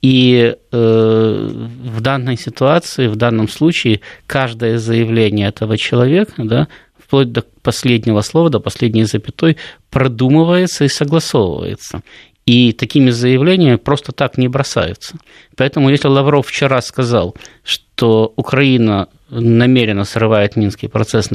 и 0.01 0.55
э, 0.71 1.49
в 1.51 2.01
данной 2.01 2.37
ситуации, 2.37 3.07
в 3.07 3.17
данном 3.17 3.49
случае, 3.49 3.99
каждое 4.27 4.77
заявление 4.77 5.49
этого 5.49 5.77
человека, 5.77 6.33
да, 6.37 6.67
вплоть 6.97 7.31
до 7.31 7.43
последнего 7.61 8.21
слова, 8.21 8.49
до 8.49 8.59
последней 8.59 9.03
запятой, 9.03 9.57
продумывается 9.89 10.85
и 10.85 10.87
согласовывается. 10.87 12.01
И 12.49 12.73
такими 12.73 13.11
заявлениями 13.11 13.75
просто 13.75 14.11
так 14.11 14.39
не 14.39 14.47
бросаются. 14.47 15.13
Поэтому 15.55 15.91
если 15.91 16.07
Лавров 16.07 16.47
вчера 16.47 16.81
сказал, 16.81 17.35
что 17.63 18.33
Украина 18.37 19.07
намеренно 19.29 20.03
срывает 20.03 20.55
Минский 20.55 20.87
процесс, 20.87 21.29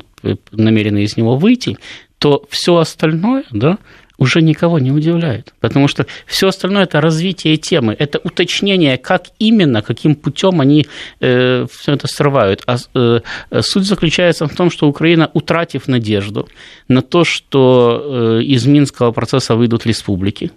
намерена 0.50 0.98
из 1.04 1.16
него 1.16 1.36
выйти, 1.36 1.78
то 2.18 2.44
все 2.50 2.78
остальное, 2.78 3.44
да, 3.52 3.78
уже 4.18 4.42
никого 4.42 4.80
не 4.80 4.90
удивляет. 4.90 5.54
Потому 5.60 5.86
что 5.86 6.04
все 6.26 6.48
остальное 6.48 6.82
это 6.82 7.00
развитие 7.00 7.58
темы, 7.58 7.94
это 7.96 8.18
уточнение, 8.24 8.98
как 8.98 9.26
именно, 9.38 9.82
каким 9.82 10.16
путем 10.16 10.60
они 10.60 10.88
э, 11.20 11.66
все 11.70 11.92
это 11.92 12.08
срывают. 12.08 12.64
А 12.66 12.76
э, 12.94 13.20
суть 13.60 13.84
заключается 13.84 14.48
в 14.48 14.56
том, 14.56 14.68
что 14.68 14.88
Украина, 14.88 15.30
утратив 15.32 15.86
надежду 15.86 16.48
на 16.88 17.02
то, 17.02 17.22
что 17.22 18.02
э, 18.40 18.42
из 18.42 18.66
Минского 18.66 19.12
процесса 19.12 19.54
выйдут 19.54 19.86
республики, 19.86 20.50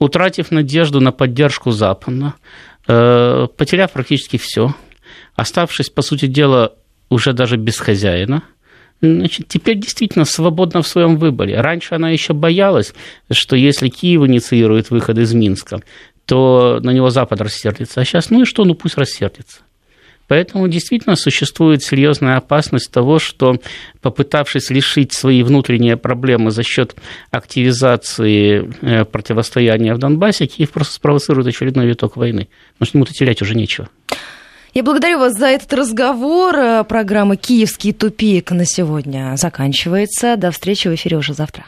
утратив 0.00 0.50
надежду 0.50 1.00
на 1.00 1.12
поддержку 1.12 1.70
Запада, 1.70 2.34
э, 2.88 3.46
потеряв 3.56 3.92
практически 3.92 4.36
все, 4.38 4.74
оставшись, 5.36 5.90
по 5.90 6.02
сути 6.02 6.26
дела, 6.26 6.74
уже 7.08 7.32
даже 7.32 7.56
без 7.56 7.78
хозяина, 7.78 8.42
значит, 9.00 9.46
теперь 9.48 9.78
действительно 9.78 10.24
свободна 10.24 10.82
в 10.82 10.88
своем 10.88 11.16
выборе. 11.16 11.60
Раньше 11.60 11.94
она 11.94 12.10
еще 12.10 12.32
боялась, 12.32 12.94
что 13.30 13.56
если 13.56 13.88
Киев 13.88 14.22
инициирует 14.22 14.90
выход 14.90 15.18
из 15.18 15.32
Минска, 15.32 15.80
то 16.24 16.80
на 16.82 16.90
него 16.90 17.10
Запад 17.10 17.40
рассердится. 17.40 18.00
А 18.00 18.04
сейчас, 18.04 18.30
ну 18.30 18.42
и 18.42 18.44
что, 18.44 18.64
ну 18.64 18.74
пусть 18.74 18.96
рассердится. 18.96 19.60
Поэтому 20.30 20.68
действительно 20.68 21.16
существует 21.16 21.82
серьезная 21.82 22.36
опасность 22.36 22.92
того, 22.92 23.18
что 23.18 23.56
попытавшись 24.00 24.70
решить 24.70 25.12
свои 25.12 25.42
внутренние 25.42 25.96
проблемы 25.96 26.52
за 26.52 26.62
счет 26.62 26.94
активизации 27.32 28.72
э, 28.80 29.04
противостояния 29.04 29.92
в 29.92 29.98
Донбассе, 29.98 30.46
Киев 30.46 30.70
просто 30.70 30.94
спровоцирует 30.94 31.48
очередной 31.48 31.86
виток 31.86 32.16
войны. 32.16 32.46
Потому 32.74 32.86
что 32.86 32.98
ему-то 32.98 33.12
терять 33.12 33.42
уже 33.42 33.56
нечего. 33.56 33.88
Я 34.72 34.84
благодарю 34.84 35.18
вас 35.18 35.36
за 35.36 35.48
этот 35.48 35.72
разговор. 35.72 36.84
Программа 36.84 37.34
«Киевский 37.34 37.92
тупик» 37.92 38.52
на 38.52 38.64
сегодня 38.64 39.34
заканчивается. 39.36 40.36
До 40.36 40.52
встречи 40.52 40.86
в 40.86 40.94
эфире 40.94 41.16
уже 41.16 41.34
завтра. 41.34 41.64